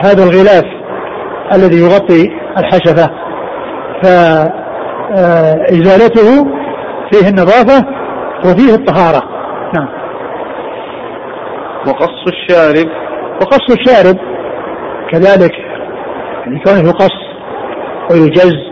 هذا 0.04 0.24
الغلاف 0.24 0.64
الذي 1.54 1.76
يغطي 1.76 2.30
الحشفة. 2.58 3.10
فإزالته 5.62 6.46
فيه 7.12 7.28
النظافة 7.28 7.86
وفيه 8.44 8.74
الطهارة. 8.74 9.22
نعم. 9.74 9.88
وقص 11.86 12.26
الشارب. 12.26 12.88
وقص 13.40 13.70
الشارب 13.70 14.16
كذلك 15.12 15.52
يعني 16.46 16.58
كونه 16.64 16.88
يقص 16.88 17.16
ويجز 18.10 18.71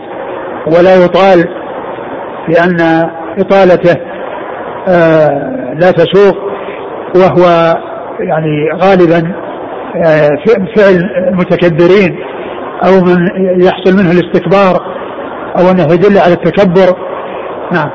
ولا 0.67 1.05
يطال 1.05 1.45
لأن 2.49 3.09
إطالته 3.39 3.97
آه، 4.87 5.73
لا 5.79 5.91
تسوق 5.91 6.37
وهو 7.15 7.75
يعني 8.19 8.69
غالبا 8.81 9.33
آه، 9.95 10.29
فعل 10.75 10.95
المتكبرين 11.27 12.19
أو 12.85 12.91
من 12.91 13.27
يحصل 13.63 13.97
منه 13.97 14.11
الاستكبار 14.11 14.91
أو 15.59 15.71
أنه 15.71 15.93
يدل 15.93 16.17
على 16.17 16.33
التكبر. 16.33 16.97
نعم. 17.71 17.89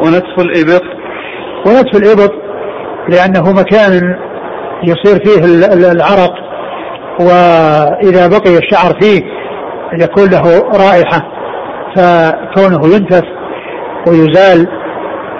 ونتف 0.00 0.38
الإبط. 0.38 0.82
ونتف 1.66 1.96
الإبط 1.96 2.32
لأنه 3.08 3.52
مكان 3.52 4.16
يصير 4.82 5.24
فيه 5.24 5.44
العرق 5.92 6.34
وإذا 7.20 8.26
بقي 8.26 8.58
الشعر 8.58 9.00
فيه 9.00 9.22
يكون 9.92 10.30
له 10.30 10.68
رائحة 10.68 11.22
فكونه 11.96 12.94
ينتف 12.94 13.22
ويزال 14.08 14.68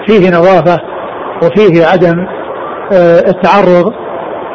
فيه 0.07 0.29
نظافة 0.29 0.77
وفيه 1.43 1.85
عدم 1.85 2.25
آه، 2.93 3.19
التعرض 3.19 3.93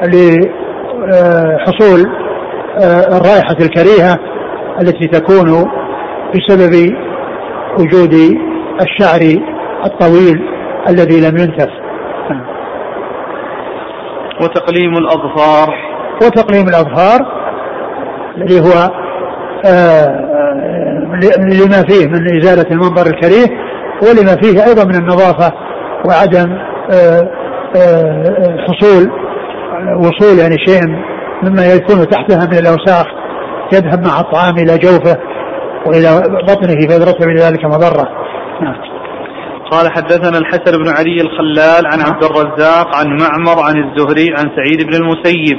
لحصول 0.03 2.07
آه، 2.79 3.17
الرائحة 3.19 3.57
الكريهة 3.61 4.19
التي 4.81 5.07
تكون 5.07 5.71
بسبب 6.35 6.95
وجود 7.79 8.15
الشعر 8.81 9.21
الطويل 9.87 10.41
الذي 10.89 11.21
لم 11.21 11.37
ينتف. 11.39 11.69
وتقليم 14.43 14.97
الأظفار. 14.97 15.75
وتقليم 16.23 16.69
الأظفار 16.69 17.21
الذي 18.37 18.61
هو 18.61 18.91
لما 21.39 21.83
فيه 21.89 22.07
من 22.07 22.43
إزالة 22.43 22.71
المنظر 22.71 23.07
الكريه 23.07 23.47
ولما 24.03 24.37
فيه 24.43 24.65
أيضا 24.67 24.85
من 24.85 24.95
النظافة 24.95 25.53
وعدم 26.09 26.59
آه، 26.93 27.31
آه، 27.77 28.57
حصول 28.69 29.11
وصول 29.97 30.39
يعني 30.39 30.57
شيء 30.67 30.81
مما 31.43 31.67
يكون 31.67 32.09
تحتها 32.09 32.47
من 32.47 32.59
الأوساخ 32.59 33.07
يذهب 33.73 34.07
مع 34.07 34.21
الطعام 34.21 34.55
إلى 34.59 34.79
جوفه 34.79 35.17
وإلى 35.87 36.23
بطنه 36.49 36.81
فيترتب 36.81 37.29
إلى 37.29 37.41
ذلك 37.41 37.65
مضرة. 37.65 38.09
نعم. 38.63 38.75
قال 39.71 39.93
حدثنا 39.93 40.39
الحسن 40.39 40.83
بن 40.83 40.89
علي 40.89 41.21
الخلال 41.21 41.87
عن 41.87 42.01
عبد 42.01 42.25
الرزاق 42.25 42.97
عن 42.97 43.07
معمر 43.07 43.63
عن 43.63 43.75
الزهري 43.85 44.27
عن 44.39 44.51
سعيد 44.57 44.87
بن 44.87 44.95
المسيب. 44.95 45.59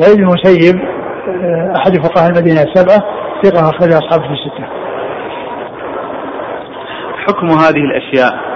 سعيد 0.00 0.16
بن 0.16 0.22
المسيب 0.22 0.76
آه، 0.76 1.72
أحد 1.76 2.06
فقهاء 2.06 2.30
المدينة 2.30 2.62
السبعة 2.62 3.21
ثقة 3.42 3.70
أخرج 3.70 3.92
أصحابه 3.92 4.22
في 4.22 4.32
الستة. 4.32 4.66
حكم 7.26 7.46
هذه 7.46 7.84
الأشياء؟ 7.84 8.52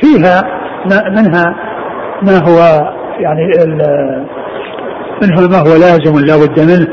فيها 0.00 0.42
منها 1.10 1.54
ما 2.22 2.38
هو 2.48 2.88
يعني 3.18 3.52
منه 5.22 5.48
ما 5.48 5.58
هو 5.58 5.74
لازم 5.76 6.24
لا 6.26 6.36
بد 6.36 6.60
منه. 6.60 6.88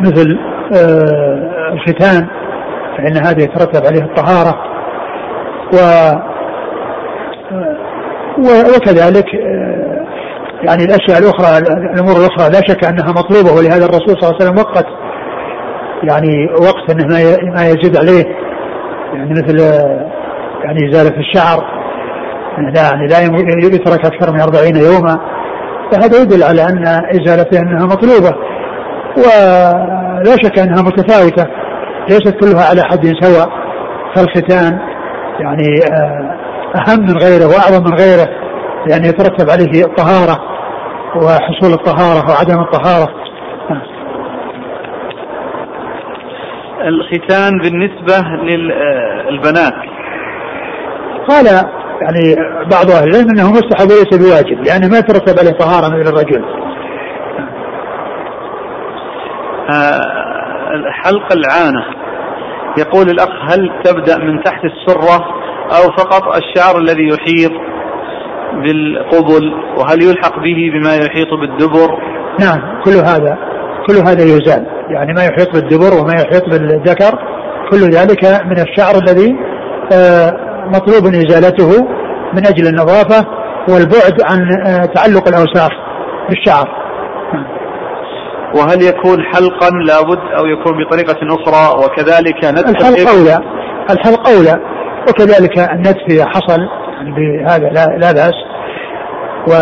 مثل 0.00 0.38
آه، 0.76 1.72
الختان 1.72 2.28
فإن 2.96 3.16
هذا 3.16 3.42
يترتب 3.42 3.86
عليه 3.86 4.02
الطهارة. 4.04 4.68
و 5.72 5.78
وكذلك 8.76 9.34
آه، 9.34 9.97
يعني 10.62 10.84
الأشياء 10.84 11.18
الأخرى 11.18 11.58
الأمور 11.94 12.16
الأخرى 12.16 12.48
لا 12.52 12.60
شك 12.68 12.84
أنها 12.84 13.10
مطلوبة 13.10 13.52
ولهذا 13.52 13.84
الرسول 13.84 14.08
صلى 14.08 14.30
الله 14.30 14.34
عليه 14.34 14.44
وسلم 14.44 14.58
وقت 14.58 14.86
يعني 16.02 16.48
وقت 16.52 16.90
إنه 16.90 17.06
ما 17.54 17.66
يزيد 17.66 17.96
عليه. 17.96 18.24
يعني 19.14 19.30
مثل 19.30 19.58
يعني 20.64 20.90
ازاله 20.90 21.16
الشعر 21.18 21.64
يعني 22.58 23.06
لا 23.06 23.18
يترك 23.66 24.06
أكثر 24.06 24.32
من 24.32 24.40
40 24.40 24.76
يوما. 24.76 25.18
فهذا 25.92 26.22
يدل 26.22 26.42
على 26.42 26.62
أن 26.62 26.86
إزالته 26.86 27.60
أنها 27.60 27.86
مطلوبة. 27.86 28.36
ولا 29.16 30.36
شك 30.42 30.58
أنها 30.58 30.82
متفاوتة. 30.82 31.46
ليست 32.08 32.36
كلها 32.40 32.68
على 32.70 32.82
حد 32.82 33.06
سواء. 33.20 33.48
فالختان 34.16 34.78
يعني 35.40 35.80
آه، 35.92 36.36
أهم 36.76 37.00
من 37.00 37.16
غيره 37.16 37.46
وأعظم 37.46 37.84
من 37.84 37.94
غيره. 37.94 38.47
لأن 38.86 39.04
يترتب 39.04 39.50
عليه 39.50 39.84
الطهارة 39.84 40.38
وحصول 41.16 41.72
الطهارة 41.72 42.30
وعدم 42.30 42.60
الطهارة. 42.60 43.08
الختان 46.84 47.58
بالنسبة 47.58 48.28
للبنات 48.42 49.74
قال 51.28 51.46
يعني 52.02 52.36
بعض 52.70 52.90
أهل 52.90 53.08
العلم 53.08 53.30
إنه 53.30 53.50
مستحب 53.50 53.90
وليس 53.90 54.18
بواجب 54.18 54.64
لأنه 54.64 54.88
ما 54.88 54.98
يترتب 54.98 55.38
عليه 55.38 55.58
طهارة 55.58 55.88
مثل 55.88 56.12
الرجل. 56.12 56.44
آه، 59.70 60.02
حلق 61.04 61.32
العانة. 61.32 61.84
يقول 62.78 63.10
الأخ 63.10 63.28
هل 63.50 63.82
تبدأ 63.84 64.18
من 64.18 64.42
تحت 64.42 64.64
السرة 64.64 65.24
أو 65.76 65.92
فقط 65.98 66.36
الشعر 66.36 66.78
الذي 66.78 67.08
يحيط؟ 67.08 67.52
بالقبل 68.52 69.52
وهل 69.76 70.02
يلحق 70.02 70.38
به 70.38 70.70
بما 70.74 70.96
يحيط 70.96 71.34
بالدبر؟ 71.40 71.98
نعم 72.40 72.82
كل 72.84 72.90
هذا 72.90 73.38
كل 73.86 73.94
هذا 73.94 74.22
يزال. 74.22 74.66
يعني 74.90 75.12
ما 75.12 75.24
يحيط 75.24 75.52
بالدبر 75.52 76.00
وما 76.00 76.12
يحيط 76.12 76.48
بالذكر 76.48 77.18
كل 77.70 77.78
ذلك 77.78 78.24
من 78.24 78.58
الشعر 78.60 78.94
الذي 78.94 79.36
آه، 79.92 80.32
مطلوب 80.66 81.06
إزالته 81.06 81.88
من 82.34 82.46
أجل 82.46 82.66
النظافة 82.66 83.26
والبعد 83.68 84.22
عن 84.22 84.66
آه، 84.66 84.84
تعلق 84.84 85.28
الأوساخ 85.28 85.70
بالشعر. 86.28 86.68
وهل 88.54 88.82
يكون 88.82 89.22
حلقا 89.22 89.70
لابد 89.70 90.18
أو 90.38 90.46
يكون 90.46 90.84
بطريقة 90.84 91.16
أخرى؟ 91.22 91.84
وكذلك 91.84 92.44
نتف 92.44 92.70
الحلق 92.70 93.10
أولى 93.10 93.38
الحلق 93.90 94.28
أولى 94.28 94.60
وكذلك 95.08 95.58
النتف 95.58 96.02
اذا 96.10 96.26
حصل. 96.26 96.58
بهذا 97.04 97.68
لا, 97.68 97.86
لا 97.96 98.12
بأس 98.12 98.34
و 99.48 99.52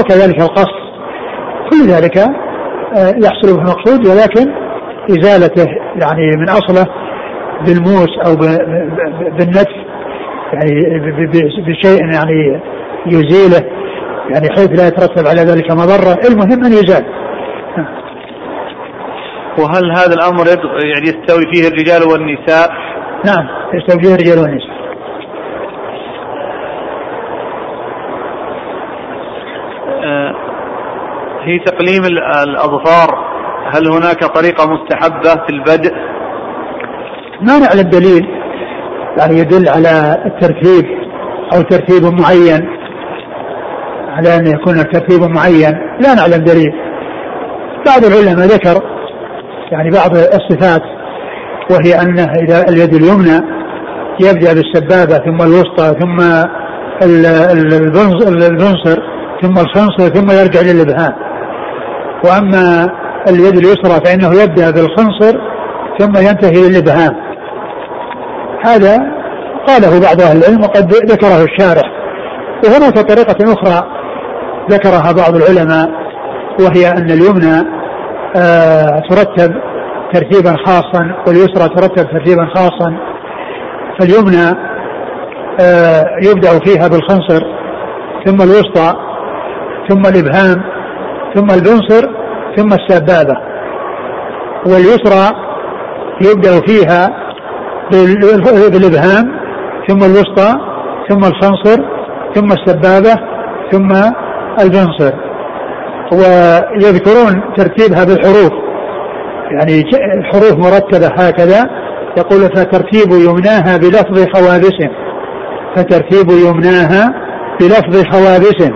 وكذلك 0.00 0.40
القص 0.40 0.72
كل 1.70 1.86
ذلك 1.88 2.18
آه، 2.18 3.14
يحصل 3.24 3.56
به 3.56 3.62
المقصود 3.62 4.06
ولكن 4.06 4.52
إزالته 5.10 5.66
يعني 6.02 6.36
من 6.36 6.48
أصله 6.48 6.86
بالموس 7.66 8.10
أو 8.26 8.36
بالنتف 9.38 9.92
يعني 10.52 11.00
بشيء 11.66 12.12
يعني 12.12 12.60
يزيله 13.06 13.66
يعني 14.30 14.48
حيث 14.50 14.80
لا 14.80 14.86
يترتب 14.86 15.26
على 15.26 15.40
ذلك 15.40 15.72
مضرة 15.72 16.18
المهم 16.28 16.64
أن 16.64 16.72
يزال 16.72 17.04
وهل 19.58 19.90
هذا 19.90 20.14
الأمر 20.14 20.46
يعني 20.84 21.04
يستوي 21.04 21.42
فيه 21.52 21.68
الرجال 21.68 22.02
والنساء؟ 22.02 22.70
نعم 23.26 23.48
يستوي 23.74 24.02
فيه 24.02 24.14
الرجال 24.14 24.38
والنساء. 24.38 24.72
آه، 30.04 30.34
في 31.44 31.58
تقليم 31.66 32.04
الأظفار 32.44 33.32
هل 33.74 33.88
هناك 33.92 34.24
طريقة 34.24 34.66
مستحبة 34.70 35.44
في 35.46 35.50
البدء؟ 35.50 35.92
ما 37.40 37.58
نعلم 37.58 37.90
دليل 37.90 38.26
يعني 39.18 39.38
يدل 39.38 39.68
على 39.68 40.22
الترتيب 40.26 40.84
أو 41.54 41.62
ترتيب 41.62 42.02
معين. 42.20 42.68
على 44.08 44.36
أن 44.36 44.46
يكون 44.46 44.74
ترتيب 44.74 45.22
معين 45.22 45.78
لا 46.00 46.14
نعلم 46.14 46.44
دليل. 46.44 46.72
بعض 47.86 48.04
العلماء 48.04 48.46
ذكر 48.46 48.82
يعني 49.72 49.90
بعض 49.90 50.16
الصفات 50.16 50.82
وهي 51.70 52.02
أنه 52.02 52.32
إذا 52.32 52.68
اليد 52.68 52.94
اليمنى 52.94 53.40
يبدأ 54.20 54.52
بالسبابة 54.54 55.24
ثم 55.24 55.42
الوسطى 55.42 56.00
ثم 56.00 56.20
البنصر 58.28 59.02
ثم 59.42 59.58
الخنصر 59.58 60.08
ثم 60.08 60.30
يرجع 60.30 60.60
للإبهام. 60.60 61.31
وأما 62.24 62.88
اليد 63.28 63.56
اليسرى 63.56 64.00
فإنه 64.04 64.42
يبدأ 64.42 64.70
بالخنصر 64.70 65.38
ثم 65.98 66.16
ينتهي 66.16 66.68
للإبهام. 66.68 67.16
هذا 68.64 68.98
قاله 69.66 70.00
بعض 70.00 70.20
أهل 70.20 70.36
العلم 70.36 70.60
وقد 70.60 70.92
ذكره 70.92 71.44
الشارح. 71.44 71.92
وهناك 72.64 72.98
طريقة 72.98 73.52
أخرى 73.52 73.86
ذكرها 74.70 75.12
بعض 75.12 75.34
العلماء 75.36 75.90
وهي 76.60 76.88
أن 76.90 77.10
اليمنى 77.10 77.82
آه، 78.36 79.02
ترتب 79.10 79.54
ترتيبا 80.12 80.56
خاصا 80.66 81.14
واليسرى 81.26 81.68
ترتب 81.68 82.10
ترتيبا 82.10 82.46
خاصا. 82.54 82.96
فاليمنى 83.98 84.72
آه، 85.60 86.04
يبدأ 86.22 86.58
فيها 86.58 86.88
بالخنصر 86.88 87.42
ثم 88.26 88.42
الوسطى 88.42 88.94
ثم 89.88 90.00
الإبهام. 90.06 90.71
ثم 91.34 91.50
البنصر 91.50 92.08
ثم 92.56 92.68
السبابة. 92.72 93.36
واليسرى 94.66 95.36
يبدأ 96.20 96.60
فيها 96.66 97.08
بالإبهام 98.70 99.32
ثم 99.88 99.98
الوسطى 99.98 100.52
ثم 101.08 101.18
الخنصر 101.18 101.82
ثم 102.34 102.52
السبابة 102.52 103.14
ثم 103.72 103.92
البنصر 104.60 105.12
ويذكرون 106.12 107.42
ترتيبها 107.56 108.04
بالحروف. 108.04 108.52
يعني 109.50 109.84
الحروف 110.18 110.52
مرتبة 110.52 111.06
هكذا. 111.06 111.82
يقول 112.18 112.40
فترتيب 112.40 113.10
يمناها 113.12 113.76
بلفظ 113.76 114.26
خوابس 114.34 114.78
فترتيب 115.76 116.30
يمناها 116.30 117.14
بلفظ 117.60 118.04
خوابس 118.12 118.70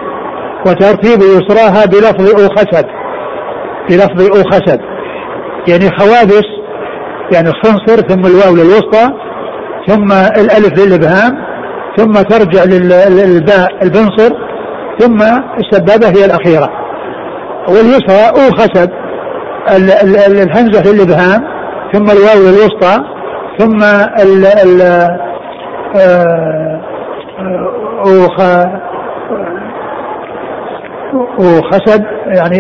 وترتيب 0.66 1.20
يسراها 1.22 1.86
بلفظ 1.86 2.40
أوخسد 2.42 2.86
بلفظ 3.90 4.36
أوخسد 4.36 4.80
يعني 5.68 5.90
خوابس 5.98 6.46
يعني 7.32 7.48
الخنصر 7.48 7.96
ثم 8.08 8.26
الواو 8.26 8.54
للوسطى 8.54 9.12
ثم 9.86 10.12
الألف 10.12 10.86
للإبهام 10.86 11.46
ثم 11.96 12.12
ترجع 12.12 12.64
للباء 13.08 13.68
البنصر 13.82 14.30
ثم 14.98 15.22
السبابة 15.58 16.08
هي 16.08 16.24
الأخيرة. 16.24 16.70
واليسرى 17.68 18.28
أوخسب 18.28 18.90
الهمزة 20.42 20.92
للإبهام 20.92 21.44
ثم 21.92 22.04
الواو 22.04 22.38
للوسطى 22.38 23.04
ثم 23.58 23.82
ال 24.22 24.46
ال 24.46 24.82
أوخ 28.06 28.40
وخسب 31.38 32.04
يعني 32.26 32.58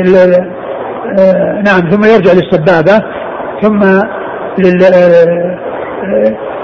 نعم 1.64 1.90
ثم 1.90 2.04
يرجع 2.04 2.32
للسبابة 2.32 3.04
ثم 3.62 3.80
لل 4.58 4.80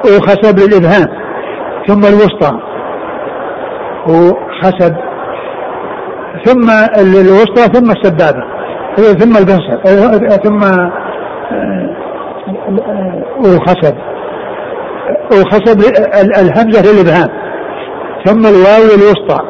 وخسب 0.04 0.58
للإبهام 0.58 1.08
ثم 1.88 2.04
الوسطى 2.04 2.58
وخسب 4.08 4.96
ثم 6.44 6.70
الوسطى 7.00 7.62
ثم 7.72 7.90
السبابة 7.90 8.44
ثم 8.96 9.36
البنصر 9.36 9.76
ثم 10.44 10.60
وخسب 13.38 13.96
وخسب 15.32 15.80
الهمزة 16.38 16.92
للإبهام 16.92 17.28
ثم 18.24 18.46
الواو 18.46 18.82
للوسطى 18.82 19.40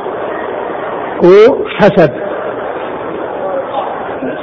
وحسب 1.22 2.10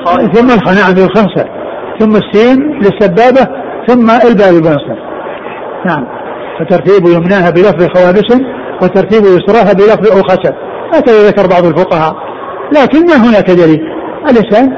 ثم 0.05 0.47
نعم 0.47 0.97
الخنصر 0.97 1.49
ثم 1.99 2.15
السين 2.15 2.79
للسبابة 2.81 3.47
ثم 3.87 4.09
الباء 4.27 4.51
للبنصر 4.51 4.99
نعم. 5.85 6.05
فترتيب 6.59 7.07
يمناها 7.07 7.49
بلفظ 7.49 7.87
خوابس 7.95 8.41
وترتيب 8.81 9.23
يسراها 9.23 9.73
بلفظ 9.73 10.17
أو 10.17 10.23
خسب 10.23 10.53
هكذا 10.93 11.27
ذكر 11.27 11.47
بعض 11.47 11.65
الفقهاء. 11.65 12.15
لكن 12.71 13.05
ما 13.05 13.29
هناك 13.29 13.51
دليل؟ 13.51 13.79
الإنسان 14.29 14.69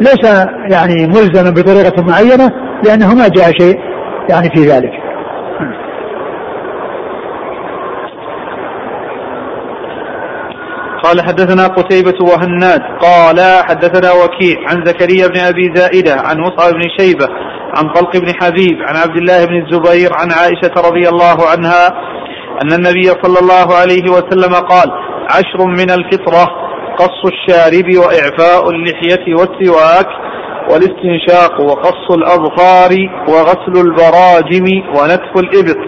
ليس 0.00 0.46
يعني 0.70 1.06
ملزما 1.06 1.50
بطريقة 1.50 2.02
معينة 2.02 2.50
لأنه 2.86 3.14
ما 3.14 3.28
جاء 3.28 3.50
شيء 3.58 3.78
يعني 4.30 4.48
في 4.54 4.60
ذلك. 4.60 5.03
قال 11.04 11.20
حدثنا 11.22 11.66
قتيبة 11.66 12.18
وهناد 12.20 12.80
قال 13.00 13.64
حدثنا 13.64 14.12
وكيع 14.12 14.56
عن 14.68 14.84
زكريا 14.84 15.26
بن 15.26 15.40
أبي 15.40 15.72
زائدة 15.74 16.14
عن 16.20 16.38
مصعب 16.40 16.72
بن 16.72 16.82
شيبة 16.98 17.28
عن 17.76 17.92
طلق 17.92 18.16
بن 18.16 18.32
حبيب 18.42 18.78
عن 18.88 18.96
عبد 18.96 19.16
الله 19.16 19.44
بن 19.44 19.56
الزبير 19.62 20.10
عن 20.12 20.32
عائشة 20.32 20.88
رضي 20.88 21.08
الله 21.08 21.48
عنها 21.50 21.88
أن 22.62 22.72
النبي 22.72 23.02
صلى 23.02 23.38
الله 23.42 23.74
عليه 23.74 24.10
وسلم 24.10 24.54
قال 24.54 24.90
عشر 25.30 25.66
من 25.66 25.90
الفطرة 25.90 26.46
قص 26.98 27.24
الشارب 27.32 27.96
وإعفاء 27.96 28.70
اللحية 28.70 29.34
والسواك 29.34 30.06
والاستنشاق 30.70 31.60
وقص 31.60 32.10
الأظفار 32.10 32.90
وغسل 33.28 33.86
البراجم 33.86 34.64
ونتف 34.88 35.36
الإبط 35.36 35.78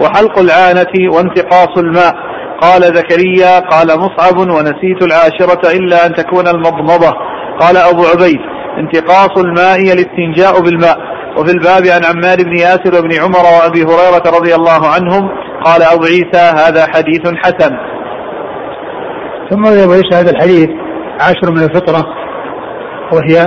وحلق 0.00 0.38
العانة 0.38 1.14
وانتقاص 1.16 1.78
الماء 1.78 2.27
قال 2.60 2.82
زكريا 2.82 3.58
قال 3.58 3.86
مصعب 3.86 4.38
ونسيت 4.38 5.02
العاشرة 5.02 5.78
إلا 5.78 6.06
أن 6.06 6.14
تكون 6.14 6.48
المضمضة. 6.48 7.12
قال 7.60 7.76
أبو 7.76 8.02
عبيد 8.06 8.40
انتقاص 8.78 9.38
الماء 9.38 9.80
الاستنجاء 9.80 10.60
بالماء. 10.60 10.98
وفي 11.38 11.50
الباب 11.50 11.82
عن 11.86 12.04
عمار 12.04 12.36
بن 12.38 12.56
ياسر 12.56 12.94
وابن 12.94 13.10
عمر 13.22 13.44
وأبي 13.58 13.82
هريرة 13.82 14.38
رضي 14.38 14.54
الله 14.54 14.86
عنهم 14.94 15.28
قال 15.64 15.82
أبو 15.82 16.04
عيسى 16.04 16.52
هذا 16.66 16.86
حديث 16.86 17.34
حسن. 17.36 17.76
ثم 19.50 19.66
يروي 19.66 20.00
هذا 20.12 20.30
الحديث 20.30 20.68
عشر 21.20 21.50
من 21.50 21.62
الفطرة 21.62 22.06
وهي 23.12 23.46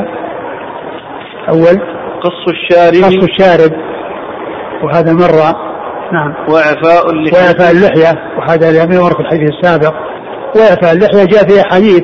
أول 1.49 1.81
قص 2.23 2.43
الشارب. 2.47 3.03
قص 3.03 3.23
الشارب 3.23 3.71
وهذا 4.83 5.13
مرة 5.13 5.70
نعم. 6.13 6.33
وإعفاء 6.49 7.09
اللحية. 7.09 7.37
وإعفاء 7.37 7.71
اللحية 7.71 8.15
وهذا 8.37 8.71
لم 8.71 8.91
يمر 8.91 9.13
في 9.13 9.19
الحديث 9.19 9.49
السابق. 9.49 9.93
وإعفاء 10.55 10.93
اللحية 10.93 11.25
جاء 11.25 11.47
في 11.47 11.61
أحاديث 11.61 12.03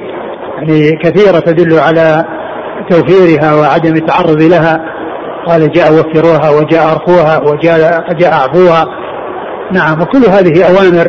يعني 0.58 0.92
كثيرة 1.04 1.40
تدل 1.40 1.80
على 1.80 2.26
توفيرها 2.90 3.56
وعدم 3.56 3.96
التعرض 3.96 4.42
لها. 4.42 4.86
قال 5.48 5.72
جاء 5.72 5.94
وفروها 5.94 6.50
وجاء 6.50 6.92
أرخوها 6.92 7.38
وجاء 7.40 8.14
جاء 8.14 8.34
أعفوها. 8.34 8.86
نعم 9.72 10.02
وكل 10.02 10.24
هذه 10.30 10.64
أوامر. 10.64 11.08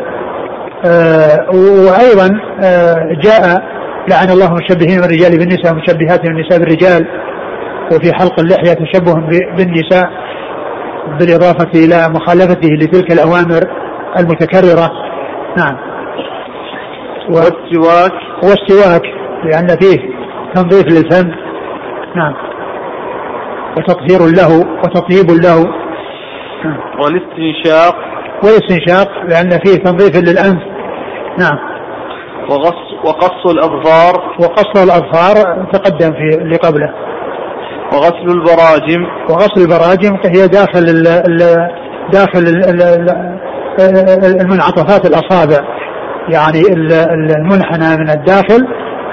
آه 0.87 1.47
وأيضا 1.55 2.41
آه 2.63 3.09
جاء 3.23 3.63
لعن 4.11 4.31
الله 4.31 4.47
المشبهين 4.47 4.99
من 4.99 5.05
الرجال 5.05 5.39
بالنساء 5.39 5.73
ومشبهات 5.73 6.25
النساء 6.25 6.59
بالرجال. 6.59 7.07
وفي 7.93 8.13
حلق 8.15 8.41
اللحية 8.41 8.73
تشبه 8.73 9.15
بالنساء. 9.57 10.11
بالإضافة 11.19 11.71
إلى 11.75 12.09
مخالفته 12.15 12.69
لتلك 12.69 13.13
الأوامر 13.13 13.63
المتكررة. 14.19 14.91
نعم. 15.57 15.77
والسواك؟ 17.29 18.13
والسواك 18.43 19.03
لأن 19.45 19.69
فيه 19.81 19.99
تنظيف 20.55 20.85
للفم. 20.87 21.29
نعم. 22.17 22.35
وتطهير 23.77 24.21
له 24.37 24.59
وتطيب 24.85 25.31
له. 25.31 25.65
نعم. 26.65 26.81
والاستنشاق؟ 27.01 27.97
والاستنشاق 28.45 29.09
لأن 29.25 29.51
فيه 29.51 29.77
تنظيف 29.85 30.17
للأنف. 30.17 30.63
نعم. 31.39 31.59
وغص 32.51 33.05
وقص 33.05 33.47
الأظفار؟ 33.47 34.35
وقص 34.41 34.83
الأظفار 34.83 35.67
تقدم 35.73 36.13
في 36.13 36.39
اللي 36.43 36.57
قبله 36.57 36.95
وغسل 37.93 38.29
البراجم. 38.29 39.07
وغسل 39.31 39.63
البراجم 39.63 40.17
هي 40.25 40.49
داخل 40.49 40.85
ال 40.89 41.09
ال 41.09 41.69
داخل 42.13 42.39
ال 42.39 42.83
ال 42.83 44.41
المنعطفات 44.41 45.07
الأصابع 45.07 45.59
يعني 46.29 46.63
المنحنى 47.37 47.97
من 47.97 48.11
الداخل 48.11 48.67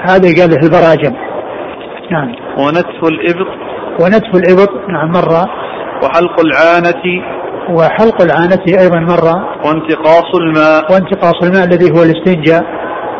هذا 0.08 0.28
قال 0.40 0.50
له 0.50 0.56
البراجم. 0.62 1.16
نعم. 2.10 2.28
ونتف 2.58 3.04
الإبط. 3.04 3.48
ونتف 4.00 4.34
الإبط 4.34 4.70
نعم 4.88 5.10
مرة. 5.10 5.46
وحلق 6.02 6.40
العانة. 6.40 7.22
وحلق 7.70 8.22
العانة 8.22 8.80
أيضا 8.82 9.00
مرة. 9.00 9.34
وانتقاص 9.64 10.34
الماء. 10.40 10.92
وانتقاص 10.92 11.42
الماء 11.42 11.64
الذي 11.64 11.90
هو 11.90 12.02
الاستنجاء 12.02 12.64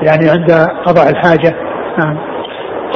يعني 0.03 0.31
عند 0.31 0.67
قضاء 0.87 1.11
الحاجة. 1.11 1.55
نعم. 1.99 2.36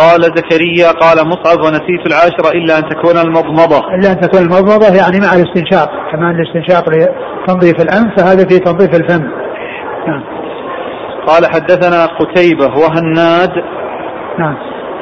قال 0.01 0.21
زكريا 0.23 0.89
قال 1.03 1.29
مصعب 1.29 1.59
ونسيت 1.59 2.03
العاشرة 2.07 2.51
إلا 2.59 2.79
أن 2.79 2.89
تكون 2.89 3.17
المضمضة. 3.27 3.95
إلا 3.95 4.13
أن 4.13 4.21
تكون 4.21 4.41
المضمضة 4.43 4.87
يعني 5.01 5.21
مع 5.21 5.33
الاستنشاق. 5.37 5.91
كمان 6.13 6.41
الاستنشاق 6.41 6.85
لتنظيف 6.89 7.81
الأنف 7.81 8.11
فهذا 8.17 8.49
في 8.49 8.59
تنظيف 8.59 8.91
الفم. 9.01 9.23
نعم. 10.09 10.23
قال 11.27 11.47
حدثنا 11.47 12.07
قتيبة 12.07 12.67
وهناد 12.67 13.53
نعم. 14.39 14.57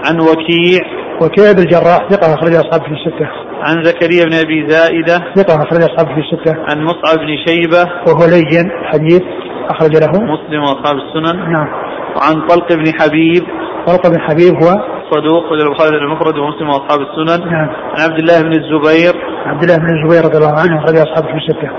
عن 0.06 0.20
وكيع. 0.20 0.80
وكيع 1.22 1.52
بن 1.52 1.58
الجراح 1.58 2.08
ثقة 2.10 2.34
أخرج 2.34 2.54
أصحابه 2.54 2.84
في 2.84 2.92
الستة. 2.92 3.28
عن 3.62 3.84
زكريا 3.84 4.24
بن 4.24 4.34
أبي 4.34 4.68
زائدة. 4.68 5.18
ثقة 5.34 5.62
أخرج 5.62 5.82
أصحابه 5.82 6.14
في 6.14 6.20
الستة. 6.20 6.56
عن 6.68 6.84
مصعب 6.84 7.18
بن 7.18 7.36
شيبة. 7.46 7.90
وهو 8.06 8.24
لين 8.30 8.70
حديث 8.84 9.22
أخرج 9.70 9.96
له. 9.96 10.12
مسلم 10.34 10.62
وأصحاب 10.62 10.96
السنن. 10.96 11.52
نعم. 11.52 11.87
وعن 12.18 12.46
طلق 12.48 12.72
بن 12.72 12.84
حبيب. 13.00 13.44
طلق 13.86 14.08
بن 14.08 14.20
حبيب 14.20 14.54
هو 14.54 14.68
صدوق 15.10 15.52
البخاري 15.52 15.96
المفرد 15.96 16.38
ومسلم 16.38 16.68
وأصحاب 16.68 17.00
السنن. 17.00 17.50
نعم. 17.50 17.68
عن 17.68 18.10
عبد 18.10 18.18
الله 18.18 18.42
بن 18.42 18.52
الزبير. 18.52 19.14
عبد 19.46 19.62
الله 19.62 19.76
بن 19.76 19.86
الزبير 19.96 20.24
رضي 20.24 20.38
الله 20.38 20.60
عنه 20.60 20.78
اخرج 20.78 20.96
اصحابه 20.96 21.28
في 21.28 21.36
السته 21.36 21.70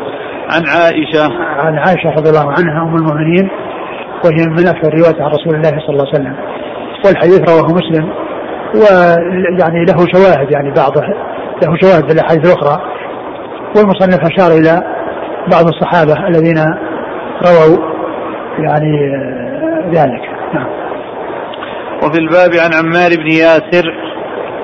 عن 0.54 0.64
عائشة. 0.68 1.34
عن 1.66 1.78
عائشة 1.78 2.10
رضي 2.10 2.30
الله 2.30 2.54
عنها 2.58 2.84
أم 2.84 2.96
المؤمنين 2.96 3.50
وهي 4.26 4.46
من 4.58 4.68
أكثر 4.68 4.90
روايه 4.94 5.24
عن 5.24 5.32
رسول 5.32 5.56
الله 5.56 5.70
صلى 5.70 5.90
الله 5.90 6.08
عليه 6.08 6.20
وسلم. 6.20 6.36
والحديث 7.06 7.40
رواه 7.50 7.68
مسلم 7.74 8.10
ويعني 8.76 9.86
له 9.86 9.98
شواهد 10.14 10.52
يعني 10.52 10.74
بعضه 10.78 11.02
له 11.64 11.78
شواهد 11.82 12.08
في 12.10 12.14
الأحاديث 12.14 12.46
الأخرى. 12.46 12.82
والمصنف 13.76 14.20
أشار 14.32 14.52
إلى 14.52 14.84
بعض 15.52 15.66
الصحابة 15.68 16.28
الذين 16.28 16.58
رووا 17.48 17.78
يعني 18.60 18.94
ذلك. 19.94 20.22
نعم 20.22 20.29
وفي 22.04 22.20
الباب 22.20 22.50
عن 22.64 22.74
عمار 22.74 23.10
بن 23.10 23.28
ياسر. 23.28 23.94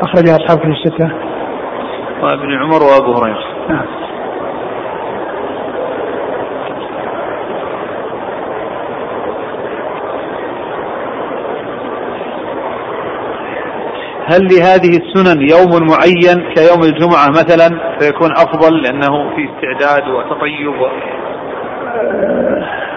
أخرج 0.02 0.30
أصحاب 0.30 0.60
كتب 0.60 0.70
الستة. 0.70 1.12
وابن 2.22 2.54
عمر 2.54 2.84
وأبو 2.84 3.14
هريرة. 3.14 3.44
نعم. 3.70 3.86
هل 14.28 14.42
لهذه 14.42 14.98
السنن 14.98 15.42
يوم 15.42 15.88
معين 15.88 16.54
كيوم 16.56 16.84
الجمعة 16.84 17.30
مثلا 17.30 17.98
فيكون 18.00 18.32
أفضل 18.32 18.82
لأنه 18.82 19.36
في 19.36 19.50
استعداد 19.50 20.10
وتطيب 20.10 20.82
و... 20.82 20.88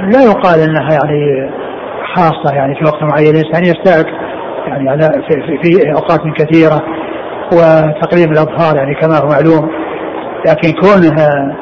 لا 0.01 0.23
يقال 0.23 0.61
أنها 0.61 0.93
يعني 0.93 1.51
خاصة 2.17 2.55
يعني 2.55 2.75
في 2.75 2.85
وقت 2.85 3.03
معين 3.03 3.37
الإنسان 3.37 3.63
يستعد 3.65 4.07
يعني 4.67 4.91
على 4.91 5.11
في, 5.29 5.59
في 5.63 5.93
أوقات 5.93 6.21
كثيرة 6.37 6.83
وتقليم 7.53 8.33
الاظفار 8.33 8.77
يعني 8.77 8.95
كما 8.95 9.19
هو 9.19 9.29
معلوم 9.29 9.71
لكن 10.47 10.73
كونها 10.73 11.57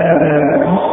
آه، 0.00 0.90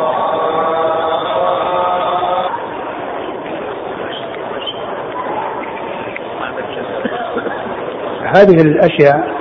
هذه 8.36 8.62
الأشياء 8.62 9.38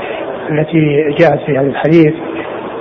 التي 0.50 1.14
جاءت 1.18 1.40
في 1.46 1.58
هذا 1.58 1.66
الحديث 1.66 2.14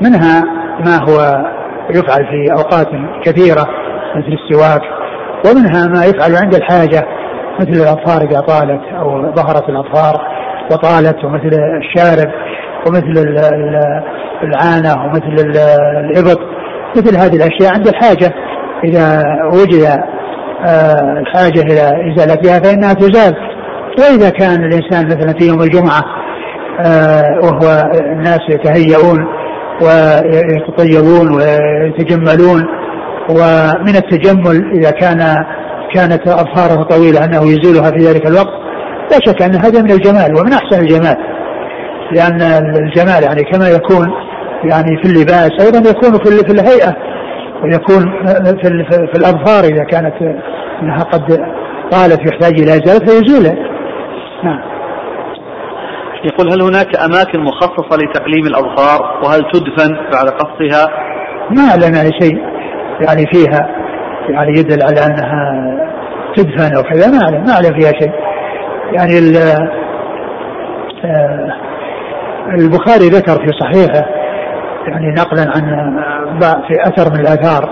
منها 0.02 0.44
ما 0.86 0.98
هو 1.10 1.46
يفعل 1.90 2.26
في 2.26 2.52
أوقات 2.52 2.88
كثيرة 3.24 3.66
مثل 4.16 4.38
السواك 4.44 4.82
ومنها 5.46 5.88
ما 5.88 6.06
يفعل 6.06 6.36
عند 6.36 6.56
الحاجة 6.56 7.08
مثل 7.60 7.82
الأظفار 7.82 8.22
إذا 8.22 8.40
طالت 8.40 8.82
أو 9.00 9.34
ظهرت 9.36 9.70
الأظفار 9.70 10.22
وطالت 10.72 11.24
ومثل 11.24 11.60
الشارب 11.82 12.32
ومثل 12.88 13.40
العانة 14.44 15.04
ومثل 15.04 15.58
الإبط 16.00 16.40
مثل 16.98 17.18
هذه 17.18 17.36
الأشياء 17.36 17.74
عند 17.74 17.88
الحاجة. 17.88 18.34
إذا 18.84 19.24
وجد 19.54 19.84
آه، 20.66 21.20
الحاجة 21.20 21.62
إلى 21.62 22.14
إزالتها 22.14 22.60
فإنها 22.60 22.94
تزال. 22.94 23.36
وإذا 24.00 24.30
كان 24.30 24.64
الإنسان 24.64 25.06
مثلا 25.06 25.34
في 25.40 25.48
يوم 25.48 25.62
الجمعة 25.62 26.02
آه، 26.80 27.40
وهو 27.44 27.92
الناس 28.12 28.40
يتهيئون 28.50 29.28
ويتطيبون 29.82 31.36
ويتجملون 31.36 32.66
ومن 33.30 33.96
التجمل 33.96 34.72
إذا 34.74 34.92
كان 34.92 35.46
كانت 35.94 36.28
أظفاره 36.28 36.84
طويلة 36.84 37.26
أنه 37.26 37.42
يزيلها 37.44 37.92
في 37.92 37.98
ذلك 37.98 38.28
الوقت 38.28 38.66
لا 39.12 39.20
شك 39.26 39.42
أن 39.42 39.56
هذا 39.56 39.82
من 39.82 39.92
الجمال 39.92 40.40
ومن 40.40 40.54
أحسن 40.54 40.80
الجمال. 40.82 41.16
لأن 42.12 42.42
الجمال 42.76 43.24
يعني 43.24 43.44
كما 43.44 43.70
يكون 43.70 44.12
يعني 44.64 44.98
في 45.04 45.10
اللباس 45.10 45.52
أيضا 45.62 45.90
يكون 45.90 46.12
في 46.12 46.46
في 46.46 46.52
الهيئة 46.52 46.96
ويكون 47.64 48.26
في, 48.62 48.86
في 48.90 49.18
الأظفار 49.18 49.64
إذا 49.64 49.84
كانت 49.84 50.14
أنها 50.82 51.04
قد 51.04 51.38
طالت 51.92 52.32
يحتاج 52.32 52.62
إلى 52.62 52.72
إزالة 52.72 53.06
فيزوله 53.06 53.58
نعم. 54.44 54.76
يقول 56.26 56.52
هل 56.52 56.62
هناك 56.62 56.98
أماكن 56.98 57.40
مخصصة 57.40 57.98
لتقليم 57.98 58.46
الأظفار؟ 58.46 59.20
وهل 59.24 59.42
تدفن 59.54 59.96
بعد 60.14 60.30
قصها؟ 60.30 60.88
ما 61.50 61.62
أعلم 61.70 62.12
شيء. 62.22 62.55
يعني 63.02 63.26
فيها 63.34 63.70
يعني 64.30 64.60
يدل 64.60 64.84
على 64.84 65.06
أنها 65.06 65.66
تدفن 66.36 66.76
أو 66.76 66.84
كذا 66.84 67.08
ما 67.08 67.20
أعلم 67.24 67.44
ما 67.44 67.52
أعلم 67.54 67.80
فيها 67.80 67.92
شيء. 67.92 68.12
يعني 68.92 69.38
آه، 71.06 71.54
البخاري 72.54 73.10
ذكر 73.10 73.46
في 73.46 73.52
صحيحه 73.60 74.10
يعني 74.88 75.08
نقلا 75.08 75.52
عن 75.56 75.96
في 76.40 76.74
أثر 76.82 77.14
من 77.14 77.20
الآثار 77.20 77.70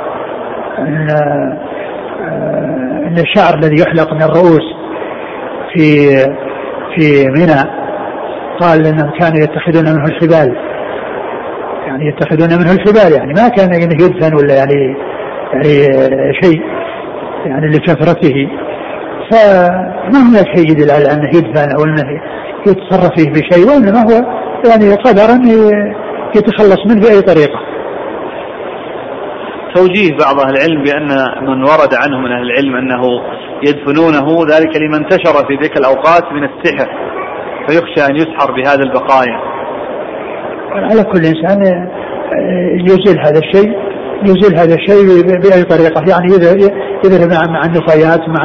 أن 0.80 1.08
آه، 1.12 1.74
أن 3.08 3.18
الشعر 3.18 3.54
الذي 3.54 3.82
يحلق 3.82 4.14
من 4.14 4.24
الرؤوس 4.24 4.74
في 5.74 6.08
في 6.96 7.28
منى 7.28 7.84
قال 8.60 8.88
إنهم 8.88 9.12
كانوا 9.20 9.40
يتخذون 9.40 9.84
منه 9.84 10.06
الحبال. 10.06 10.56
يعني 11.88 12.08
يتخذون 12.08 12.60
منه 12.60 12.72
الحبال 12.72 13.14
يعني 13.18 13.34
ما 13.34 13.48
كان 13.48 13.74
يدفن 13.92 14.36
ولا 14.36 14.56
يعني 14.56 14.96
يعني 15.54 16.34
شيء 16.42 16.62
يعني 17.46 17.68
لكثرته 17.68 18.50
فما 19.32 20.30
هناك 20.30 20.58
شيء 20.58 20.72
يدل 20.72 20.92
على 20.92 21.12
انه 21.12 21.30
يدفن 21.38 21.76
أو 21.78 21.84
انه 21.84 22.22
يتصرف 22.68 23.12
فيه 23.18 23.30
بشيء 23.30 23.68
وإنما 23.68 24.00
هو 24.00 24.44
يعني 24.70 24.96
قدر 24.96 25.34
ان 25.34 25.44
يتخلص 26.36 26.86
منه 26.86 27.02
بأي 27.02 27.22
طريقة. 27.22 27.60
توجيه 29.76 30.10
بعض 30.18 30.40
أهل 30.40 30.56
العلم 30.56 30.84
بأن 30.84 31.08
من 31.48 31.64
ورد 31.64 31.94
عنه 31.94 32.18
من 32.18 32.32
أهل 32.32 32.44
العلم 32.44 32.76
أنه 32.76 33.02
يدفنونه 33.64 34.46
ذلك 34.56 34.78
لما 34.78 34.98
انتشر 34.98 35.48
في 35.48 35.58
تلك 35.58 35.78
الأوقات 35.78 36.24
من 36.32 36.44
السحر 36.44 36.90
فيخشى 37.68 38.12
أن 38.12 38.16
يسحر 38.16 38.52
بهذا 38.52 38.84
البقايا. 38.84 39.40
على 40.72 41.04
كل 41.04 41.26
إنسان 41.26 41.90
يزيل 42.86 43.20
هذا 43.20 43.40
الشيء 43.40 43.93
يزيل 44.26 44.60
هذا 44.60 44.76
الشيء 44.76 45.22
بأي 45.40 45.64
طريقة. 45.64 46.02
يعني 46.10 46.34
يذهب 47.06 47.50
مع 47.50 47.66
النفايات 47.66 48.20
مع 48.20 48.44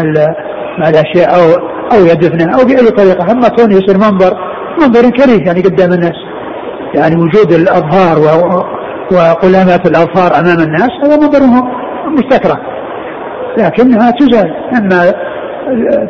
مع 0.79 0.89
الأشياء 0.89 1.35
أو 1.35 1.69
أو 1.93 2.05
يدفنه 2.07 2.55
أو 2.55 2.65
بأي 2.65 2.91
طريقة. 2.91 3.33
أما 3.33 3.49
كونه 3.49 3.75
يصير 3.75 3.99
منظر 3.99 4.37
منظر 4.81 5.11
كريه 5.11 5.47
يعني 5.47 5.61
قدام 5.61 5.93
الناس. 5.93 6.17
يعني 6.95 7.17
وجود 7.17 7.53
الأظهار 7.53 8.19
وقلامات 9.13 9.87
الاظفار 9.89 10.41
أمام 10.41 10.61
الناس 10.61 10.91
هذا 11.05 11.17
منظر 11.17 11.41
مستكرة. 12.09 12.61
لكنها 13.59 14.11
تزال. 14.11 14.53
أما 14.79 15.13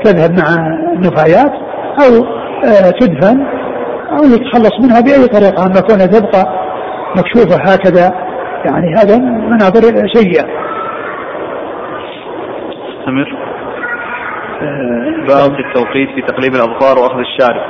تذهب 0.05 0.39
مع 0.39 0.67
النفايات 0.97 1.53
أو 2.01 2.25
آه، 2.65 2.91
تدفن 2.91 3.47
أو 4.19 4.25
يتخلص 4.25 4.73
منها 4.81 5.01
بأي 5.01 5.27
طريقة. 5.27 5.67
أما 5.67 5.81
كونها 5.81 6.07
تبقى 6.07 6.45
مكشوفة 7.17 7.57
هكذا 7.73 8.28
يعني 8.65 8.95
هذا 8.95 9.19
مناظر 9.19 10.09
سيئة. 10.15 10.47
استمر. 12.99 13.37
باب 15.29 15.61
التوقيت 15.61 16.09
في 16.15 16.23
تقليب 16.23 16.55
الأظفار 16.55 16.99
وأخذ 16.99 17.19
الشارب. 17.19 17.63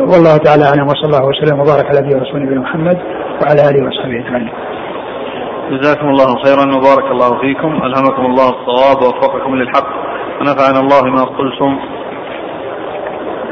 والله 0.00 0.36
تعالى 0.36 0.64
أعلم 0.64 0.86
وصلى 0.86 1.06
الله 1.06 1.28
وسلم 1.28 1.60
وبارك 1.60 1.86
على 1.86 2.00
نبينا 2.00 2.16
ورسوله 2.16 2.42
نبينا 2.44 2.60
محمد 2.60 2.98
وعلى 3.42 3.60
آله 3.70 3.88
وصحبه 3.88 4.26
أجمعين. 4.26 4.50
جزاكم 5.70 6.08
الله 6.08 6.36
خيرا 6.44 6.76
وبارك 6.76 7.10
الله 7.10 7.40
فيكم، 7.40 7.68
ألهمكم 7.68 8.26
الله 8.26 8.48
الصواب 8.48 9.02
ووفقكم 9.02 9.54
للحق 9.54 9.88
ونفعنا 10.40 10.80
الله 10.80 11.04
ما 11.04 11.24
قلتم. 11.24 11.78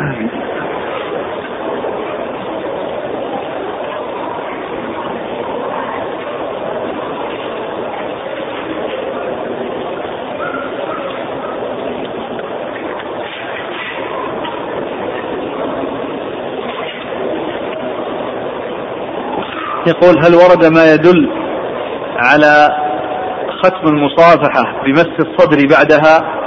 آمين. 0.01 0.38
يقول 19.89 20.25
هل 20.25 20.35
ورد 20.35 20.65
ما 20.65 20.93
يدل 20.93 21.29
على 22.17 22.69
ختم 23.63 23.89
المصافحة 23.89 24.83
بمس 24.85 25.11
الصدر 25.21 25.67
بعدها؟ 25.71 26.39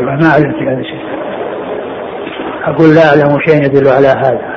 ما 0.00 0.30
أعلم 0.30 0.52
في 0.52 0.64
هذا 0.64 0.80
الشيء. 0.80 1.06
أقول 2.64 2.94
لا 2.94 3.08
أعلم 3.08 3.40
شيء 3.46 3.64
يدل 3.64 3.88
على 3.88 4.08
هذا. 4.08 4.56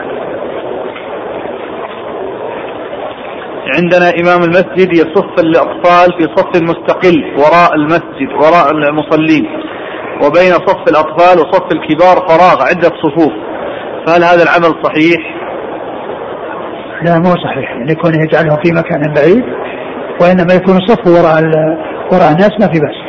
عندنا 3.75 4.09
إمام 4.21 4.43
المسجد 4.43 4.93
يصف 4.93 5.39
الأطفال 5.39 6.13
في 6.17 6.27
صف 6.35 6.61
مستقل 6.61 7.33
وراء 7.37 7.75
المسجد 7.75 8.29
وراء 8.33 8.71
المصلين 8.71 9.45
وبين 10.23 10.53
صف 10.53 10.83
الأطفال 10.91 11.39
وصف 11.39 11.67
الكبار 11.71 12.27
فراغ 12.27 12.61
عدة 12.69 12.91
صفوف. 13.03 13.33
فهل 14.07 14.23
هذا 14.23 14.43
العمل 14.43 14.83
صحيح؟ 14.83 15.38
لا 17.05 17.19
مو 17.19 17.29
صحيح. 17.29 17.69
يعني 17.69 17.91
يكون 17.91 18.13
يجعلهم 18.13 18.57
في 18.63 18.71
مكان 18.71 19.13
بعيد 19.13 19.43
وإنما 20.21 20.53
يكون 20.53 20.77
الصف 20.77 21.07
وراء 21.07 21.43
وراء 22.11 22.31
الناس 22.31 22.51
ما 22.59 22.67
في 22.67 22.79
بس 22.79 22.99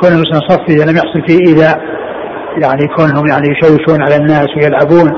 كون 0.00 0.10
مثلا 0.12 0.48
صف 0.48 0.60
اذا 0.68 0.84
لم 0.84 0.96
يحصل 0.96 1.22
فيه 1.26 1.38
إيذاء 1.48 1.78
يعني 2.62 2.86
كونهم 2.96 3.26
يعني 3.26 3.48
يشوشون 3.50 4.02
على 4.02 4.16
الناس 4.16 4.48
ويلعبون 4.56 5.12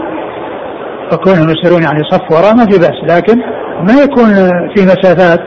فكونهم 1.11 1.51
يصيرون 1.51 1.83
يعني 1.83 2.03
صف 2.11 2.31
وراء 2.31 2.55
ما 2.55 2.64
في 2.64 2.79
بس 2.79 3.14
لكن 3.14 3.39
ما 3.89 4.03
يكون 4.05 4.29
في 4.75 4.85
مسافات 4.85 5.41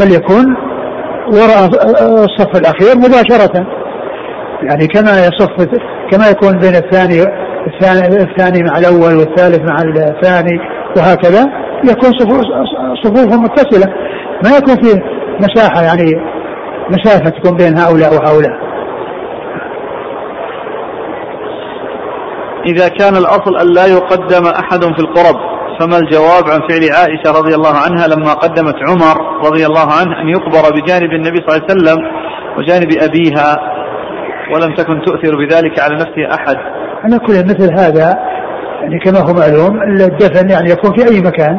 بل 0.00 0.12
يكون 0.12 0.56
وراء 1.26 1.66
الصف 2.24 2.56
الأخير 2.56 2.96
مباشرة. 2.96 3.66
يعني 4.62 4.86
كما 4.86 5.10
يصف 5.10 5.68
كما 6.10 6.28
يكون 6.28 6.58
بين 6.58 6.74
الثاني 6.74 7.22
الثاني 8.22 8.62
مع 8.62 8.78
الأول 8.78 9.14
والثالث 9.14 9.60
مع 9.60 9.76
الثاني 9.82 10.60
وهكذا. 10.96 11.59
يكون 11.84 12.10
صفوفهم 13.02 13.42
متصلة. 13.42 13.94
ما 14.44 14.56
يكون 14.56 14.74
في 14.82 15.02
مساحة 15.40 15.82
يعني 15.82 16.12
مسافة 16.90 17.30
تكون 17.30 17.56
بين 17.56 17.78
هؤلاء 17.78 18.14
وهؤلاء. 18.14 18.70
إذا 22.66 22.88
كان 22.88 23.16
الأصل 23.16 23.56
أن 23.60 23.74
لا 23.74 23.86
يقدم 23.86 24.46
أحد 24.46 24.84
في 24.84 25.00
القرب 25.00 25.36
فما 25.80 25.98
الجواب 25.98 26.44
عن 26.50 26.60
فعل 26.68 26.90
عائشة 26.92 27.38
رضي 27.38 27.54
الله 27.54 27.76
عنها 27.76 28.06
لما 28.06 28.32
قدمت 28.32 28.74
عمر 28.88 29.46
رضي 29.46 29.66
الله 29.66 29.92
عنه 29.92 30.20
أن 30.22 30.28
يقبر 30.28 30.70
بجانب 30.70 31.12
النبي 31.12 31.36
صلى 31.36 31.56
الله 31.56 31.66
عليه 31.68 31.72
وسلم 31.72 31.98
وجانب 32.58 32.90
أبيها 33.02 33.56
ولم 34.54 34.74
تكن 34.74 35.02
تؤثر 35.02 35.36
بذلك 35.36 35.80
على 35.80 35.94
نفسها 35.94 36.34
أحد؟ 36.34 36.56
على 37.04 37.18
كل 37.18 37.32
مثل 37.32 37.72
هذا 37.78 38.29
يعني 38.80 38.98
كما 38.98 39.18
هو 39.18 39.34
معلوم 39.34 39.82
الدفن 39.82 40.50
يعني 40.50 40.70
يكون 40.70 40.92
في 40.92 41.14
أي 41.14 41.20
مكان. 41.20 41.58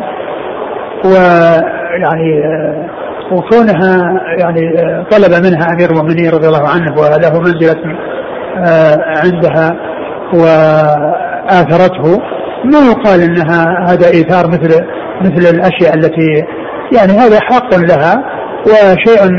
ويعني 1.05 2.45
آه، 2.45 2.85
وكونها 3.31 4.21
يعني 4.39 4.79
آه، 4.79 5.05
طلب 5.11 5.45
منها 5.45 5.67
أمير 5.73 5.89
المؤمنين 5.89 6.29
رضي 6.29 6.47
الله 6.47 6.69
عنه 6.69 7.01
وله 7.01 7.39
منزلة 7.39 7.83
آه، 8.57 8.97
عندها 9.23 9.75
وآثرته 10.33 12.21
ما 12.65 12.79
يقال 12.91 13.21
إنها 13.21 13.85
هذا 13.89 14.07
إيثار 14.07 14.47
مثل 14.47 14.85
مثل 15.21 15.55
الأشياء 15.55 15.95
التي 15.95 16.45
يعني 16.95 17.11
هذا 17.13 17.39
حق 17.41 17.75
لها 17.75 18.23
وشيء 18.67 19.31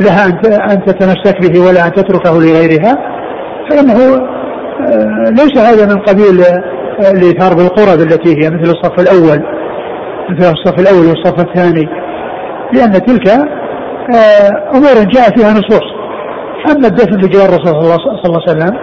لها 0.00 0.26
أن 0.72 0.84
تتمسك 0.84 1.40
به 1.40 1.60
ولا 1.60 1.86
أن 1.86 1.92
تتركه 1.92 2.30
لغيرها. 2.30 2.96
فإنه 3.70 3.92
آه، 3.92 4.35
ليس 5.30 5.58
هذا 5.58 5.94
من 5.94 6.00
قبيل 6.00 6.40
آه، 6.40 7.10
الايثار 7.10 7.54
بالقرب 7.54 8.00
التي 8.00 8.30
هي 8.30 8.50
مثل 8.50 8.70
الصف 8.70 9.00
الأول. 9.00 9.42
مثل 10.30 10.52
الصف 10.52 10.80
الأول 10.80 11.06
والصف 11.06 11.40
الثاني. 11.40 11.88
لأن 12.72 12.92
تلك 12.92 13.28
آه، 13.28 14.76
أمور 14.76 15.04
جاء 15.12 15.36
فيها 15.36 15.52
نصوص. 15.52 15.96
أما 16.70 16.88
الدفن 16.88 17.16
بجوار 17.16 17.48
الرسول 17.48 17.74
صلى 17.74 18.26
الله 18.26 18.40
عليه 18.48 18.58
وسلم 18.58 18.76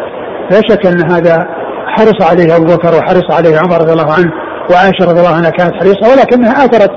لا 0.52 0.62
شك 0.70 0.86
أن 0.86 1.12
هذا 1.12 1.48
حرص 1.88 2.30
عليه 2.30 2.56
أبو 2.56 2.66
بكر 2.66 2.98
وحرص 2.98 3.32
عليه 3.32 3.58
عمر 3.60 3.78
رضي 3.82 3.92
الله 3.92 4.14
عنه 4.14 4.32
وعائشة 4.72 5.06
رضي 5.06 5.20
الله 5.20 5.36
عنها 5.36 5.50
كانت 5.50 5.74
حريصة 5.74 6.12
ولكنها 6.12 6.66
آثرت 6.66 6.92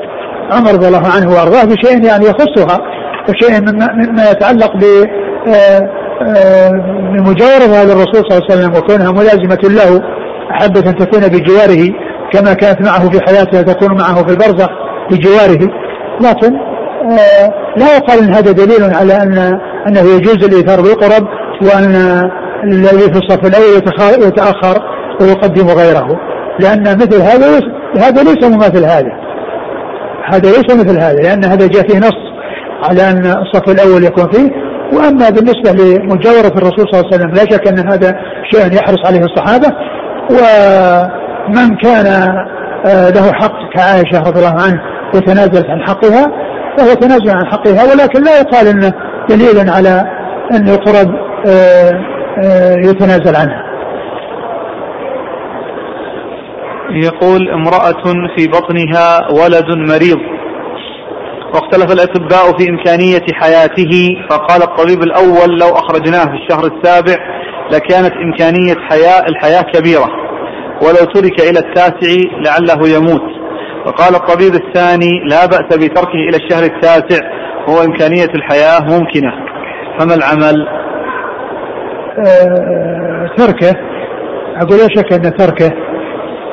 عمر 0.53 0.72
رضي 0.72 0.88
الله 0.88 1.03
عنه 1.16 1.30
وأرضاه 1.30 1.64
بشيء 1.64 2.05
يعني 2.05 2.24
يخصها 2.24 2.78
وشيء 3.28 3.61
مما 3.61 4.30
يتعلق 4.30 4.76
ب 4.76 4.82
بمجاورة 7.12 7.64
هذا 7.64 7.93
الرسول 7.93 8.14
صلى 8.14 8.39
الله 8.39 8.47
عليه 8.51 8.55
وسلم 8.55 8.77
وكونها 8.77 9.12
ملازمة 9.12 9.59
له 9.64 10.03
أحبت 10.51 10.87
أن 10.87 10.97
تكون 10.97 11.29
بجواره 11.29 11.93
كما 12.33 12.53
كانت 12.53 12.83
معه 12.83 13.11
في 13.11 13.21
حياته 13.21 13.62
تكون 13.62 13.99
معه 13.99 14.27
في 14.27 14.31
البرزخ 14.31 14.69
بجواره. 15.11 15.71
لكن 16.21 16.57
آه، 17.07 17.53
لا 17.77 17.97
يقال 17.97 18.19
إن 18.19 18.35
هذا 18.35 18.53
دليل 18.53 18.95
على 18.95 19.12
أن 19.23 19.61
أنه 19.89 20.01
يجوز 20.01 20.45
الإيثار 20.45 20.81
بالقرب 20.81 21.27
وأن 21.62 21.95
الذي 22.64 23.12
في 23.12 23.19
الصف 23.19 23.47
الأول 23.47 24.29
يتأخر 24.29 24.83
ويقدم 25.21 25.67
غيره. 25.67 26.09
لأن 26.61 26.83
مثل 26.83 27.23
هذا 27.23 27.61
هذا 27.99 28.23
ليس 28.23 28.45
مماثل 28.45 28.85
هذا. 28.85 29.27
هذا 30.33 30.51
ليس 30.51 30.75
مثل 30.75 30.99
هذا 30.99 31.23
لأن 31.23 31.45
هذا 31.45 31.67
جاء 31.67 31.89
فيه 31.89 31.99
نص 31.99 32.27
على 32.89 33.11
أن 33.11 33.27
الصف 33.27 33.71
الأول 33.71 34.05
يكون 34.05 34.29
فيه 34.33 34.66
وأما 34.93 35.30
بالنسبة 35.30 35.70
لمجاورة 35.72 36.53
الرسول 36.59 36.87
صلى 36.89 37.01
الله 37.01 37.07
عليه 37.12 37.16
وسلم 37.16 37.30
لا 37.30 37.45
شك 37.51 37.68
أن 37.68 37.89
هذا 37.93 38.16
شيء 38.53 38.74
يحرص 38.74 39.07
عليه 39.07 39.20
الصحابة 39.20 39.68
ومن 40.30 41.76
كان 41.76 42.07
آه، 42.87 43.11
له 43.11 43.32
حق 43.32 43.74
كعائشة 43.74 44.18
رضي 44.18 44.39
الله 44.39 44.62
عنه 44.62 44.80
وتنازلت 45.14 45.70
عن 45.70 45.82
حقها 45.82 46.26
فهو 46.78 46.95
تنازل 46.95 47.30
عن 47.30 47.47
حقها 47.47 47.84
ولكن 47.93 48.22
لا 48.22 48.41
يقال 48.41 48.66
انه 48.66 48.93
دليل 49.28 49.70
على 49.70 50.05
أن 50.53 50.68
القرب 50.68 51.14
آه، 51.47 51.91
آه، 52.45 52.76
يتنازل 52.76 53.37
عنها. 53.37 53.66
يقول 56.91 57.51
امرأة 57.51 58.03
في 58.37 58.47
بطنها 58.49 59.28
ولد 59.30 59.91
مريض 59.91 60.36
واختلف 61.55 61.92
الأطباء 61.92 62.59
في 62.59 62.70
إمكانية 62.70 63.26
حياته 63.32 64.16
فقال 64.30 64.62
الطبيب 64.62 65.03
الأول 65.03 65.59
لو 65.59 65.68
أخرجناه 65.68 66.24
في 66.24 66.34
الشهر 66.42 66.64
السابع 66.64 67.16
لكانت 67.72 68.12
إمكانية 68.12 68.74
حياة 68.90 69.26
الحياة 69.28 69.62
كبيرة 69.62 70.09
ولو 70.82 71.05
ترك 71.14 71.40
إلى 71.40 71.59
التاسع 71.59 72.22
لعله 72.47 72.88
يموت. 72.97 73.36
وقال 73.86 74.14
الطبيب 74.14 74.55
الثاني 74.55 75.20
لا 75.30 75.47
بأس 75.47 75.76
بتركه 75.78 76.14
إلى 76.28 76.36
الشهر 76.36 76.64
التاسع 76.64 77.24
هو 77.68 77.84
إمكانية 77.84 78.28
الحياة 78.34 78.80
ممكنة. 78.80 79.32
فما 79.99 80.14
العمل؟ 80.14 80.68
أه 82.18 83.30
تركه. 83.36 83.76
أقول 84.57 84.78
لا 84.78 84.88
شك 84.88 85.12
أن 85.12 85.36
تركه 85.36 85.72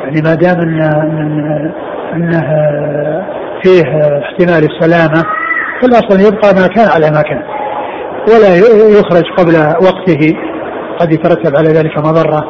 يعني 0.04 0.22
ما 0.22 0.36
دام 0.36 0.60
أنه, 0.60 0.92
أنه 2.14 2.44
فيه 3.64 3.84
احتمال 4.24 4.70
السلامة 4.72 5.24
فالأصل 5.82 6.20
يبقى 6.20 6.54
ما 6.54 6.68
كان 6.68 6.88
على 6.90 7.12
ما 7.12 7.22
كان. 7.22 7.44
ولا 8.30 8.56
يخرج 9.00 9.24
قبل 9.38 9.56
وقته 9.86 10.34
قد 11.00 11.12
يترتب 11.12 11.56
على 11.58 11.70
ذلك 11.70 11.98
مضرة. 11.98 12.44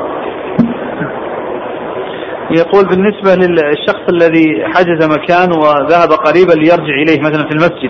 يقول 2.51 2.85
بالنسبة 2.89 3.35
للشخص 3.35 4.09
الذي 4.09 4.63
حجز 4.75 5.07
مكان 5.07 5.51
وذهب 5.51 6.11
قريبا 6.11 6.53
ليرجع 6.53 6.93
إليه 7.03 7.21
مثلا 7.21 7.43
في 7.49 7.51
المسجد 7.53 7.89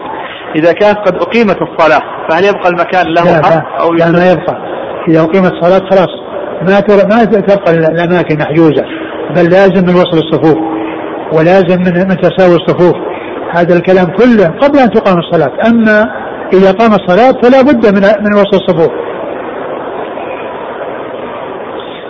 إذا 0.56 0.74
كانت 0.74 0.98
قد 0.98 1.16
أقيمت 1.16 1.58
الصلاة 1.62 2.02
فهل 2.30 2.44
يبقى 2.46 2.70
المكان 2.70 3.06
له 3.08 3.24
لا 3.24 3.46
حق 3.46 3.82
أو 3.82 3.94
لا 3.94 4.12
ما 4.12 4.32
يبقى. 4.32 4.58
إذا 5.10 5.22
أقيمت 5.22 5.52
الصلاة 5.54 5.90
خلاص 5.90 6.10
ما 6.62 7.06
ما 7.16 7.26
تبقى 7.26 7.74
الأماكن 7.74 8.38
محجوزة 8.40 8.86
بل 9.36 9.50
لازم 9.50 9.86
من 9.86 9.94
وصل 9.96 10.18
الصفوف 10.18 10.58
ولازم 11.34 11.80
من 11.80 11.94
من 12.10 12.18
تساوي 12.18 12.56
الصفوف. 12.56 12.96
هذا 13.56 13.78
الكلام 13.78 14.06
كله 14.06 14.48
قبل 14.62 14.80
أن 14.80 14.90
تقام 14.90 15.20
الصلاة. 15.20 15.52
أما 15.68 16.06
إذا 16.54 16.72
قام 16.72 16.92
الصلاة 16.92 17.32
فلا 17.44 17.62
بد 17.62 17.86
من 17.96 18.02
من 18.02 18.34
وصل 18.34 18.58
الصفوف. 18.58 18.92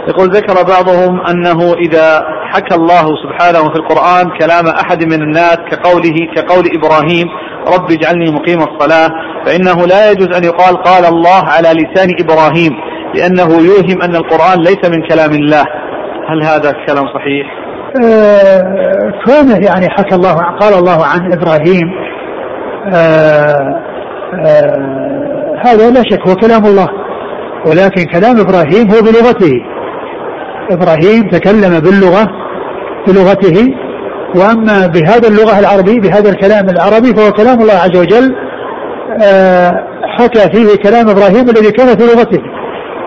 يقول 0.07 0.29
ذكر 0.29 0.53
بعضهم 0.53 1.21
أنه 1.21 1.73
إذا 1.73 2.23
حكى 2.53 2.75
الله 2.75 3.05
سبحانه 3.23 3.73
في 3.73 3.75
القرآن 3.75 4.37
كلام 4.39 4.67
أحد 4.67 5.03
من 5.05 5.21
الناس 5.21 5.57
كقوله 5.71 6.15
كقول 6.35 6.63
إبراهيم 6.77 7.27
رب 7.67 7.91
اجعلني 7.91 8.31
مقيم 8.31 8.59
الصلاة 8.59 9.09
فإنه 9.45 9.87
لا 9.87 10.11
يجوز 10.11 10.27
أن 10.37 10.43
يقال 10.43 10.83
قال 10.83 11.05
الله 11.05 11.43
على 11.45 11.69
لسان 11.69 12.09
إبراهيم 12.19 12.71
لأنه 13.15 13.49
يوهم 13.61 14.01
أن 14.01 14.15
القرآن 14.15 14.59
ليس 14.59 14.89
من 14.89 15.07
كلام 15.07 15.31
الله. 15.31 15.63
هل 16.29 16.43
هذا 16.43 16.69
الكلام 16.69 17.05
صحيح؟ 17.13 17.62
آه 18.01 19.13
كونه 19.25 19.57
يعني 19.65 19.89
حكى 19.89 20.15
الله 20.15 20.35
قال 20.59 20.73
الله 20.73 21.05
عن 21.05 21.33
إبراهيم. 21.33 21.91
آه 22.93 23.81
آه 24.45 25.57
هذا 25.65 25.89
لا 25.89 26.03
شك 26.09 26.27
هو 26.27 26.35
كلام 26.35 26.65
الله 26.65 26.87
ولكن 27.65 28.03
كلام 28.05 28.39
إبراهيم 28.39 28.91
هو 28.91 29.01
بلغته. 29.01 29.53
إبراهيم 30.71 31.29
تكلم 31.29 31.79
باللغة 31.79 32.27
بلغته. 33.07 33.75
وأما 34.35 34.87
بهذا 34.87 35.27
اللغة 35.27 35.59
العربية 35.59 36.01
بهذا 36.01 36.29
الكلام 36.29 36.69
العربي 36.69 37.13
فهو 37.13 37.31
كلام 37.31 37.61
الله 37.61 37.73
عز 37.73 37.97
وجل. 37.97 38.35
حكى 40.17 40.49
فيه 40.53 40.75
كلام 40.83 41.09
إبراهيم 41.09 41.49
الذي 41.49 41.71
كان 41.71 41.87
في 41.97 42.03
لغته. 42.03 42.41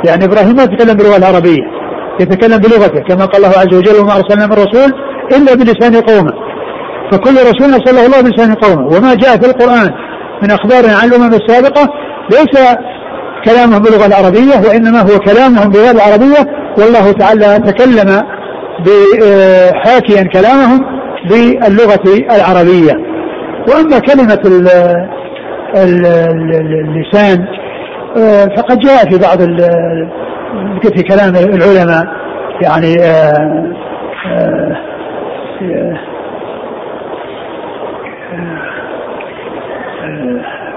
يعني 0.05 0.25
إبراهيم 0.25 0.57
ما 0.57 0.63
يتكلم 0.63 0.97
باللغة 0.97 1.17
العربية. 1.17 1.76
يتكلم 2.21 2.59
بلغته 2.59 3.01
كما 3.01 3.25
قال 3.25 3.45
الله 3.45 3.59
عز 3.59 3.75
وجل 3.75 4.01
وما 4.01 4.17
أرسلنا 4.17 4.47
من 4.47 4.53
رسول 4.53 4.93
إلا 5.37 5.55
بلسان 5.55 6.01
قومه. 6.01 6.33
فكل 7.13 7.35
رسول 7.35 7.87
صلى 7.87 8.07
الله 8.07 8.21
بلسان 8.21 8.55
قومه. 8.55 8.87
وما 8.87 9.15
جاء 9.15 9.37
في 9.37 9.47
القرآن 9.47 9.91
من 10.43 10.51
أخبار 10.51 10.85
عن 11.03 11.09
الأمم 11.09 11.35
السابقة 11.35 11.89
ليس 12.31 12.55
كلامهم 13.45 13.83
باللغة 13.83 14.07
العربية 14.07 14.69
وإنما 14.69 15.01
هو 15.01 15.19
كلامهم 15.19 15.71
باللغة 15.71 15.91
العربية 15.91 16.43
والله 16.79 17.13
تعالى 17.13 17.59
تكلم 17.59 18.23
حاكيا 19.85 20.23
كلامهم 20.23 20.85
باللغة 21.31 22.05
العربية. 22.37 22.93
وأما 23.69 23.99
كلمة 23.99 24.41
اللسان 25.77 27.47
فقد 28.57 28.79
جاء 28.79 29.11
في 29.11 29.19
بعض 29.19 29.39
في 30.83 31.03
كلام 31.03 31.37
العلماء 31.37 32.05
يعني 32.63 32.95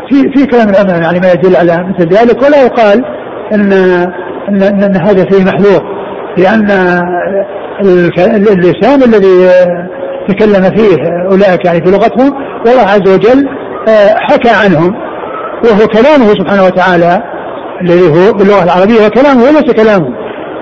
في 0.09 0.31
في 0.35 0.45
كلام 0.45 0.69
العلماء 0.69 1.01
يعني 1.01 1.19
ما 1.19 1.31
يدل 1.31 1.55
على 1.55 1.83
مثل 1.83 2.09
ذلك 2.09 2.43
ولا 2.43 2.63
يقال 2.63 3.05
ان 3.53 3.73
ان, 4.49 4.63
إن 4.63 4.95
هذا 4.95 5.25
فيه 5.25 5.45
محذور 5.45 5.99
لأن 6.37 6.71
اللسان 7.81 9.03
الذي 9.03 9.49
تكلم 10.27 10.63
فيه 10.63 10.97
أولئك 11.31 11.65
يعني 11.65 11.85
في 11.85 11.91
لغتهم 11.91 12.33
والله 12.65 12.81
عز 12.81 13.13
وجل 13.13 13.47
آه، 13.87 14.15
حكى 14.15 14.49
عنهم 14.49 14.95
وهو 15.63 15.87
كلامه 15.87 16.27
سبحانه 16.27 16.65
وتعالى 16.65 17.23
الذي 17.81 18.07
هو 18.09 18.33
باللغة 18.33 18.63
العربية 18.63 19.05
وكلامه 19.07 19.41
وليس 19.43 19.71
كلامه. 19.83 20.15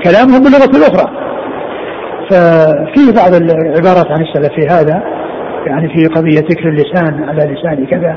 كلامهم 0.04 0.44
باللغة 0.44 0.78
الأخرى. 0.78 1.12
ففي 2.30 3.12
بعض 3.16 3.34
العبارات 3.34 4.12
عن 4.12 4.22
السلف 4.22 4.54
في 4.56 4.68
هذا 4.70 5.04
يعني 5.68 5.88
في 5.96 6.06
قضية 6.06 6.40
ذكر 6.40 6.70
اللسان 6.70 7.24
على 7.30 7.54
لسان 7.54 7.86
كذا 7.86 8.16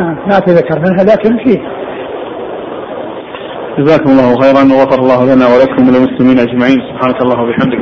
آه، 0.00 0.16
ما 0.26 0.38
اتذكر 0.38 0.78
منها 0.78 1.04
لكن 1.04 1.38
فيه. 1.44 1.58
جزاكم 3.78 4.10
الله 4.10 4.40
خيرا 4.40 4.62
وغفر 4.74 5.02
الله 5.02 5.34
لنا 5.34 5.46
ولكم 5.46 5.88
وللمسلمين 5.88 6.38
أجمعين. 6.38 6.78
سبحانك 6.90 7.22
الله 7.22 7.42
وبحمدك 7.42 7.78